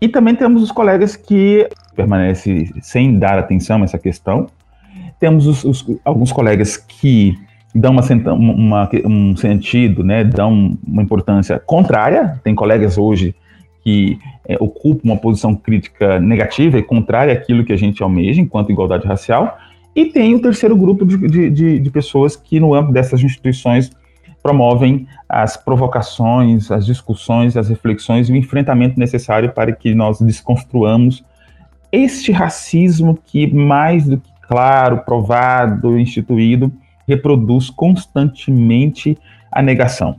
E 0.00 0.08
também 0.08 0.34
temos 0.34 0.62
os 0.62 0.70
colegas 0.70 1.16
que 1.16 1.68
permanecem 1.96 2.70
sem 2.80 3.18
dar 3.18 3.38
atenção 3.38 3.80
a 3.80 3.84
essa 3.84 3.98
questão. 3.98 4.46
Temos 5.18 5.46
os, 5.46 5.64
os, 5.64 5.86
alguns 6.04 6.30
colegas 6.30 6.76
que 6.76 7.34
dão 7.74 7.92
uma, 7.92 8.02
uma, 8.32 8.90
um 9.04 9.36
sentido, 9.36 10.04
né, 10.04 10.22
dão 10.22 10.76
uma 10.86 11.02
importância 11.02 11.58
contrária. 11.58 12.40
Tem 12.44 12.54
colegas 12.54 12.98
hoje 12.98 13.34
que 13.82 14.18
é, 14.46 14.56
ocupam 14.60 15.00
uma 15.04 15.16
posição 15.16 15.54
crítica 15.54 16.20
negativa 16.20 16.78
e 16.78 16.82
contrária 16.82 17.34
àquilo 17.34 17.64
que 17.64 17.72
a 17.72 17.76
gente 17.76 18.02
almeja 18.02 18.40
enquanto 18.40 18.70
igualdade 18.70 19.06
racial. 19.06 19.58
E 19.94 20.06
tem 20.06 20.34
o 20.34 20.40
terceiro 20.40 20.76
grupo 20.76 21.04
de, 21.04 21.50
de, 21.50 21.78
de 21.78 21.90
pessoas 21.90 22.34
que, 22.36 22.58
no 22.58 22.74
âmbito 22.74 22.92
dessas 22.92 23.22
instituições, 23.22 23.90
promovem 24.42 25.06
as 25.28 25.56
provocações, 25.56 26.70
as 26.70 26.84
discussões, 26.84 27.56
as 27.56 27.68
reflexões 27.68 28.28
e 28.28 28.32
o 28.32 28.36
enfrentamento 28.36 28.98
necessário 28.98 29.52
para 29.52 29.72
que 29.72 29.94
nós 29.94 30.20
desconstruamos 30.20 31.24
este 31.90 32.32
racismo 32.32 33.18
que, 33.24 33.46
mais 33.46 34.06
do 34.06 34.18
que 34.18 34.30
claro, 34.42 34.98
provado, 34.98 35.98
instituído, 35.98 36.72
reproduz 37.06 37.70
constantemente 37.70 39.16
a 39.50 39.62
negação. 39.62 40.16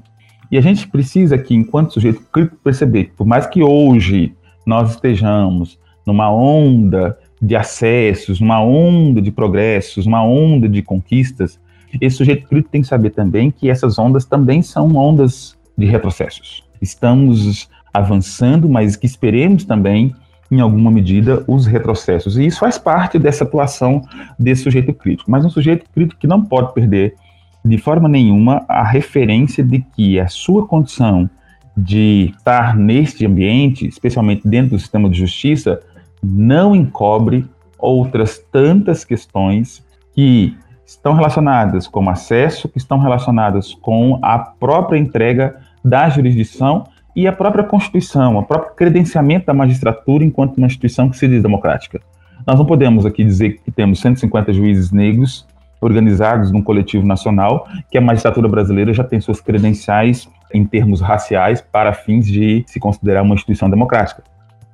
E 0.52 0.58
a 0.58 0.62
gente 0.62 0.88
precisa 0.88 1.36
aqui, 1.36 1.54
enquanto 1.54 1.94
sujeito 1.94 2.22
crítico, 2.32 2.58
perceber 2.64 3.06
que, 3.06 3.12
por 3.12 3.28
mais 3.28 3.46
que 3.46 3.62
hoje 3.62 4.34
nós 4.66 4.92
estejamos 4.92 5.80
numa 6.06 6.32
onda 6.32 7.18
de 7.42 7.56
acessos, 7.56 8.40
numa 8.40 8.62
onda 8.62 9.22
de 9.22 9.32
progressos, 9.32 10.06
uma 10.06 10.24
onda 10.24 10.68
de 10.68 10.82
conquistas, 10.82 11.60
esse 12.02 12.18
sujeito 12.18 12.48
crítico 12.48 12.72
tem 12.72 12.82
que 12.82 12.88
saber 12.88 13.12
também 13.12 13.52
que 13.52 13.70
essas 13.70 13.98
ondas 13.98 14.26
também 14.26 14.62
são 14.62 14.96
ondas 14.96 15.58
de 15.78 15.86
retrocessos. 15.86 16.64
Estamos 16.82 17.70
avançando, 17.94 18.68
mas 18.68 18.96
que 18.96 19.06
esperemos 19.06 19.64
também, 19.64 20.14
em 20.52 20.60
alguma 20.60 20.92
medida, 20.92 21.44
os 21.48 21.66
retrocessos. 21.66 22.38
E 22.38 22.46
isso 22.46 22.60
faz 22.60 22.78
parte 22.78 23.18
dessa 23.18 23.44
atuação 23.44 24.02
desse 24.38 24.64
sujeito 24.64 24.94
crítico. 24.94 25.32
Mas 25.32 25.46
um 25.46 25.50
sujeito 25.50 25.86
crítico 25.94 26.20
que 26.20 26.28
não 26.28 26.44
pode 26.44 26.74
perder 26.74 27.16
de 27.64 27.78
forma 27.78 28.08
nenhuma 28.08 28.64
a 28.68 28.84
referência 28.84 29.64
de 29.64 29.80
que 29.96 30.20
a 30.20 30.28
sua 30.28 30.68
condição 30.68 31.30
de 31.76 32.34
estar 32.38 32.76
neste 32.76 33.26
ambiente, 33.26 33.88
especialmente 33.88 34.48
dentro 34.48 34.72
do 34.72 34.80
sistema 34.80 35.10
de 35.10 35.18
justiça, 35.18 35.82
não 36.26 36.76
encobre 36.76 37.46
outras 37.78 38.40
tantas 38.52 39.06
questões 39.06 39.86
que 40.14 40.58
estão 40.86 41.14
relacionadas 41.14 41.88
com 41.88 42.10
acesso, 42.10 42.70
que 42.70 42.78
estão 42.78 43.00
relacionadas 43.00 43.74
com 43.74 44.20
a 44.22 44.40
própria 44.40 44.98
entrega 44.98 45.56
da 45.84 46.10
jurisdição 46.10 46.86
e 47.16 47.28
a 47.28 47.32
própria 47.32 47.64
Constituição, 47.64 48.38
o 48.38 48.44
próprio 48.44 48.76
credenciamento 48.76 49.46
da 49.46 49.54
magistratura 49.54 50.24
enquanto 50.24 50.58
uma 50.58 50.68
instituição 50.68 51.10
que 51.10 51.18
se 51.18 51.28
diz 51.28 51.42
democrática. 51.42 52.02
Nós 52.46 52.58
não 52.58 52.66
podemos 52.66 53.06
aqui 53.06 53.24
dizer 53.24 53.62
que 53.64 53.72
temos 53.72 54.00
150 54.00 54.54
juízes 54.54 54.92
negros 54.92 55.48
organizados 55.82 56.52
num 56.52 56.62
coletivo 56.62 57.06
nacional, 57.06 57.68
que 57.90 57.98
a 57.98 58.02
magistratura 58.02 58.48
brasileira 58.48 58.94
já 58.94 59.04
tem 59.04 59.20
suas 59.22 59.40
credenciais 59.40 60.28
em 60.54 60.66
termos 60.66 61.02
raciais 61.02 61.62
para 61.62 61.94
fins 61.94 62.26
de 62.26 62.64
se 62.68 62.80
considerar 62.80 63.22
uma 63.22 63.36
instituição 63.36 63.70
democrática. 63.70 64.24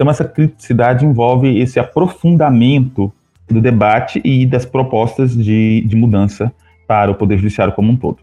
Então, 0.02 0.10
essa 0.10 0.26
criticidade 0.26 1.06
envolve 1.06 1.60
esse 1.60 1.80
aprofundamento 1.80 3.14
do 3.48 3.62
debate 3.62 4.20
e 4.26 4.48
das 4.48 4.66
propostas 4.66 5.38
de, 5.38 5.82
de 5.82 5.96
mudança 5.96 6.52
para 6.88 7.12
o 7.12 7.14
Poder 7.14 7.38
Judiciário 7.38 7.72
como 7.72 7.92
um 7.92 7.96
todo. 7.96 8.18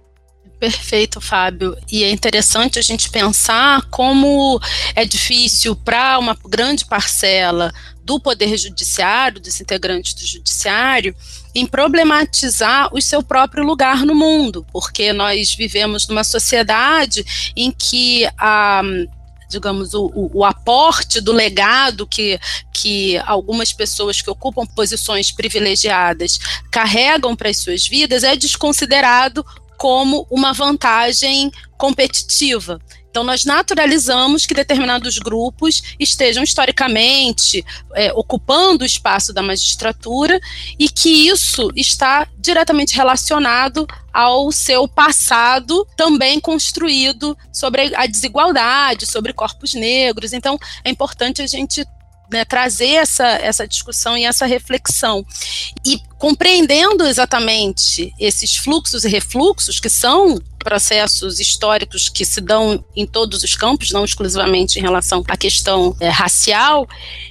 Perfeito, 0.58 1.20
Fábio. 1.20 1.76
E 1.88 2.02
é 2.02 2.10
interessante 2.10 2.80
a 2.80 2.82
gente 2.82 3.08
pensar 3.10 3.82
como 3.90 4.60
é 4.96 5.04
difícil 5.04 5.76
para 5.76 6.18
uma 6.18 6.36
grande 6.48 6.84
parcela 6.84 7.72
do 8.02 8.18
Poder 8.18 8.56
Judiciário, 8.56 9.38
dos 9.38 9.60
integrantes 9.60 10.14
do 10.14 10.26
Judiciário, 10.26 11.14
em 11.54 11.64
problematizar 11.64 12.92
o 12.92 13.00
seu 13.00 13.22
próprio 13.22 13.62
lugar 13.62 14.04
no 14.04 14.16
mundo, 14.16 14.66
porque 14.72 15.12
nós 15.12 15.54
vivemos 15.54 16.08
numa 16.08 16.24
sociedade 16.24 17.24
em 17.54 17.70
que 17.70 18.26
a 18.36 18.82
digamos, 19.48 19.94
o, 19.94 20.06
o, 20.14 20.30
o, 20.40 20.44
aporte 20.44 21.20
do 21.20 21.32
legado 21.32 22.06
que, 22.06 22.38
que 22.72 23.16
algumas 23.18 23.72
pessoas 23.72 24.20
que 24.20 24.30
ocupam 24.30 24.66
posições 24.66 25.32
privilegiadas 25.32 26.38
carregam 26.70 27.34
para 27.34 27.48
as 27.48 27.58
suas 27.58 27.86
vidas 27.86 28.22
é 28.22 28.36
desconsiderado 28.36 29.44
como 29.78 30.26
uma 30.30 30.52
vantagem 30.52 31.50
competitiva. 31.78 32.80
Então, 33.10 33.24
nós 33.24 33.44
naturalizamos 33.44 34.46
que 34.46 34.54
determinados 34.54 35.18
grupos 35.18 35.82
estejam 35.98 36.42
historicamente 36.42 37.64
é, 37.94 38.12
ocupando 38.12 38.84
o 38.84 38.86
espaço 38.86 39.32
da 39.32 39.42
magistratura 39.42 40.38
e 40.78 40.88
que 40.88 41.28
isso 41.28 41.70
está 41.74 42.28
diretamente 42.38 42.94
relacionado 42.94 43.86
ao 44.12 44.52
seu 44.52 44.86
passado 44.86 45.86
também 45.96 46.40
construído 46.40 47.36
sobre 47.52 47.94
a 47.94 48.06
desigualdade, 48.06 49.06
sobre 49.06 49.32
corpos 49.32 49.74
negros. 49.74 50.32
Então, 50.32 50.58
é 50.84 50.90
importante 50.90 51.40
a 51.42 51.46
gente 51.46 51.86
né, 52.30 52.44
trazer 52.44 52.94
essa, 52.94 53.26
essa 53.26 53.66
discussão 53.66 54.16
e 54.16 54.24
essa 54.24 54.46
reflexão. 54.46 55.24
E 55.84 56.00
compreendendo 56.18 57.06
exatamente 57.06 58.12
esses 58.18 58.56
fluxos 58.56 59.04
e 59.04 59.08
refluxos, 59.08 59.78
que 59.78 59.88
são 59.88 60.40
processos 60.58 61.38
históricos 61.38 62.08
que 62.08 62.24
se 62.24 62.40
dão 62.40 62.84
em 62.94 63.06
todos 63.06 63.42
os 63.42 63.54
campos, 63.54 63.92
não 63.92 64.04
exclusivamente 64.04 64.78
em 64.78 64.82
relação 64.82 65.24
à 65.28 65.36
questão 65.36 65.96
é, 66.00 66.08
racial, 66.08 66.86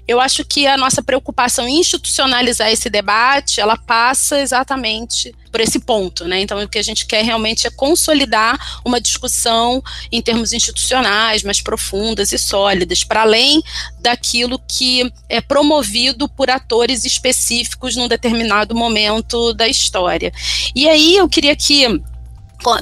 eu 0.08 0.22
acho 0.22 0.46
que 0.46 0.66
a 0.66 0.78
nossa 0.78 1.04
preocupação 1.04 1.68
em 1.68 1.80
institucionalizar 1.80 2.72
esse 2.72 2.90
debate, 2.90 3.60
ela 3.60 3.78
passa 3.78 4.40
exatamente 4.40 5.36
por 5.52 5.62
esse 5.62 5.80
ponto, 5.80 6.26
né? 6.26 6.42
Então, 6.42 6.62
o 6.62 6.68
que 6.68 6.78
a 6.78 6.84
gente 6.84 7.06
quer 7.06 7.24
realmente 7.24 7.68
é 7.68 7.70
consolidar 7.70 8.80
uma 8.86 9.02
discussão 9.02 9.84
em 10.12 10.22
termos 10.22 10.54
institucionais 10.54 11.44
mais 11.44 11.62
profundas 11.62 12.32
e 12.32 12.38
sólidas, 12.38 13.04
para 13.04 13.22
além 13.22 13.62
daquilo 14.00 14.60
que 14.60 15.12
é 15.28 15.42
promovido 15.42 16.30
por 16.30 16.50
atores 16.50 17.06
específicos 17.06 17.96
num 17.96 18.08
determinado 18.08 18.76
momento 18.78 19.54
da 19.54 19.68
história. 19.68 20.32
E 20.76 20.88
aí 20.88 21.16
eu 21.16 21.28
queria 21.28 21.56
que 21.56 22.02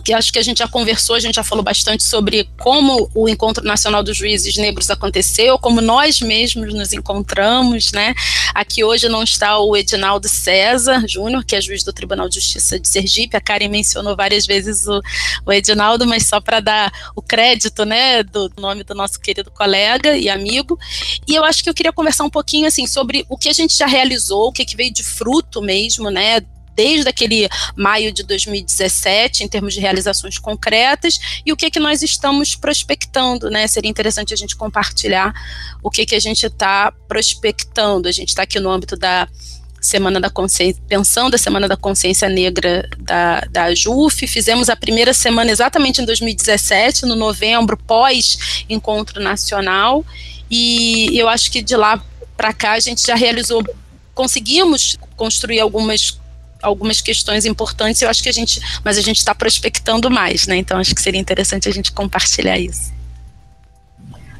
que 0.03 0.13
acho 0.13 0.32
que 0.32 0.39
a 0.39 0.43
gente 0.43 0.59
já 0.59 0.67
conversou, 0.67 1.15
a 1.15 1.19
gente 1.19 1.36
já 1.36 1.43
falou 1.43 1.63
bastante 1.63 2.03
sobre 2.03 2.49
como 2.57 3.09
o 3.13 3.28
Encontro 3.28 3.63
Nacional 3.63 4.01
dos 4.01 4.17
Juízes 4.17 4.55
Negros 4.57 4.89
aconteceu, 4.89 5.59
como 5.59 5.82
nós 5.82 6.21
mesmos 6.21 6.73
nos 6.73 6.93
encontramos, 6.93 7.91
né? 7.91 8.13
Aqui 8.53 8.84
hoje 8.84 9.09
não 9.09 9.21
está 9.21 9.59
o 9.59 9.76
Edinaldo 9.76 10.30
César 10.30 11.05
Júnior, 11.07 11.43
que 11.43 11.55
é 11.55 11.61
juiz 11.61 11.84
do 11.84 11.91
Tribunal 11.91 12.30
de 12.30 12.36
Justiça 12.36 12.80
de 12.80 12.88
Sergipe. 12.88 13.36
A 13.36 13.41
Karen 13.41 13.67
mencionou 13.67 14.15
várias 14.15 14.45
vezes 14.45 14.88
o, 14.88 15.01
o 15.45 15.51
Edinaldo, 15.51 16.07
mas 16.07 16.26
só 16.26 16.39
para 16.39 16.59
dar 16.59 16.91
o 17.15 17.21
crédito, 17.21 17.86
né, 17.86 18.23
do 18.23 18.51
nome 18.57 18.84
do 18.84 18.95
nosso 18.95 19.19
querido 19.19 19.51
colega 19.51 20.15
e 20.15 20.30
amigo. 20.30 20.80
E 21.28 21.36
eu 21.36 21.43
acho 21.43 21.63
que 21.63 21.69
eu 21.69 21.73
queria 21.73 21.91
conversar 21.91 22.23
um 22.23 22.30
pouquinho 22.30 22.67
assim 22.67 22.88
sobre 22.88 23.26
o 23.30 23.38
que 23.38 23.49
a 23.49 23.53
gente 23.53 23.78
já 23.78 23.86
realizou, 23.86 24.47
o 24.47 24.51
que, 24.51 24.65
que 24.65 24.78
veio 24.78 24.91
de 24.91 25.03
fruto 25.03 25.61
mesmo, 25.61 26.09
né, 26.09 26.41
desde 26.76 27.09
aquele 27.09 27.47
maio 27.76 28.11
de 28.11 28.23
2017, 28.23 29.43
em 29.43 29.47
termos 29.47 29.73
de 29.73 29.80
realizações 29.80 30.38
concretas, 30.38 31.41
e 31.45 31.51
o 31.51 31.57
que, 31.57 31.71
que 31.71 31.80
nós 31.80 32.01
estamos 32.01 32.55
prospectando, 32.55 33.49
né? 33.49 33.67
Seria 33.67 33.89
interessante 33.89 34.34
a 34.34 34.38
gente 34.38 34.55
compartilhar 34.55 35.34
o 35.82 35.89
que, 35.89 36.05
que 36.05 36.15
a 36.15 36.19
gente 36.19 36.45
está 36.45 36.91
prospectando. 37.07 38.07
A 38.07 38.11
gente 38.11 38.30
está 38.30 38.43
aqui 38.43 38.59
no 38.59 38.69
âmbito 38.69 38.95
da 38.95 39.28
Semana 39.86 40.19
da 40.19 40.32
Consciência, 40.32 40.82
pensando 40.88 41.36
a 41.36 41.38
Semana 41.38 41.67
da 41.67 41.78
Consciência 41.78 42.28
Negra 42.28 42.89
da, 42.97 43.41
da 43.41 43.76
JUF, 43.76 44.26
fizemos 44.28 44.67
a 44.67 44.76
primeira 44.76 45.13
semana 45.13 45.51
exatamente 45.51 46.01
em 46.01 46.05
2017, 46.05 47.05
no 47.05 47.15
novembro, 47.15 47.78
pós-encontro 47.78 49.21
nacional, 49.21 50.03
e 50.49 51.15
eu 51.15 51.30
acho 51.30 51.51
que 51.51 51.61
de 51.61 51.76
lá 51.76 52.03
para 52.36 52.51
cá 52.51 52.71
a 52.73 52.80
gente 52.80 53.05
já 53.05 53.13
realizou, 53.13 53.63
conseguimos 54.15 54.97
construir 55.15 55.59
algumas 55.59 56.19
algumas 56.66 57.01
questões 57.01 57.45
importantes, 57.45 58.01
eu 58.01 58.09
acho 58.09 58.22
que 58.22 58.30
a 58.30 58.34
gente, 58.34 58.59
mas 58.84 58.97
a 58.97 59.01
gente 59.01 59.18
está 59.18 59.34
prospectando 59.34 60.09
mais, 60.09 60.47
né? 60.47 60.57
Então 60.57 60.78
acho 60.78 60.93
que 60.93 61.01
seria 61.01 61.20
interessante 61.20 61.70
a 61.70 61.72
gente 61.72 61.91
compartilhar 61.91 62.57
isso. 62.57 62.93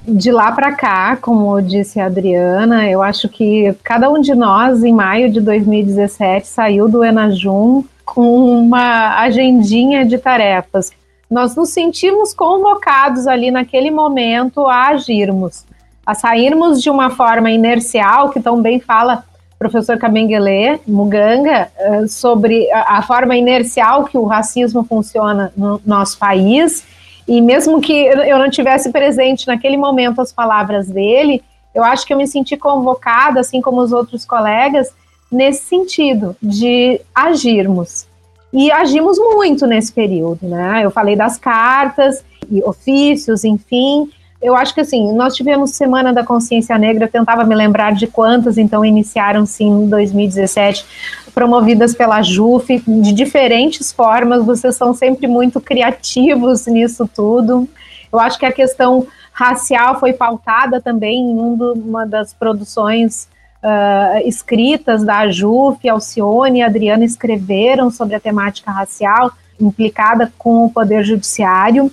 De 0.08 0.32
lá 0.32 0.52
para 0.52 0.74
cá, 0.74 1.18
como 1.18 1.60
disse 1.62 2.00
a 2.00 2.06
Adriana, 2.06 2.88
eu 2.88 3.02
acho 3.02 3.28
que 3.28 3.76
cada 3.84 4.10
um 4.10 4.22
de 4.22 4.36
nós, 4.36 4.84
em 4.84 4.94
maio 4.94 5.32
de 5.32 5.42
2017, 5.42 6.48
saiu 6.48 6.88
do 6.88 7.04
Enajum 7.04 7.84
com 8.06 8.60
uma 8.60 9.20
agendinha 9.20 10.06
de 10.06 10.20
tarefas. 10.20 10.92
Nós 11.30 11.56
nos 11.56 11.70
sentimos 11.70 12.36
convocados 12.36 13.26
ali 13.26 13.50
naquele 13.50 13.90
momento 13.90 14.68
a 14.68 14.90
agirmos, 14.90 15.66
a 16.06 16.14
sairmos 16.14 16.84
de 16.84 16.90
uma 16.90 17.10
forma 17.10 17.50
inercial, 17.50 18.30
que 18.30 18.40
também 18.40 18.80
fala 18.80 19.24
professor 19.58 19.98
Kabengele 19.98 20.80
Muganga 20.88 21.70
eh, 21.78 22.08
sobre 22.08 22.70
a, 22.72 23.02
forma 23.02 23.36
inercial 23.36 24.06
que 24.06 24.18
o 24.18 24.26
racismo 24.26 24.84
funciona 24.84 25.52
no 25.56 25.82
nosso 25.86 26.18
país. 26.18 26.84
E 27.28 27.42
mesmo 27.42 27.82
que 27.82 27.94
eu 27.94 28.38
não 28.38 28.50
tivesse 28.50 28.92
presente 28.92 29.48
naquele 29.48 29.78
momento 29.78 30.22
as 30.22 30.32
palavras 30.32 30.88
dele, 30.88 31.42
eu 31.74 31.84
acho 31.84 32.06
que 32.06 32.14
eu 32.14 32.18
me 32.18 32.28
senti 32.28 32.56
convocada, 32.56 33.40
assim 33.40 33.62
como 33.62 33.82
os 33.82 33.92
outros 33.92 34.26
colegas, 34.26 34.94
nesse 35.32 35.64
sentido 35.66 36.36
de 36.42 37.02
agirmos. 37.14 38.08
E 38.54 38.72
agimos 38.72 39.18
muito 39.18 39.66
nesse 39.66 39.92
período, 39.92 40.48
né? 40.48 40.82
Eu 40.84 40.92
falei 40.92 41.16
das 41.16 41.38
cartas 41.38 42.24
e 42.50 42.64
ofícios, 42.64 43.44
enfim, 43.44 44.10
eu 44.46 44.56
acho 44.56 44.76
que 44.76 44.82
assim, 44.82 45.12
nós 45.14 45.36
tivemos 45.36 45.72
Semana 45.72 46.14
da 46.14 46.24
Consciência 46.24 46.78
Negra, 46.78 47.06
eu 47.06 47.12
tentava 47.12 47.44
me 47.44 47.56
lembrar 47.56 47.94
de 47.94 48.06
quantas 48.06 48.58
então 48.60 48.86
iniciaram 48.86 49.44
sim 49.46 49.68
em 49.68 49.90
2017, 49.90 50.86
promovidas 51.34 51.96
pela 51.96 52.22
JUF, 52.22 52.84
de 52.88 53.12
diferentes 53.12 53.92
formas, 53.92 54.46
vocês 54.46 54.76
são 54.76 54.94
sempre 54.94 55.28
muito 55.28 55.60
criativos 55.60 56.68
nisso 56.68 57.10
tudo. 57.14 57.68
Eu 58.14 58.20
acho 58.20 58.38
que 58.38 58.46
a 58.46 58.52
questão 58.52 59.08
racial 59.34 60.00
foi 60.00 60.14
pautada 60.14 60.80
também 60.80 61.32
em 61.32 61.38
uma 61.38 62.06
das 62.06 62.32
produções 62.34 63.28
uh, 63.64 64.28
escritas 64.28 65.04
da 65.04 65.28
JUF, 65.28 65.90
Alcione 65.90 66.60
e 66.60 66.64
Adriana 66.64 67.04
escreveram 67.04 67.90
sobre 67.90 68.16
a 68.16 68.20
temática 68.20 68.72
racial 68.72 69.32
implicada 69.60 70.32
com 70.38 70.66
o 70.66 70.70
Poder 70.70 71.04
Judiciário 71.04 71.92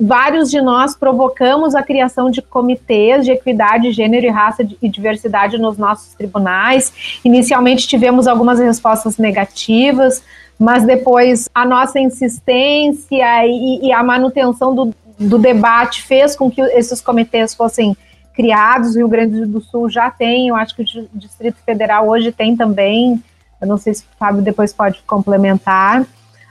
vários 0.00 0.50
de 0.50 0.62
nós 0.62 0.96
provocamos 0.96 1.74
a 1.74 1.82
criação 1.82 2.30
de 2.30 2.40
comitês 2.40 3.26
de 3.26 3.32
equidade, 3.32 3.92
gênero 3.92 4.24
e 4.24 4.30
raça 4.30 4.66
e 4.80 4.88
diversidade 4.88 5.58
nos 5.58 5.76
nossos 5.76 6.14
tribunais. 6.14 7.20
Inicialmente 7.22 7.86
tivemos 7.86 8.26
algumas 8.26 8.58
respostas 8.58 9.18
negativas, 9.18 10.24
mas 10.58 10.84
depois 10.84 11.50
a 11.54 11.66
nossa 11.66 12.00
insistência 12.00 13.46
e, 13.46 13.88
e 13.88 13.92
a 13.92 14.02
manutenção 14.02 14.74
do, 14.74 14.94
do 15.18 15.38
debate 15.38 16.02
fez 16.02 16.34
com 16.34 16.50
que 16.50 16.62
esses 16.62 17.02
comitês 17.02 17.54
fossem 17.54 17.94
criados. 18.32 18.94
O 18.94 18.98
Rio 18.98 19.08
Grande 19.08 19.44
do 19.44 19.60
Sul 19.60 19.90
já 19.90 20.10
tem, 20.10 20.48
eu 20.48 20.56
acho 20.56 20.74
que 20.74 20.82
o 20.82 21.08
Distrito 21.12 21.58
Federal 21.64 22.08
hoje 22.08 22.32
tem 22.32 22.56
também. 22.56 23.22
Eu 23.60 23.68
não 23.68 23.76
sei 23.76 23.92
se 23.92 24.02
o 24.02 24.18
Fábio 24.18 24.40
depois 24.40 24.72
pode 24.72 25.02
complementar. 25.02 26.06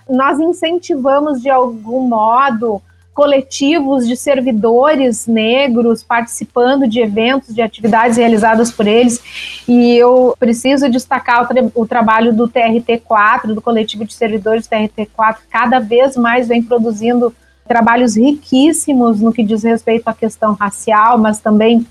Nós 0.08 0.39
incentivamos 0.39 1.41
de 1.41 1.50
algum 1.50 2.02
modo 2.02 2.80
coletivos 3.20 4.07
de 4.07 4.15
servidores 4.15 5.28
negros 5.28 6.01
participando 6.01 6.88
de 6.88 7.01
eventos, 7.01 7.53
de 7.53 7.61
atividades 7.61 8.15
realizadas 8.15 8.72
por 8.72 8.88
eles. 8.88 9.22
E 9.67 9.97
eu 9.97 10.34
preciso 10.39 10.89
destacar 10.89 11.43
o, 11.43 11.45
tra 11.45 11.70
o 11.76 11.86
trabalho 11.86 12.32
do 12.32 12.47
TRT4, 12.47 13.47
do 13.47 13.61
coletivo 13.61 14.05
de 14.05 14.13
servidores 14.13 14.67
do 14.67 14.70
TRT4, 14.70 15.36
cada 15.49 15.80
vez 15.80 16.15
mais 16.15 16.47
vem 16.47 16.63
produzindo 16.63 17.36
trabalhos 17.67 18.15
riquíssimos 18.15 19.20
no 19.20 19.34
que 19.34 19.43
diz 19.43 19.63
respeito 19.63 20.07
à 20.07 20.13
questão 20.13 20.53
racial, 20.53 21.17
mas 21.17 21.41
também 21.41 21.86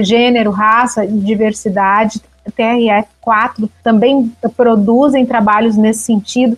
gênero, 0.00 0.50
raça, 0.50 1.06
diversidade. 1.06 2.18
TRF4 2.50 3.68
também 3.84 4.32
produzem 4.56 5.26
trabalhos 5.26 5.76
nesse 5.76 6.00
sentido 6.00 6.56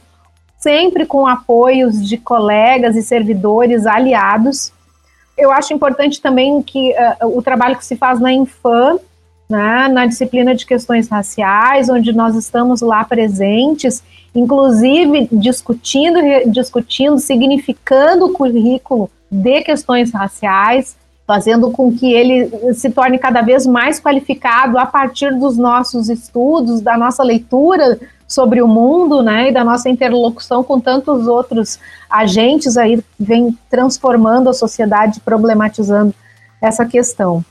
sempre 0.65 1.05
com 1.05 1.27
apoios 1.27 2.09
de 2.09 2.17
colegas 2.17 2.97
e 2.97 3.03
servidores 3.03 3.85
aliados. 3.85 4.73
Eu 5.37 5.53
acho 5.53 5.75
importante 5.75 6.23
também 6.23 6.63
que 6.63 6.95
uh, 7.23 7.37
o 7.37 7.43
trabalho 7.43 7.77
que 7.77 7.85
se 7.85 7.97
faz 7.97 8.19
na 8.19 8.33
Infam, 8.33 8.99
né, 9.47 9.89
na 9.89 10.07
disciplina 10.07 10.55
de 10.55 10.65
questões 10.65 11.07
raciais, 11.07 11.91
onde 11.91 12.15
nós 12.15 12.35
estamos 12.35 12.81
lá 12.81 13.05
presentes, 13.05 14.03
inclusive 14.35 15.29
discutindo, 15.31 16.19
discutindo, 16.47 17.19
significando 17.19 18.25
o 18.25 18.33
currículo 18.33 19.11
de 19.31 19.61
questões 19.61 20.13
raciais, 20.13 20.97
fazendo 21.27 21.71
com 21.71 21.93
que 21.93 22.13
ele 22.13 22.75
se 22.75 22.91
torne 22.91 23.19
cada 23.19 23.41
vez 23.41 23.67
mais 23.67 23.99
qualificado 23.99 24.79
a 24.79 24.85
partir 24.85 25.35
dos 25.39 25.57
nossos 25.57 26.09
estudos, 26.09 26.81
da 26.81 26.99
nossa 26.99 27.23
leitura 27.23 27.99
sobre 28.29 28.61
o 28.61 28.69
mundo, 28.69 29.23
né, 29.23 29.49
e 29.49 29.53
da 29.53 29.65
nossa 29.65 29.89
interlocução 29.89 30.63
com 30.63 30.81
tantos 30.81 31.27
outros 31.27 31.79
agentes 32.11 32.77
aí 32.77 33.03
vem 33.19 33.57
transformando 33.71 34.51
a 34.51 34.55
sociedade, 34.55 35.21
problematizando 35.21 36.15
essa 36.61 36.85
questão. 36.85 37.45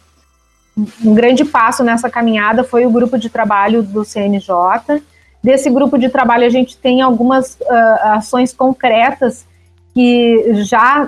Um 1.03 1.13
grande 1.13 1.45
passo 1.45 1.83
nessa 1.83 2.09
caminhada 2.09 2.63
foi 2.63 2.85
o 2.85 2.91
grupo 2.91 3.17
de 3.17 3.29
trabalho 3.29 3.83
do 3.83 4.03
CNJ. 4.03 5.01
Desse 5.41 5.69
grupo 5.69 5.97
de 5.97 6.09
trabalho 6.09 6.45
a 6.45 6.49
gente 6.49 6.75
tem 6.77 7.01
algumas 7.01 7.55
uh, 7.61 8.07
ações 8.15 8.51
concretas 8.53 9.45
que 9.93 10.63
já 10.63 11.07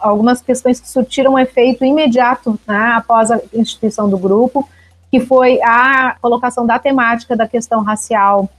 algumas 0.00 0.40
questões 0.40 0.78
que 0.78 0.88
surtiram 0.88 1.38
efeito 1.38 1.84
imediato 1.84 2.58
né, 2.66 2.92
após 2.94 3.30
a 3.30 3.40
instituição 3.52 4.08
do 4.08 4.16
grupo 4.16 4.68
que 5.14 5.20
foi 5.20 5.62
a 5.62 6.16
colocação 6.20 6.66
da 6.66 6.76
temática 6.76 7.36
da 7.36 7.46
questão 7.46 7.84
racial 7.84 8.50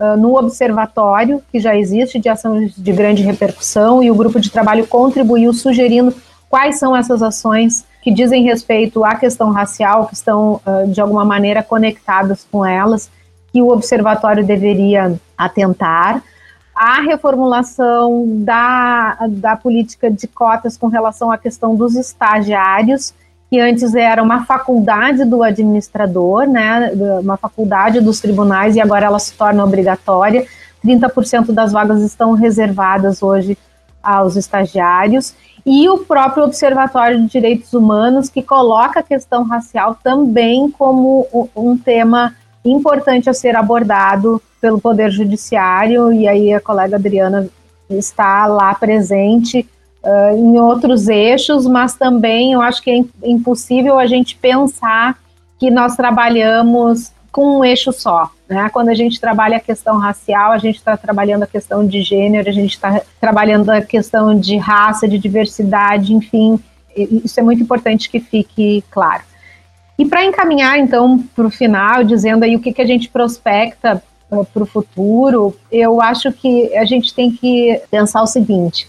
uh, 0.00 0.16
no 0.16 0.38
observatório, 0.38 1.42
que 1.52 1.60
já 1.60 1.76
existe, 1.76 2.18
de 2.18 2.30
ações 2.30 2.74
de 2.74 2.92
grande 2.92 3.22
repercussão, 3.22 4.02
e 4.02 4.10
o 4.10 4.14
grupo 4.14 4.40
de 4.40 4.50
trabalho 4.50 4.86
contribuiu 4.86 5.52
sugerindo 5.52 6.14
quais 6.48 6.78
são 6.78 6.96
essas 6.96 7.22
ações 7.22 7.84
que 8.02 8.10
dizem 8.10 8.42
respeito 8.42 9.04
à 9.04 9.16
questão 9.16 9.50
racial, 9.50 10.06
que 10.06 10.14
estão, 10.14 10.62
uh, 10.66 10.90
de 10.90 10.98
alguma 10.98 11.26
maneira, 11.26 11.62
conectadas 11.62 12.46
com 12.50 12.64
elas, 12.64 13.10
que 13.52 13.60
o 13.60 13.68
observatório 13.68 14.42
deveria 14.42 15.14
atentar. 15.36 16.22
A 16.80 17.00
reformulação 17.00 18.24
da, 18.44 19.18
da 19.30 19.56
política 19.56 20.08
de 20.08 20.28
cotas 20.28 20.76
com 20.76 20.86
relação 20.86 21.28
à 21.28 21.36
questão 21.36 21.74
dos 21.74 21.96
estagiários, 21.96 23.12
que 23.50 23.58
antes 23.58 23.96
era 23.96 24.22
uma 24.22 24.44
faculdade 24.44 25.24
do 25.24 25.42
administrador, 25.42 26.46
né, 26.46 26.92
uma 27.20 27.36
faculdade 27.36 28.00
dos 28.00 28.20
tribunais, 28.20 28.76
e 28.76 28.80
agora 28.80 29.06
ela 29.06 29.18
se 29.18 29.32
torna 29.32 29.64
obrigatória. 29.64 30.46
30% 30.84 31.50
das 31.50 31.72
vagas 31.72 32.00
estão 32.00 32.34
reservadas 32.34 33.24
hoje 33.24 33.58
aos 34.00 34.36
estagiários. 34.36 35.34
E 35.66 35.88
o 35.88 35.98
próprio 35.98 36.44
Observatório 36.44 37.20
de 37.22 37.26
Direitos 37.26 37.72
Humanos, 37.72 38.28
que 38.28 38.40
coloca 38.40 39.00
a 39.00 39.02
questão 39.02 39.42
racial 39.42 39.98
também 40.00 40.70
como 40.70 41.26
um 41.56 41.76
tema 41.76 42.36
importante 42.64 43.28
a 43.28 43.34
ser 43.34 43.56
abordado 43.56 44.40
pelo 44.60 44.80
Poder 44.80 45.10
Judiciário, 45.10 46.12
e 46.12 46.26
aí 46.26 46.52
a 46.52 46.60
colega 46.60 46.96
Adriana 46.96 47.48
está 47.88 48.46
lá 48.46 48.74
presente 48.74 49.66
uh, 50.02 50.36
em 50.36 50.58
outros 50.58 51.08
eixos, 51.08 51.66
mas 51.66 51.94
também 51.94 52.52
eu 52.52 52.60
acho 52.60 52.82
que 52.82 52.90
é 52.90 53.28
impossível 53.28 53.98
a 53.98 54.06
gente 54.06 54.36
pensar 54.36 55.18
que 55.58 55.70
nós 55.70 55.96
trabalhamos 55.96 57.12
com 57.30 57.58
um 57.58 57.64
eixo 57.64 57.92
só. 57.92 58.30
Né? 58.48 58.68
Quando 58.72 58.88
a 58.88 58.94
gente 58.94 59.20
trabalha 59.20 59.58
a 59.58 59.60
questão 59.60 59.98
racial, 59.98 60.52
a 60.52 60.58
gente 60.58 60.76
está 60.76 60.96
trabalhando 60.96 61.42
a 61.42 61.46
questão 61.46 61.86
de 61.86 62.02
gênero, 62.02 62.48
a 62.48 62.52
gente 62.52 62.72
está 62.72 63.00
trabalhando 63.20 63.70
a 63.70 63.80
questão 63.82 64.38
de 64.38 64.56
raça, 64.56 65.06
de 65.06 65.18
diversidade, 65.18 66.14
enfim, 66.14 66.58
isso 66.96 67.38
é 67.38 67.42
muito 67.42 67.62
importante 67.62 68.10
que 68.10 68.18
fique 68.18 68.82
claro. 68.90 69.22
E 69.98 70.06
para 70.06 70.24
encaminhar, 70.24 70.78
então, 70.78 71.18
para 71.34 71.46
o 71.46 71.50
final, 71.50 72.04
dizendo 72.04 72.44
aí 72.44 72.54
o 72.54 72.60
que, 72.60 72.72
que 72.72 72.80
a 72.80 72.86
gente 72.86 73.08
prospecta 73.08 74.02
uh, 74.30 74.44
para 74.44 74.62
o 74.62 74.66
futuro, 74.66 75.54
eu 75.70 76.00
acho 76.00 76.32
que 76.32 76.76
a 76.76 76.84
gente 76.84 77.14
tem 77.14 77.30
que 77.30 77.80
pensar 77.90 78.22
o 78.22 78.26
seguinte, 78.26 78.88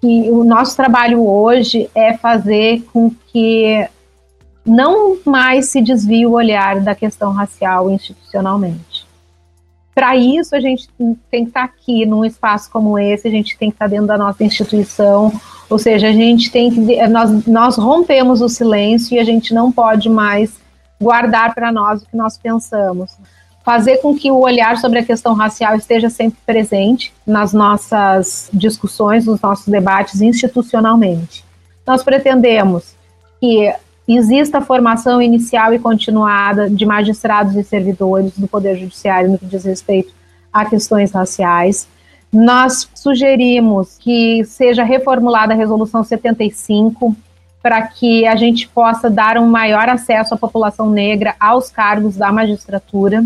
que 0.00 0.30
o 0.30 0.44
nosso 0.44 0.76
trabalho 0.76 1.26
hoje 1.26 1.90
é 1.94 2.16
fazer 2.16 2.82
com 2.92 3.10
que 3.28 3.88
não 4.64 5.16
mais 5.24 5.70
se 5.70 5.80
desvie 5.80 6.26
o 6.26 6.32
olhar 6.32 6.80
da 6.80 6.94
questão 6.94 7.32
racial 7.32 7.90
institucionalmente. 7.90 9.06
Para 9.94 10.14
isso, 10.14 10.54
a 10.54 10.60
gente 10.60 10.88
tem 11.30 11.42
que 11.42 11.48
estar 11.48 11.66
tá 11.66 11.74
aqui 11.74 12.06
num 12.06 12.24
espaço 12.24 12.70
como 12.70 12.98
esse, 12.98 13.26
a 13.26 13.30
gente 13.30 13.58
tem 13.58 13.70
que 13.70 13.74
estar 13.74 13.86
tá 13.86 13.90
dentro 13.90 14.06
da 14.06 14.16
nossa 14.16 14.44
instituição, 14.44 15.32
ou 15.68 15.78
seja, 15.78 16.08
a 16.08 16.12
gente 16.12 16.50
tem 16.50 16.70
que. 16.70 17.08
Nós, 17.08 17.46
nós 17.46 17.76
rompemos 17.76 18.40
o 18.40 18.48
silêncio 18.48 19.16
e 19.16 19.18
a 19.18 19.24
gente 19.24 19.52
não 19.52 19.72
pode 19.72 20.08
mais 20.08 20.60
guardar 21.00 21.54
para 21.54 21.72
nós 21.72 22.02
o 22.02 22.06
que 22.06 22.16
nós 22.16 22.38
pensamos. 22.38 23.10
Fazer 23.68 23.98
com 23.98 24.16
que 24.16 24.30
o 24.30 24.38
olhar 24.38 24.78
sobre 24.78 25.00
a 25.00 25.04
questão 25.04 25.34
racial 25.34 25.76
esteja 25.76 26.08
sempre 26.08 26.38
presente 26.46 27.12
nas 27.26 27.52
nossas 27.52 28.48
discussões, 28.50 29.26
nos 29.26 29.42
nossos 29.42 29.68
debates 29.68 30.22
institucionalmente. 30.22 31.44
Nós 31.86 32.02
pretendemos 32.02 32.94
que 33.38 33.70
exista 34.08 34.62
formação 34.62 35.20
inicial 35.20 35.74
e 35.74 35.78
continuada 35.78 36.70
de 36.70 36.86
magistrados 36.86 37.56
e 37.56 37.62
servidores 37.62 38.32
do 38.38 38.48
Poder 38.48 38.74
Judiciário 38.78 39.30
no 39.32 39.38
que 39.38 39.44
diz 39.44 39.66
respeito 39.66 40.14
a 40.50 40.64
questões 40.64 41.12
raciais. 41.12 41.86
Nós 42.32 42.88
sugerimos 42.94 43.98
que 43.98 44.46
seja 44.46 44.82
reformulada 44.82 45.52
a 45.52 45.56
Resolução 45.56 46.02
75 46.02 47.14
para 47.62 47.82
que 47.82 48.26
a 48.26 48.34
gente 48.34 48.66
possa 48.66 49.10
dar 49.10 49.36
um 49.36 49.46
maior 49.46 49.90
acesso 49.90 50.32
à 50.32 50.38
população 50.38 50.88
negra 50.88 51.36
aos 51.38 51.70
cargos 51.70 52.16
da 52.16 52.32
magistratura. 52.32 53.22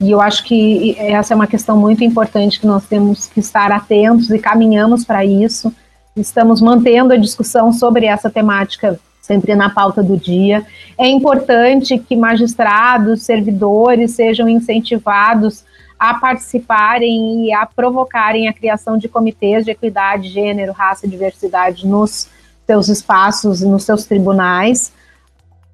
E 0.00 0.10
eu 0.10 0.20
acho 0.20 0.44
que 0.44 0.96
essa 0.98 1.34
é 1.34 1.36
uma 1.36 1.46
questão 1.46 1.76
muito 1.76 2.04
importante 2.04 2.60
que 2.60 2.66
nós 2.66 2.86
temos 2.86 3.26
que 3.26 3.40
estar 3.40 3.72
atentos 3.72 4.30
e 4.30 4.38
caminhamos 4.38 5.04
para 5.04 5.24
isso. 5.24 5.74
Estamos 6.16 6.60
mantendo 6.60 7.12
a 7.12 7.16
discussão 7.16 7.72
sobre 7.72 8.06
essa 8.06 8.30
temática 8.30 8.98
sempre 9.20 9.54
na 9.54 9.68
pauta 9.68 10.02
do 10.02 10.16
dia. 10.16 10.64
É 10.96 11.06
importante 11.06 11.98
que 11.98 12.16
magistrados, 12.16 13.22
servidores 13.22 14.12
sejam 14.12 14.48
incentivados 14.48 15.64
a 15.98 16.14
participarem 16.14 17.46
e 17.46 17.52
a 17.52 17.66
provocarem 17.66 18.48
a 18.48 18.52
criação 18.52 18.96
de 18.96 19.08
comitês 19.08 19.64
de 19.64 19.72
equidade, 19.72 20.28
gênero, 20.28 20.72
raça 20.72 21.06
e 21.06 21.10
diversidade 21.10 21.86
nos 21.86 22.28
seus 22.66 22.88
espaços, 22.88 23.60
nos 23.60 23.84
seus 23.84 24.04
tribunais. 24.04 24.92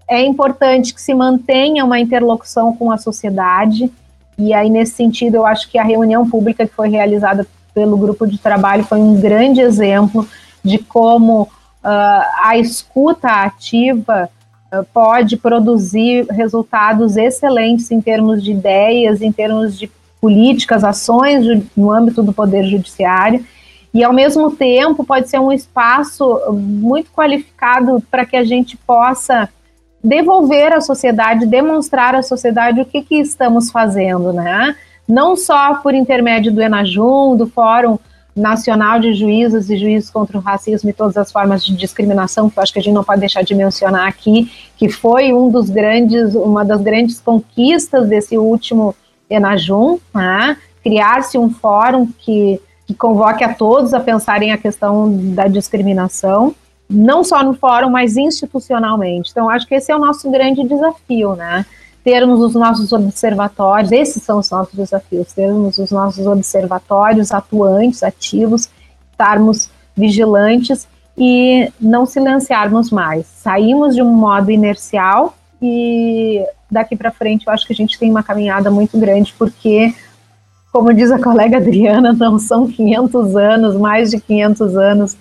É 0.09 0.20
importante 0.20 0.93
que 0.95 1.01
se 1.01 1.14
mantenha 1.14 1.85
uma 1.85 2.01
interlocução 2.01 2.75
com 2.75 2.91
a 2.91 2.99
sociedade, 2.99 3.93
e 4.39 4.53
aí, 4.53 4.68
nesse 4.68 4.93
sentido, 4.93 5.37
eu 5.37 5.47
acho 5.47 5.70
que 5.70 5.78
a 5.78 5.85
reunião 5.85 6.28
pública 6.28 6.66
que 6.66 6.74
foi 6.74 6.89
realizada 6.89 7.47
pelo 7.72 7.97
grupo 7.97 8.26
de 8.26 8.39
trabalho 8.39 8.85
foi 8.85 8.99
um 8.99 9.20
grande 9.20 9.61
exemplo 9.61 10.26
de 10.62 10.78
como 10.78 11.43
uh, 11.43 11.49
a 12.43 12.57
escuta 12.57 13.28
ativa 13.28 14.30
uh, 14.72 14.85
pode 14.93 15.37
produzir 15.37 16.26
resultados 16.30 17.16
excelentes 17.16 17.91
em 17.91 18.01
termos 18.01 18.43
de 18.43 18.53
ideias, 18.53 19.20
em 19.20 19.32
termos 19.32 19.78
de 19.78 19.91
políticas, 20.20 20.82
ações 20.85 21.45
no 21.76 21.91
âmbito 21.91 22.22
do 22.22 22.32
Poder 22.32 22.64
Judiciário, 22.64 23.45
e 23.93 24.03
ao 24.03 24.12
mesmo 24.12 24.51
tempo 24.51 25.05
pode 25.05 25.28
ser 25.28 25.39
um 25.39 25.53
espaço 25.53 26.41
muito 26.51 27.11
qualificado 27.12 28.03
para 28.11 28.24
que 28.24 28.37
a 28.37 28.43
gente 28.43 28.76
possa 28.76 29.49
devolver 30.05 30.71
à 30.75 30.83
sociedade, 30.83 31.47
demonstrar 31.47 32.15
à 32.15 32.23
sociedade 32.23 32.79
o 32.79 32.85
que, 32.85 33.01
que 33.01 33.15
estamos 33.15 33.71
fazendo, 33.71 34.35
né? 34.35 34.77
Não 35.09 35.35
só 35.35 35.77
por 35.77 35.95
intermédio 35.95 36.53
do 36.53 36.61
Enajum, 36.61 37.35
do 37.35 37.47
Fórum 37.47 37.99
Nacional 38.37 39.01
de 39.01 39.15
Juízes 39.15 39.71
e 39.71 39.77
Juízes 39.77 40.11
contra 40.11 40.37
o 40.37 40.41
Racismo 40.41 40.91
e 40.91 40.93
todas 40.93 41.17
as 41.17 41.33
formas 41.33 41.65
de 41.65 41.75
discriminação, 41.75 42.51
que 42.51 42.59
eu 42.59 42.63
acho 42.63 42.73
que 42.73 42.79
a 42.79 42.83
gente 42.83 42.95
não 42.95 43.05
pode 43.05 43.21
deixar 43.21 43.43
de 43.43 43.55
mencionar 43.55 44.07
aqui, 44.07 44.51
que 44.77 44.91
foi 44.91 45.33
um 45.33 45.49
dos 45.49 45.71
grandes, 45.71 46.35
uma 46.35 46.65
das 46.65 46.83
grandes 46.83 47.21
conquistas 47.21 48.07
desse 48.07 48.37
último 48.37 48.95
Enajum, 49.31 49.99
né? 50.13 50.59
criar-se 50.83 51.39
um 51.39 51.49
fórum 51.49 52.09
que, 52.19 52.61
que 52.87 52.95
convoque 52.95 53.43
a 53.43 53.55
todos 53.55 53.95
a 53.95 54.01
pensarem 54.01 54.53
a 54.53 54.59
questão 54.59 55.11
da 55.35 55.47
discriminação, 55.47 56.55
não 56.89 57.24
só 57.24 57.43
no 57.43 57.55
fórum, 57.55 57.91
mas 57.91 58.16
institucionalmente. 58.16 59.30
Então, 59.30 59.49
acho 59.49 59.66
que 59.66 59.74
esse 59.74 59.91
é 59.91 59.97
o 59.97 59.99
nosso 59.99 60.30
grande 60.30 60.62
desafio, 60.66 61.35
né? 61.35 61.64
termos 62.05 62.41
os 62.41 62.55
nossos 62.55 62.93
observatórios, 62.93 63.91
esses 63.91 64.22
são 64.22 64.39
os 64.39 64.51
nossos 64.51 64.74
desafios, 64.74 65.32
termos 65.32 65.78
os 65.78 65.91
nossos 65.91 66.26
observatórios 66.26 67.32
atuantes, 67.32 68.03
ativos, 68.03 68.68
estarmos 69.11 69.70
vigilantes 69.97 70.87
e 71.16 71.72
não 71.80 72.05
silenciarmos 72.05 72.91
mais. 72.91 73.26
Saímos 73.26 73.95
de 73.95 74.03
um 74.03 74.12
modo 74.12 74.51
inercial 74.51 75.35
e 75.62 76.45
daqui 76.70 76.95
para 76.95 77.11
frente 77.11 77.47
eu 77.47 77.53
acho 77.53 77.66
que 77.66 77.72
a 77.72 77.76
gente 77.76 77.99
tem 77.99 78.11
uma 78.11 78.22
caminhada 78.22 78.70
muito 78.70 78.99
grande, 78.99 79.35
porque, 79.39 79.95
como 80.70 80.93
diz 80.93 81.11
a 81.11 81.18
colega 81.18 81.57
Adriana, 81.57 82.12
não 82.12 82.39
são 82.39 82.68
500 82.68 83.35
anos, 83.35 83.76
mais 83.76 84.11
de 84.11 84.20
500 84.20 84.76
anos 84.76 85.16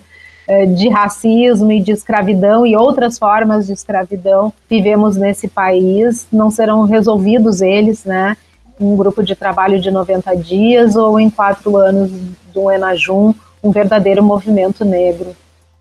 de 0.76 0.88
racismo 0.88 1.72
e 1.72 1.80
de 1.80 1.92
escravidão 1.92 2.66
e 2.66 2.76
outras 2.76 3.18
formas 3.18 3.66
de 3.66 3.72
escravidão 3.72 4.52
vivemos 4.68 5.16
nesse 5.16 5.48
país, 5.48 6.26
não 6.32 6.50
serão 6.50 6.82
resolvidos 6.82 7.62
eles, 7.62 8.04
né? 8.04 8.36
Um 8.78 8.96
grupo 8.96 9.22
de 9.22 9.34
trabalho 9.34 9.80
de 9.80 9.90
90 9.90 10.36
dias 10.36 10.96
ou 10.96 11.18
em 11.18 11.30
quatro 11.30 11.76
anos 11.76 12.10
do 12.52 12.70
Enajum, 12.70 13.34
um 13.62 13.70
verdadeiro 13.70 14.22
movimento 14.22 14.84
negro 14.84 15.34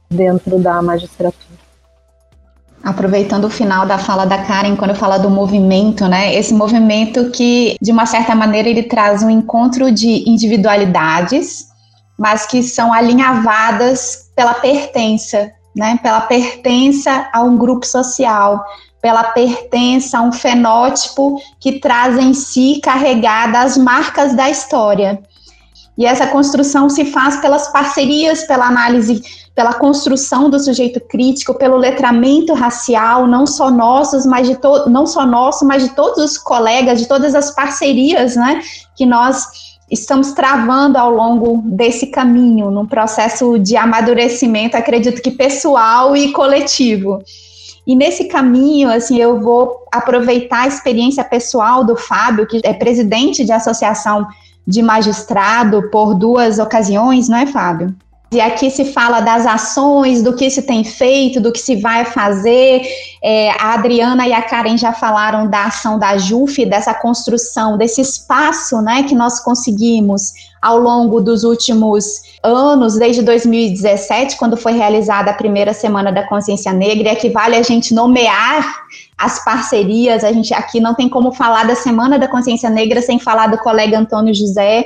dentro 0.09 0.57
da 0.59 0.81
magistratura. 0.81 1.53
Aproveitando 2.83 3.45
o 3.45 3.49
final 3.49 3.85
da 3.85 3.97
fala 3.97 4.25
da 4.25 4.39
Karen, 4.39 4.75
quando 4.75 4.93
fala 4.93 5.17
do 5.17 5.29
movimento, 5.29 6.05
né? 6.07 6.35
Esse 6.35 6.53
movimento 6.53 7.29
que, 7.31 7.77
de 7.81 7.91
uma 7.91 8.05
certa 8.05 8.35
maneira, 8.35 8.67
ele 8.67 8.83
traz 8.83 9.23
um 9.23 9.29
encontro 9.29 9.89
de 9.89 10.29
individualidades, 10.29 11.67
mas 12.17 12.45
que 12.45 12.61
são 12.61 12.93
alinhavadas 12.93 14.29
pela 14.35 14.53
pertença, 14.55 15.51
né? 15.75 15.99
Pela 16.01 16.21
pertença 16.21 17.29
a 17.33 17.41
um 17.41 17.57
grupo 17.57 17.85
social, 17.85 18.63
pela 19.01 19.23
pertença 19.23 20.19
a 20.19 20.21
um 20.21 20.31
fenótipo 20.31 21.41
que 21.59 21.79
traz 21.79 22.17
em 22.17 22.33
si 22.33 22.79
carregadas 22.81 23.73
as 23.73 23.77
marcas 23.77 24.35
da 24.35 24.49
história. 24.49 25.21
E 25.97 26.05
essa 26.05 26.27
construção 26.27 26.89
se 26.89 27.05
faz 27.05 27.37
pelas 27.37 27.67
parcerias, 27.67 28.45
pela 28.45 28.65
análise, 28.65 29.21
pela 29.53 29.73
construção 29.73 30.49
do 30.49 30.59
sujeito 30.59 30.99
crítico, 30.99 31.53
pelo 31.53 31.77
letramento 31.77 32.53
racial, 32.53 33.27
não 33.27 33.45
só 33.45 33.69
nossos, 33.69 34.25
mas 34.25 34.47
de 34.47 34.57
não 34.87 35.05
só 35.05 35.25
nosso, 35.25 35.65
mas 35.65 35.83
de 35.83 35.89
todos 35.89 36.23
os 36.23 36.37
colegas, 36.37 36.99
de 36.99 37.07
todas 37.07 37.35
as 37.35 37.51
parcerias, 37.51 38.35
né, 38.35 38.61
que 38.95 39.05
nós 39.05 39.72
estamos 39.93 40.33
travando 40.33 40.97
ao 40.97 41.11
longo 41.11 41.61
desse 41.65 42.07
caminho, 42.07 42.71
num 42.71 42.85
processo 42.85 43.59
de 43.59 43.77
amadurecimento, 43.77 44.75
acredito 44.75 45.21
que 45.21 45.31
pessoal 45.31 46.17
e 46.17 46.31
coletivo. 46.31 47.23
E 47.85 47.95
nesse 47.95 48.25
caminho, 48.25 48.89
assim, 48.89 49.17
eu 49.17 49.39
vou 49.39 49.85
aproveitar 49.91 50.61
a 50.61 50.67
experiência 50.67 51.23
pessoal 51.23 51.83
do 51.83 51.95
Fábio, 51.95 52.47
que 52.47 52.61
é 52.63 52.73
presidente 52.73 53.45
de 53.45 53.51
associação 53.51 54.25
de 54.65 54.81
magistrado 54.81 55.89
por 55.89 56.15
duas 56.15 56.57
ocasiões, 56.57 57.27
não 57.27 57.37
é, 57.37 57.45
Fábio? 57.45 57.93
E 58.33 58.41
aqui 58.41 58.69
se 58.69 58.85
fala 58.85 59.19
das 59.19 59.45
ações, 59.45 60.21
do 60.21 60.35
que 60.35 60.49
se 60.49 60.61
tem 60.61 60.83
feito, 60.83 61.39
do 61.39 61.51
que 61.51 61.59
se 61.59 61.75
vai 61.75 62.05
fazer. 62.05 62.81
É, 63.21 63.51
a 63.51 63.73
Adriana 63.73 64.27
e 64.27 64.33
a 64.33 64.41
Karen 64.41 64.77
já 64.77 64.91
falaram 64.91 65.47
da 65.47 65.65
ação 65.65 65.99
da 65.99 66.17
JUF, 66.17 66.65
dessa 66.65 66.93
construção, 66.93 67.77
desse 67.77 68.01
espaço 68.01 68.81
né, 68.81 69.03
que 69.03 69.15
nós 69.15 69.39
conseguimos 69.39 70.33
ao 70.61 70.79
longo 70.79 71.21
dos 71.21 71.43
últimos 71.43 72.21
anos, 72.41 72.97
desde 72.97 73.21
2017, 73.21 74.37
quando 74.37 74.57
foi 74.57 74.73
realizada 74.73 75.31
a 75.31 75.33
primeira 75.33 75.73
Semana 75.73 76.11
da 76.11 76.27
Consciência 76.27 76.73
Negra, 76.73 77.09
e 77.09 77.11
aqui 77.11 77.29
vale 77.29 77.55
a 77.55 77.61
gente 77.61 77.93
nomear 77.93 78.65
as 79.17 79.43
parcerias. 79.43 80.23
A 80.23 80.31
gente 80.31 80.53
aqui 80.53 80.79
não 80.79 80.93
tem 80.93 81.07
como 81.07 81.31
falar 81.31 81.65
da 81.65 81.75
Semana 81.75 82.17
da 82.17 82.27
Consciência 82.27 82.69
Negra 82.69 83.01
sem 83.01 83.19
falar 83.19 83.47
do 83.47 83.57
colega 83.57 83.97
Antônio 83.99 84.33
José 84.33 84.85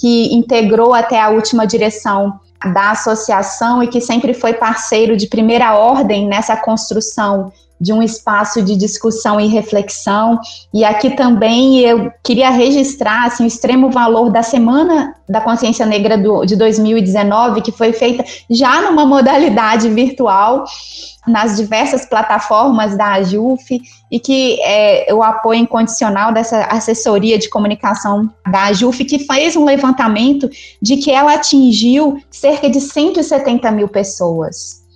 que 0.00 0.32
integrou 0.32 0.94
até 0.94 1.20
a 1.20 1.30
última 1.30 1.66
direção 1.66 2.38
da 2.72 2.90
associação 2.90 3.82
e 3.82 3.88
que 3.88 4.00
sempre 4.00 4.34
foi 4.34 4.54
parceiro 4.54 5.16
de 5.16 5.28
primeira 5.28 5.76
ordem 5.76 6.26
nessa 6.26 6.56
construção 6.56 7.52
de 7.80 7.92
um 7.92 8.02
espaço 8.02 8.62
de 8.62 8.76
discussão 8.76 9.40
e 9.40 9.46
reflexão. 9.46 10.38
E 10.72 10.84
aqui 10.84 11.10
também 11.10 11.80
eu 11.80 12.12
queria 12.22 12.50
registrar 12.50 13.26
assim, 13.26 13.44
o 13.44 13.46
extremo 13.46 13.90
valor 13.90 14.30
da 14.30 14.42
Semana 14.42 15.14
da 15.28 15.40
Consciência 15.40 15.84
Negra 15.84 16.16
do, 16.16 16.44
de 16.44 16.56
2019, 16.56 17.60
que 17.60 17.70
foi 17.70 17.92
feita 17.92 18.24
já 18.50 18.80
numa 18.82 19.04
modalidade 19.04 19.88
virtual, 19.90 20.64
nas 21.26 21.56
diversas 21.56 22.06
plataformas 22.06 22.96
da 22.96 23.12
AJUF, 23.12 23.80
e 24.10 24.18
que 24.18 24.58
é 24.62 25.12
o 25.12 25.22
apoio 25.22 25.60
incondicional 25.60 26.32
dessa 26.32 26.64
assessoria 26.64 27.38
de 27.38 27.50
comunicação 27.50 28.30
da 28.50 28.64
AJUF, 28.64 29.04
que 29.04 29.18
fez 29.18 29.54
um 29.54 29.64
levantamento 29.64 30.48
de 30.80 30.96
que 30.96 31.10
ela 31.10 31.34
atingiu 31.34 32.18
cerca 32.30 32.70
de 32.70 32.80
170 32.80 33.70
mil 33.70 33.88
pessoas 33.88 34.88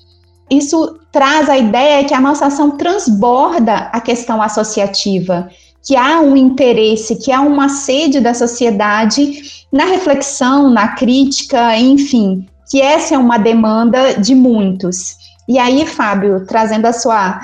isso 0.53 0.99
traz 1.13 1.49
a 1.51 1.59
ideia 1.59 2.05
que 2.05 2.15
a 2.15 2.21
nossa 2.21 2.47
ação 2.47 2.73
transborda 2.73 3.91
a 3.93 4.01
questão 4.01 4.43
associativa, 4.43 5.49
que 5.85 5.95
há 5.95 6.21
um 6.21 6.35
interesse, 6.35 7.17
que 7.17 7.31
há 7.31 7.43
uma 7.43 7.69
sede 7.69 8.19
da 8.19 8.33
sociedade 8.33 9.65
na 9.71 9.85
reflexão, 9.85 10.71
na 10.71 10.89
crítica, 10.89 11.77
enfim, 11.77 12.47
que 12.71 12.81
essa 12.81 13.15
é 13.15 13.19
uma 13.19 13.37
demanda 13.37 14.15
de 14.15 14.35
muitos. 14.35 15.17
E 15.47 15.59
aí, 15.59 15.87
Fábio, 15.87 16.47
trazendo 16.47 16.87
a 16.87 16.93
sua 16.93 17.41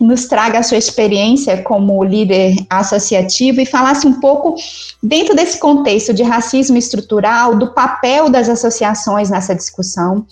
nos 0.00 0.24
traga 0.24 0.60
a 0.60 0.62
sua 0.62 0.78
experiência 0.78 1.62
como 1.62 2.02
líder 2.02 2.56
associativo 2.70 3.60
e 3.60 3.66
falasse 3.66 4.06
um 4.06 4.18
pouco, 4.18 4.54
dentro 5.02 5.36
desse 5.36 5.58
contexto 5.58 6.14
de 6.14 6.22
racismo 6.22 6.78
estrutural, 6.78 7.54
do 7.54 7.74
papel 7.74 8.30
das 8.30 8.48
associações 8.48 9.28
nessa 9.28 9.54
discussão, 9.54 10.24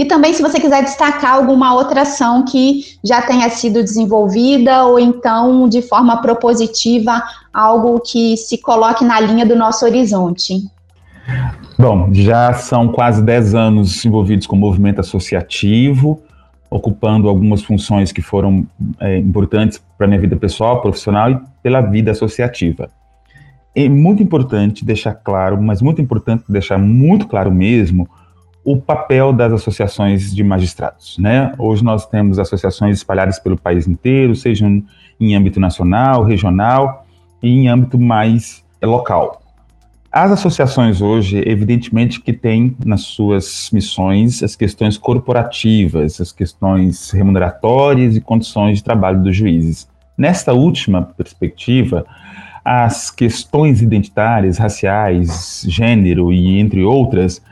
e 0.00 0.06
também, 0.06 0.32
se 0.32 0.40
você 0.40 0.58
quiser 0.58 0.82
destacar 0.82 1.34
alguma 1.34 1.74
outra 1.74 2.00
ação 2.00 2.42
que 2.42 2.96
já 3.04 3.20
tenha 3.20 3.50
sido 3.50 3.82
desenvolvida, 3.82 4.82
ou 4.84 4.98
então, 4.98 5.68
de 5.68 5.82
forma 5.82 6.22
propositiva, 6.22 7.22
algo 7.52 8.00
que 8.00 8.34
se 8.38 8.56
coloque 8.56 9.04
na 9.04 9.20
linha 9.20 9.44
do 9.44 9.54
nosso 9.54 9.84
horizonte. 9.84 10.54
Bom, 11.78 12.08
já 12.14 12.54
são 12.54 12.88
quase 12.88 13.22
10 13.22 13.54
anos 13.54 14.02
envolvidos 14.02 14.46
com 14.46 14.56
o 14.56 14.58
movimento 14.58 15.00
associativo, 15.00 16.18
ocupando 16.70 17.28
algumas 17.28 17.62
funções 17.62 18.10
que 18.10 18.22
foram 18.22 18.66
é, 18.98 19.18
importantes 19.18 19.82
para 19.98 20.06
minha 20.06 20.18
vida 20.18 20.34
pessoal, 20.34 20.80
profissional 20.80 21.30
e 21.30 21.38
pela 21.62 21.82
vida 21.82 22.10
associativa. 22.10 22.88
É 23.76 23.86
muito 23.86 24.22
importante 24.22 24.82
deixar 24.82 25.12
claro, 25.12 25.60
mas 25.60 25.82
muito 25.82 26.00
importante 26.00 26.44
deixar 26.48 26.78
muito 26.78 27.26
claro 27.28 27.52
mesmo, 27.52 28.08
o 28.64 28.76
papel 28.76 29.32
das 29.32 29.52
associações 29.52 30.34
de 30.34 30.44
magistrados. 30.44 31.16
Né? 31.18 31.52
Hoje 31.58 31.82
nós 31.82 32.06
temos 32.06 32.38
associações 32.38 32.98
espalhadas 32.98 33.38
pelo 33.38 33.56
país 33.56 33.88
inteiro, 33.88 34.36
sejam 34.36 34.82
em 35.18 35.34
âmbito 35.34 35.58
nacional, 35.58 36.22
regional 36.22 37.06
e 37.42 37.48
em 37.48 37.68
âmbito 37.68 37.98
mais 37.98 38.64
local. 38.82 39.40
As 40.12 40.32
associações 40.32 41.00
hoje, 41.00 41.40
evidentemente, 41.46 42.20
que 42.20 42.32
têm 42.32 42.76
nas 42.84 43.02
suas 43.02 43.70
missões 43.72 44.42
as 44.42 44.56
questões 44.56 44.98
corporativas, 44.98 46.20
as 46.20 46.32
questões 46.32 47.10
remuneratórias 47.10 48.16
e 48.16 48.20
condições 48.20 48.78
de 48.78 48.84
trabalho 48.84 49.22
dos 49.22 49.36
juízes. 49.36 49.88
Nesta 50.18 50.52
última 50.52 51.02
perspectiva, 51.02 52.04
as 52.64 53.10
questões 53.10 53.80
identitárias, 53.82 54.58
raciais, 54.58 55.64
gênero 55.66 56.32
e 56.32 56.58
entre 56.58 56.82
outras, 56.82 57.42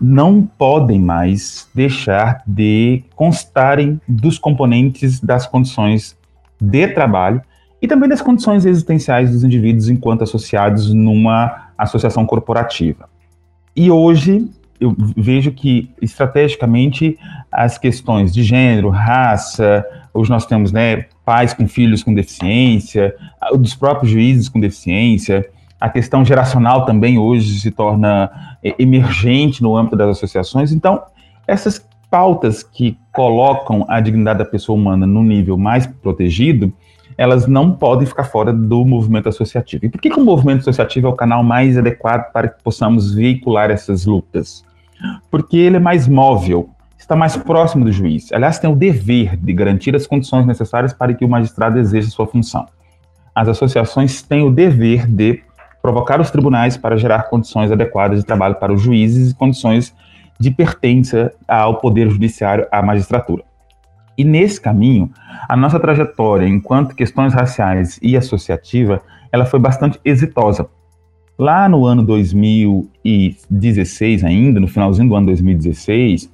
não 0.00 0.42
podem 0.42 1.00
mais 1.00 1.68
deixar 1.74 2.42
de 2.46 3.02
constarem 3.14 4.00
dos 4.08 4.38
componentes 4.38 5.20
das 5.20 5.46
condições 5.46 6.16
de 6.60 6.88
trabalho 6.88 7.42
e 7.82 7.88
também 7.88 8.08
das 8.08 8.22
condições 8.22 8.64
existenciais 8.64 9.30
dos 9.30 9.44
indivíduos 9.44 9.88
enquanto 9.88 10.22
associados 10.22 10.92
numa 10.94 11.68
associação 11.76 12.24
corporativa. 12.24 13.08
E 13.76 13.90
hoje 13.90 14.48
eu 14.80 14.94
vejo 15.16 15.52
que 15.52 15.90
estrategicamente 16.00 17.18
as 17.50 17.78
questões 17.78 18.32
de 18.32 18.42
gênero, 18.42 18.90
raça, 18.90 19.84
hoje 20.12 20.30
nós 20.30 20.46
temos 20.46 20.72
né, 20.72 21.06
pais 21.24 21.54
com 21.54 21.66
filhos 21.66 22.02
com 22.02 22.12
deficiência, 22.14 23.14
dos 23.56 23.74
próprios 23.74 24.10
juízes 24.10 24.48
com 24.48 24.60
deficiência, 24.60 25.48
a 25.80 25.88
questão 25.88 26.24
geracional 26.24 26.86
também 26.86 27.18
hoje 27.18 27.60
se 27.60 27.70
torna 27.70 28.56
é, 28.62 28.74
emergente 28.78 29.62
no 29.62 29.76
âmbito 29.76 29.96
das 29.96 30.16
associações. 30.16 30.72
Então, 30.72 31.02
essas 31.46 31.86
pautas 32.10 32.62
que 32.62 32.96
colocam 33.12 33.84
a 33.88 34.00
dignidade 34.00 34.38
da 34.38 34.44
pessoa 34.44 34.78
humana 34.78 35.06
no 35.06 35.22
nível 35.22 35.58
mais 35.58 35.86
protegido, 35.86 36.72
elas 37.16 37.46
não 37.46 37.72
podem 37.72 38.06
ficar 38.06 38.24
fora 38.24 38.52
do 38.52 38.84
movimento 38.84 39.28
associativo. 39.28 39.86
E 39.86 39.88
por 39.88 40.00
que, 40.00 40.10
que 40.10 40.18
o 40.18 40.24
movimento 40.24 40.60
associativo 40.60 41.06
é 41.06 41.10
o 41.10 41.14
canal 41.14 41.42
mais 41.42 41.78
adequado 41.78 42.32
para 42.32 42.48
que 42.48 42.62
possamos 42.62 43.14
veicular 43.14 43.70
essas 43.70 44.06
lutas? 44.06 44.64
Porque 45.30 45.56
ele 45.56 45.76
é 45.76 45.80
mais 45.80 46.08
móvel, 46.08 46.70
está 46.98 47.14
mais 47.14 47.36
próximo 47.36 47.84
do 47.84 47.92
juiz. 47.92 48.32
Aliás, 48.32 48.58
tem 48.58 48.70
o 48.70 48.76
dever 48.76 49.36
de 49.36 49.52
garantir 49.52 49.94
as 49.94 50.06
condições 50.06 50.46
necessárias 50.46 50.92
para 50.92 51.12
que 51.14 51.24
o 51.24 51.28
magistrado 51.28 51.78
exerça 51.78 52.10
sua 52.10 52.26
função. 52.26 52.66
As 53.34 53.48
associações 53.48 54.22
têm 54.22 54.42
o 54.42 54.50
dever 54.50 55.06
de 55.06 55.42
provocar 55.82 56.20
os 56.20 56.30
tribunais 56.30 56.76
para 56.76 56.96
gerar 56.96 57.24
condições 57.24 57.70
adequadas 57.70 58.20
de 58.20 58.24
trabalho 58.24 58.54
para 58.54 58.72
os 58.72 58.80
juízes 58.80 59.32
e 59.32 59.34
condições 59.34 59.94
de 60.40 60.50
pertença 60.50 61.32
ao 61.46 61.78
poder 61.78 62.08
judiciário, 62.08 62.66
à 62.72 62.80
magistratura. 62.80 63.44
E 64.16 64.24
nesse 64.24 64.60
caminho, 64.60 65.10
a 65.48 65.56
nossa 65.56 65.80
trajetória 65.80 66.46
enquanto 66.46 66.94
questões 66.94 67.34
raciais 67.34 67.98
e 68.02 68.16
associativa, 68.16 69.02
ela 69.32 69.44
foi 69.44 69.58
bastante 69.58 69.98
exitosa. 70.04 70.68
Lá 71.36 71.68
no 71.68 71.84
ano 71.84 72.04
2016 72.04 74.22
ainda, 74.22 74.60
no 74.60 74.68
finalzinho 74.68 75.08
do 75.08 75.16
ano 75.16 75.26
2016, 75.26 76.32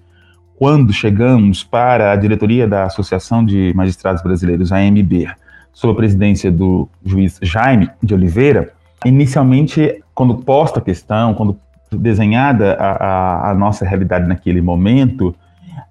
quando 0.59 0.93
chegamos 0.93 1.65
para 1.65 2.13
a 2.13 2.17
diretoria 2.17 2.69
da 2.69 2.85
Associação 2.85 3.43
de 3.43 3.73
Magistrados 3.75 4.23
Brasileiros, 4.23 4.71
AMB, 4.71 5.27
sob 5.73 5.95
a 5.95 5.97
presidência 5.97 6.53
do 6.53 6.87
juiz 7.03 7.39
Jaime 7.41 7.89
de 8.03 8.13
Oliveira, 8.13 8.75
inicialmente, 9.07 10.05
quando 10.15 10.35
posta 10.35 10.81
a 10.81 10.83
questão, 10.83 11.33
quando 11.33 11.59
desenhada 11.91 12.75
a, 12.75 12.91
a, 12.91 13.53
a 13.53 13.55
nossa 13.55 13.87
realidade 13.87 14.29
naquele 14.29 14.61
momento, 14.61 15.35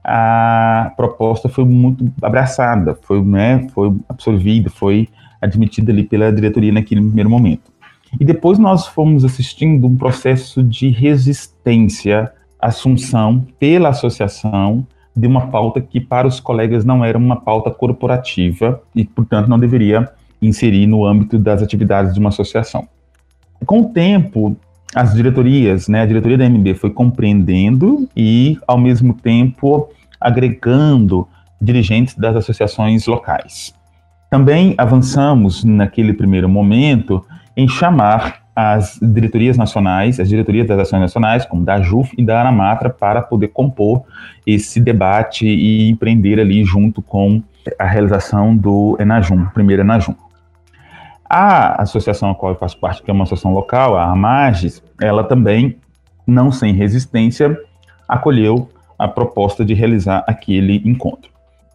a 0.04 0.92
proposta 0.96 1.50
foi 1.50 1.66
muito 1.66 2.12
abraçada, 2.22 2.98
foi, 3.02 3.22
né, 3.24 3.68
foi 3.74 3.94
absorvida, 4.08 4.70
foi 4.70 5.08
admitida 5.42 5.92
ali 5.92 6.04
pela 6.04 6.32
diretoria 6.32 6.72
naquele 6.72 7.02
primeiro 7.02 7.30
momento. 7.30 7.72
E 8.20 8.26
depois 8.26 8.58
nós 8.58 8.88
fomos 8.88 9.24
assistindo 9.24 9.86
um 9.86 9.96
processo 9.96 10.64
de 10.64 10.90
resistência 10.90 12.32
assunção 12.60 13.46
pela 13.58 13.90
associação 13.90 14.86
de 15.16 15.28
uma 15.28 15.48
pauta 15.48 15.82
que 15.82 16.00
para 16.00 16.28
os 16.28 16.40
colegas 16.40 16.84
não 16.84 17.04
era 17.04 17.18
uma 17.18 17.40
pauta 17.40 17.72
corporativa 17.72 18.82
e, 18.96 19.06
portanto, 19.06 19.48
não 19.48 19.60
deveria 19.60 20.10
inserir 20.42 20.88
no 20.88 21.06
âmbito 21.06 21.38
das 21.38 21.62
atividades 21.62 22.14
de 22.14 22.20
uma 22.20 22.30
associação. 22.30 22.88
Com 23.66 23.82
o 23.82 23.90
tempo, 23.90 24.56
as 24.96 25.14
diretorias, 25.14 25.88
né, 25.88 26.02
a 26.02 26.06
diretoria 26.06 26.38
da 26.38 26.50
MB 26.50 26.76
foi 26.76 26.90
compreendendo 26.90 28.10
e, 28.16 28.58
ao 28.68 28.78
mesmo 28.78 29.14
tempo, 29.14 29.90
agregando 30.20 31.28
dirigentes 31.62 32.16
das 32.16 32.36
associações 32.36 33.06
locais. 33.06 33.74
Também 34.30 34.74
avançamos, 34.78 35.64
naquele 35.64 36.14
primeiro 36.14 36.48
momento, 36.48 37.26
em 37.56 37.68
chamar 37.68 38.42
as 38.56 39.00
diretorias 39.02 39.58
nacionais, 39.58 40.20
as 40.20 40.28
diretorias 40.28 40.68
das 40.68 40.80
ações 40.80 41.02
nacionais, 41.02 41.46
como 41.46 41.64
da 41.64 41.80
JUF 41.82 42.14
e 42.18 42.26
da 42.26 42.42
Anamatra, 42.42 42.90
para 42.90 43.22
poder 43.22 43.50
compor 43.50 44.04
esse 44.46 44.80
debate 44.80 45.48
e 45.48 45.90
empreender 45.90 46.40
ali 46.40 46.64
junto 46.64 47.02
com 47.02 47.42
a 47.78 47.86
realização 47.86 48.56
do 48.56 48.98
Enajum, 49.00 49.46
primeiro 49.54 49.82
Enajum. 49.82 50.16
A 51.30 51.82
associação 51.82 52.32
a 52.32 52.36
qual 52.36 52.54
eu 52.54 52.58
faço 52.58 52.80
parte, 52.80 53.04
que 53.04 53.12
é 53.12 53.14
uma 53.14 53.24
associação 53.24 53.54
local, 53.54 53.96
a 53.96 54.06
AMAGES, 54.12 54.82
ela 55.00 55.24
também, 55.24 55.78
não 56.26 56.52
sem 56.52 56.74
resistência, 56.74 57.56
acolheu 58.08 58.70
a 58.98 59.08
proposta 59.08 59.64
de 59.64 59.74
realizar 59.74 60.24
aquele 60.28 60.82
encontro 60.84 61.30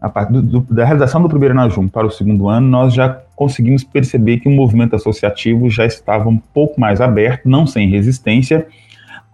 a 0.04 0.10
partir 0.10 0.34
do, 0.34 0.42
do, 0.42 0.74
da 0.74 0.84
realização 0.84 1.22
do 1.22 1.30
primeiro 1.30 1.54
Najum 1.54 1.88
para 1.88 2.06
o 2.06 2.10
segundo 2.10 2.46
ano, 2.46 2.68
nós 2.68 2.92
já 2.92 3.08
conseguimos 3.34 3.82
perceber 3.82 4.38
que 4.38 4.46
o 4.46 4.52
movimento 4.52 4.94
associativo 4.94 5.70
já 5.70 5.86
estava 5.86 6.28
um 6.28 6.36
pouco 6.36 6.78
mais 6.78 7.00
aberto, 7.00 7.48
não 7.48 7.66
sem 7.66 7.88
resistência, 7.88 8.66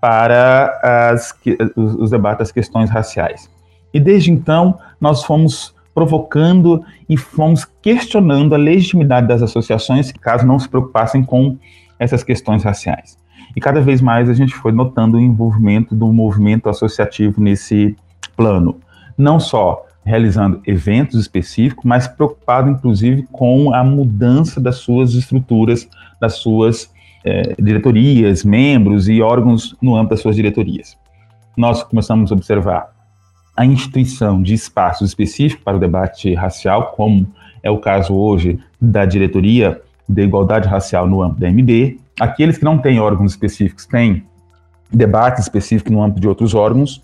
para 0.00 1.10
as, 1.10 1.34
os, 1.74 1.94
os 1.94 2.10
debates 2.10 2.38
das 2.38 2.52
questões 2.52 2.88
raciais. 2.88 3.50
E 3.92 3.98
desde 3.98 4.30
então, 4.30 4.78
nós 5.00 5.24
fomos 5.24 5.74
provocando 5.94 6.84
e 7.08 7.16
fomos 7.16 7.64
questionando 7.82 8.54
a 8.54 8.58
legitimidade 8.58 9.26
das 9.26 9.42
associações, 9.42 10.12
caso 10.12 10.46
não 10.46 10.58
se 10.58 10.68
preocupassem 10.68 11.22
com 11.24 11.56
essas 11.98 12.22
questões 12.22 12.62
raciais. 12.62 13.18
E 13.54 13.60
cada 13.60 13.80
vez 13.80 14.00
mais 14.00 14.28
a 14.28 14.34
gente 14.34 14.54
foi 14.54 14.72
notando 14.72 15.16
o 15.16 15.20
envolvimento 15.20 15.94
do 15.94 16.12
movimento 16.12 16.68
associativo 16.68 17.40
nesse 17.40 17.96
plano. 18.36 18.78
Não 19.18 19.40
só 19.40 19.84
realizando 20.04 20.62
eventos 20.66 21.20
específicos, 21.20 21.84
mas 21.84 22.08
preocupado 22.08 22.70
inclusive 22.70 23.26
com 23.30 23.74
a 23.74 23.84
mudança 23.84 24.60
das 24.60 24.76
suas 24.76 25.14
estruturas, 25.14 25.88
das 26.20 26.34
suas 26.34 26.90
eh, 27.24 27.54
diretorias, 27.58 28.44
membros 28.44 29.08
e 29.08 29.20
órgãos 29.20 29.76
no 29.80 29.94
âmbito 29.94 30.10
das 30.10 30.20
suas 30.20 30.36
diretorias. 30.36 30.96
Nós 31.56 31.82
começamos 31.82 32.32
a 32.32 32.34
observar 32.34 32.90
a 33.56 33.64
instituição 33.64 34.42
de 34.42 34.54
espaços 34.54 35.08
específicos 35.08 35.64
para 35.64 35.76
o 35.76 35.80
debate 35.80 36.34
racial, 36.34 36.92
como 36.92 37.26
é 37.62 37.70
o 37.70 37.78
caso 37.78 38.14
hoje 38.14 38.58
da 38.80 39.04
diretoria 39.04 39.80
de 40.08 40.22
igualdade 40.22 40.68
racial 40.68 41.06
no 41.06 41.22
âmbito 41.22 41.40
da 41.40 41.48
MD. 41.48 41.98
Aqueles 42.18 42.58
que 42.58 42.64
não 42.64 42.78
têm 42.78 43.00
órgãos 43.00 43.32
específicos 43.32 43.86
têm 43.86 44.24
debates 44.92 45.42
específicos 45.42 45.92
no 45.92 46.02
âmbito 46.02 46.20
de 46.20 46.28
outros 46.28 46.54
órgãos. 46.54 47.02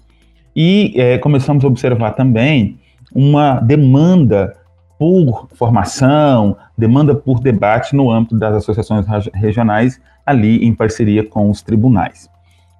E 0.55 0.94
é, 0.97 1.18
começamos 1.18 1.64
a 1.64 1.68
observar 1.68 2.12
também 2.12 2.78
uma 3.14 3.61
demanda 3.61 4.57
por 4.99 5.49
formação, 5.55 6.57
demanda 6.76 7.14
por 7.14 7.40
debate 7.40 7.94
no 7.94 8.11
âmbito 8.11 8.36
das 8.36 8.57
associações 8.57 9.07
regionais, 9.34 10.01
ali 10.24 10.64
em 10.64 10.74
parceria 10.74 11.22
com 11.24 11.51
os 11.51 11.62
tribunais. 11.62 12.28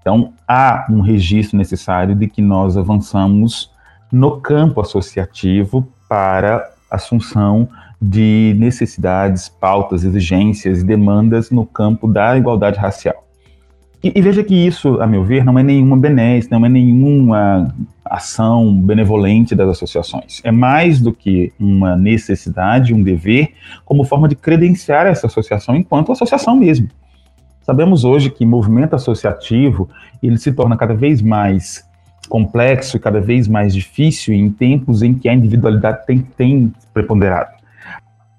Então, 0.07 0.33
há 0.47 0.87
um 0.89 1.01
registro 1.01 1.59
necessário 1.59 2.15
de 2.15 2.29
que 2.29 2.41
nós 2.41 2.77
avançamos 2.77 3.73
no 4.13 4.41
campo 4.41 4.81
associativo 4.81 5.85
para 6.09 6.71
assunção 6.89 7.69
de 8.01 8.55
necessidades, 8.57 9.49
pautas, 9.49 10.05
exigências 10.05 10.81
e 10.81 10.85
demandas 10.85 11.51
no 11.51 11.67
campo 11.67 12.07
da 12.07 12.39
igualdade 12.39 12.79
racial. 12.79 13.27
E, 14.01 14.13
e, 14.15 14.23
veja 14.23 14.45
que 14.45 14.55
isso, 14.55 15.01
a 15.01 15.09
meu 15.09 15.25
ver, 15.25 15.45
não 15.45 15.59
é 15.59 15.63
nenhuma 15.65 15.97
benesse, 15.97 16.53
não 16.53 16.65
é 16.65 16.69
nenhuma 16.69 17.75
ação 18.05 18.81
benevolente 18.81 19.57
das 19.57 19.71
associações. 19.71 20.41
É 20.45 20.53
mais 20.53 21.01
do 21.01 21.13
que 21.13 21.53
uma 21.59 21.97
necessidade, 21.97 22.95
um 22.95 23.03
dever, 23.03 23.55
como 23.85 24.05
forma 24.05 24.29
de 24.29 24.37
credenciar 24.37 25.05
essa 25.05 25.27
associação 25.27 25.75
enquanto 25.75 26.13
associação 26.13 26.55
mesmo. 26.55 26.89
Sabemos 27.67 28.05
hoje 28.05 28.31
que 28.31 28.47
movimento 28.47 28.95
associativo 28.95 29.91
ele 30.23 30.39
se 30.39 30.53
torna 30.53 30.77
cada 30.77 30.95
vez 30.95 31.21
mais 31.21 31.85
complexo 32.29 32.97
e 32.97 33.01
cada 33.01 33.21
vez 33.21 33.49
mais 33.49 33.75
difícil 33.75 34.33
em 34.33 34.49
tempos 34.49 35.03
em 35.03 35.13
que 35.13 35.29
a 35.29 35.35
individualidade 35.35 36.07
tem, 36.07 36.19
tem 36.21 36.73
preponderado. 36.95 37.51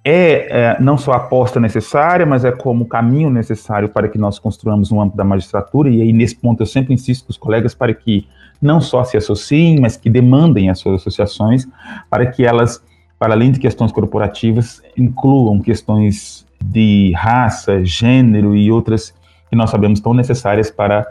É, 0.02 0.48
é, 0.50 0.78
não 0.80 0.98
só 0.98 1.12
a 1.12 1.18
aposta 1.18 1.60
necessária, 1.60 2.26
mas 2.26 2.46
é 2.46 2.54
como 2.54 2.86
o 2.86 2.88
caminho 2.88 3.30
necessário 3.30 3.90
para 3.90 4.08
que 4.08 4.18
nós 4.18 4.40
construamos 4.40 4.92
no 4.92 5.02
âmbito 5.02 5.18
da 5.18 5.26
magistratura, 5.26 5.90
e 5.90 6.02
aí 6.02 6.14
nesse 6.14 6.38
ponto 6.38 6.62
eu 6.62 6.66
sempre 6.66 6.94
insisto 6.94 7.26
com 7.26 7.32
os 7.32 7.38
colegas 7.38 7.76
para 7.76 7.94
que 7.94 8.26
não 8.62 8.80
só 8.80 9.04
se 9.04 9.18
associem, 9.18 9.78
mas 9.82 9.98
que 9.98 10.10
demandem 10.10 10.70
as 10.70 10.80
suas 10.80 11.02
associações, 11.02 11.68
para 12.10 12.26
que 12.28 12.46
elas, 12.46 12.82
para 13.20 13.34
além 13.34 13.52
de 13.52 13.60
questões 13.60 13.92
corporativas, 13.92 14.82
incluam 14.98 15.60
questões 15.60 16.48
de 16.64 17.12
raça, 17.14 17.84
gênero 17.84 18.56
e 18.56 18.72
outras 18.72 19.17
que 19.50 19.56
nós 19.56 19.70
sabemos 19.70 20.00
tão 20.00 20.14
necessárias 20.14 20.70
para 20.70 21.06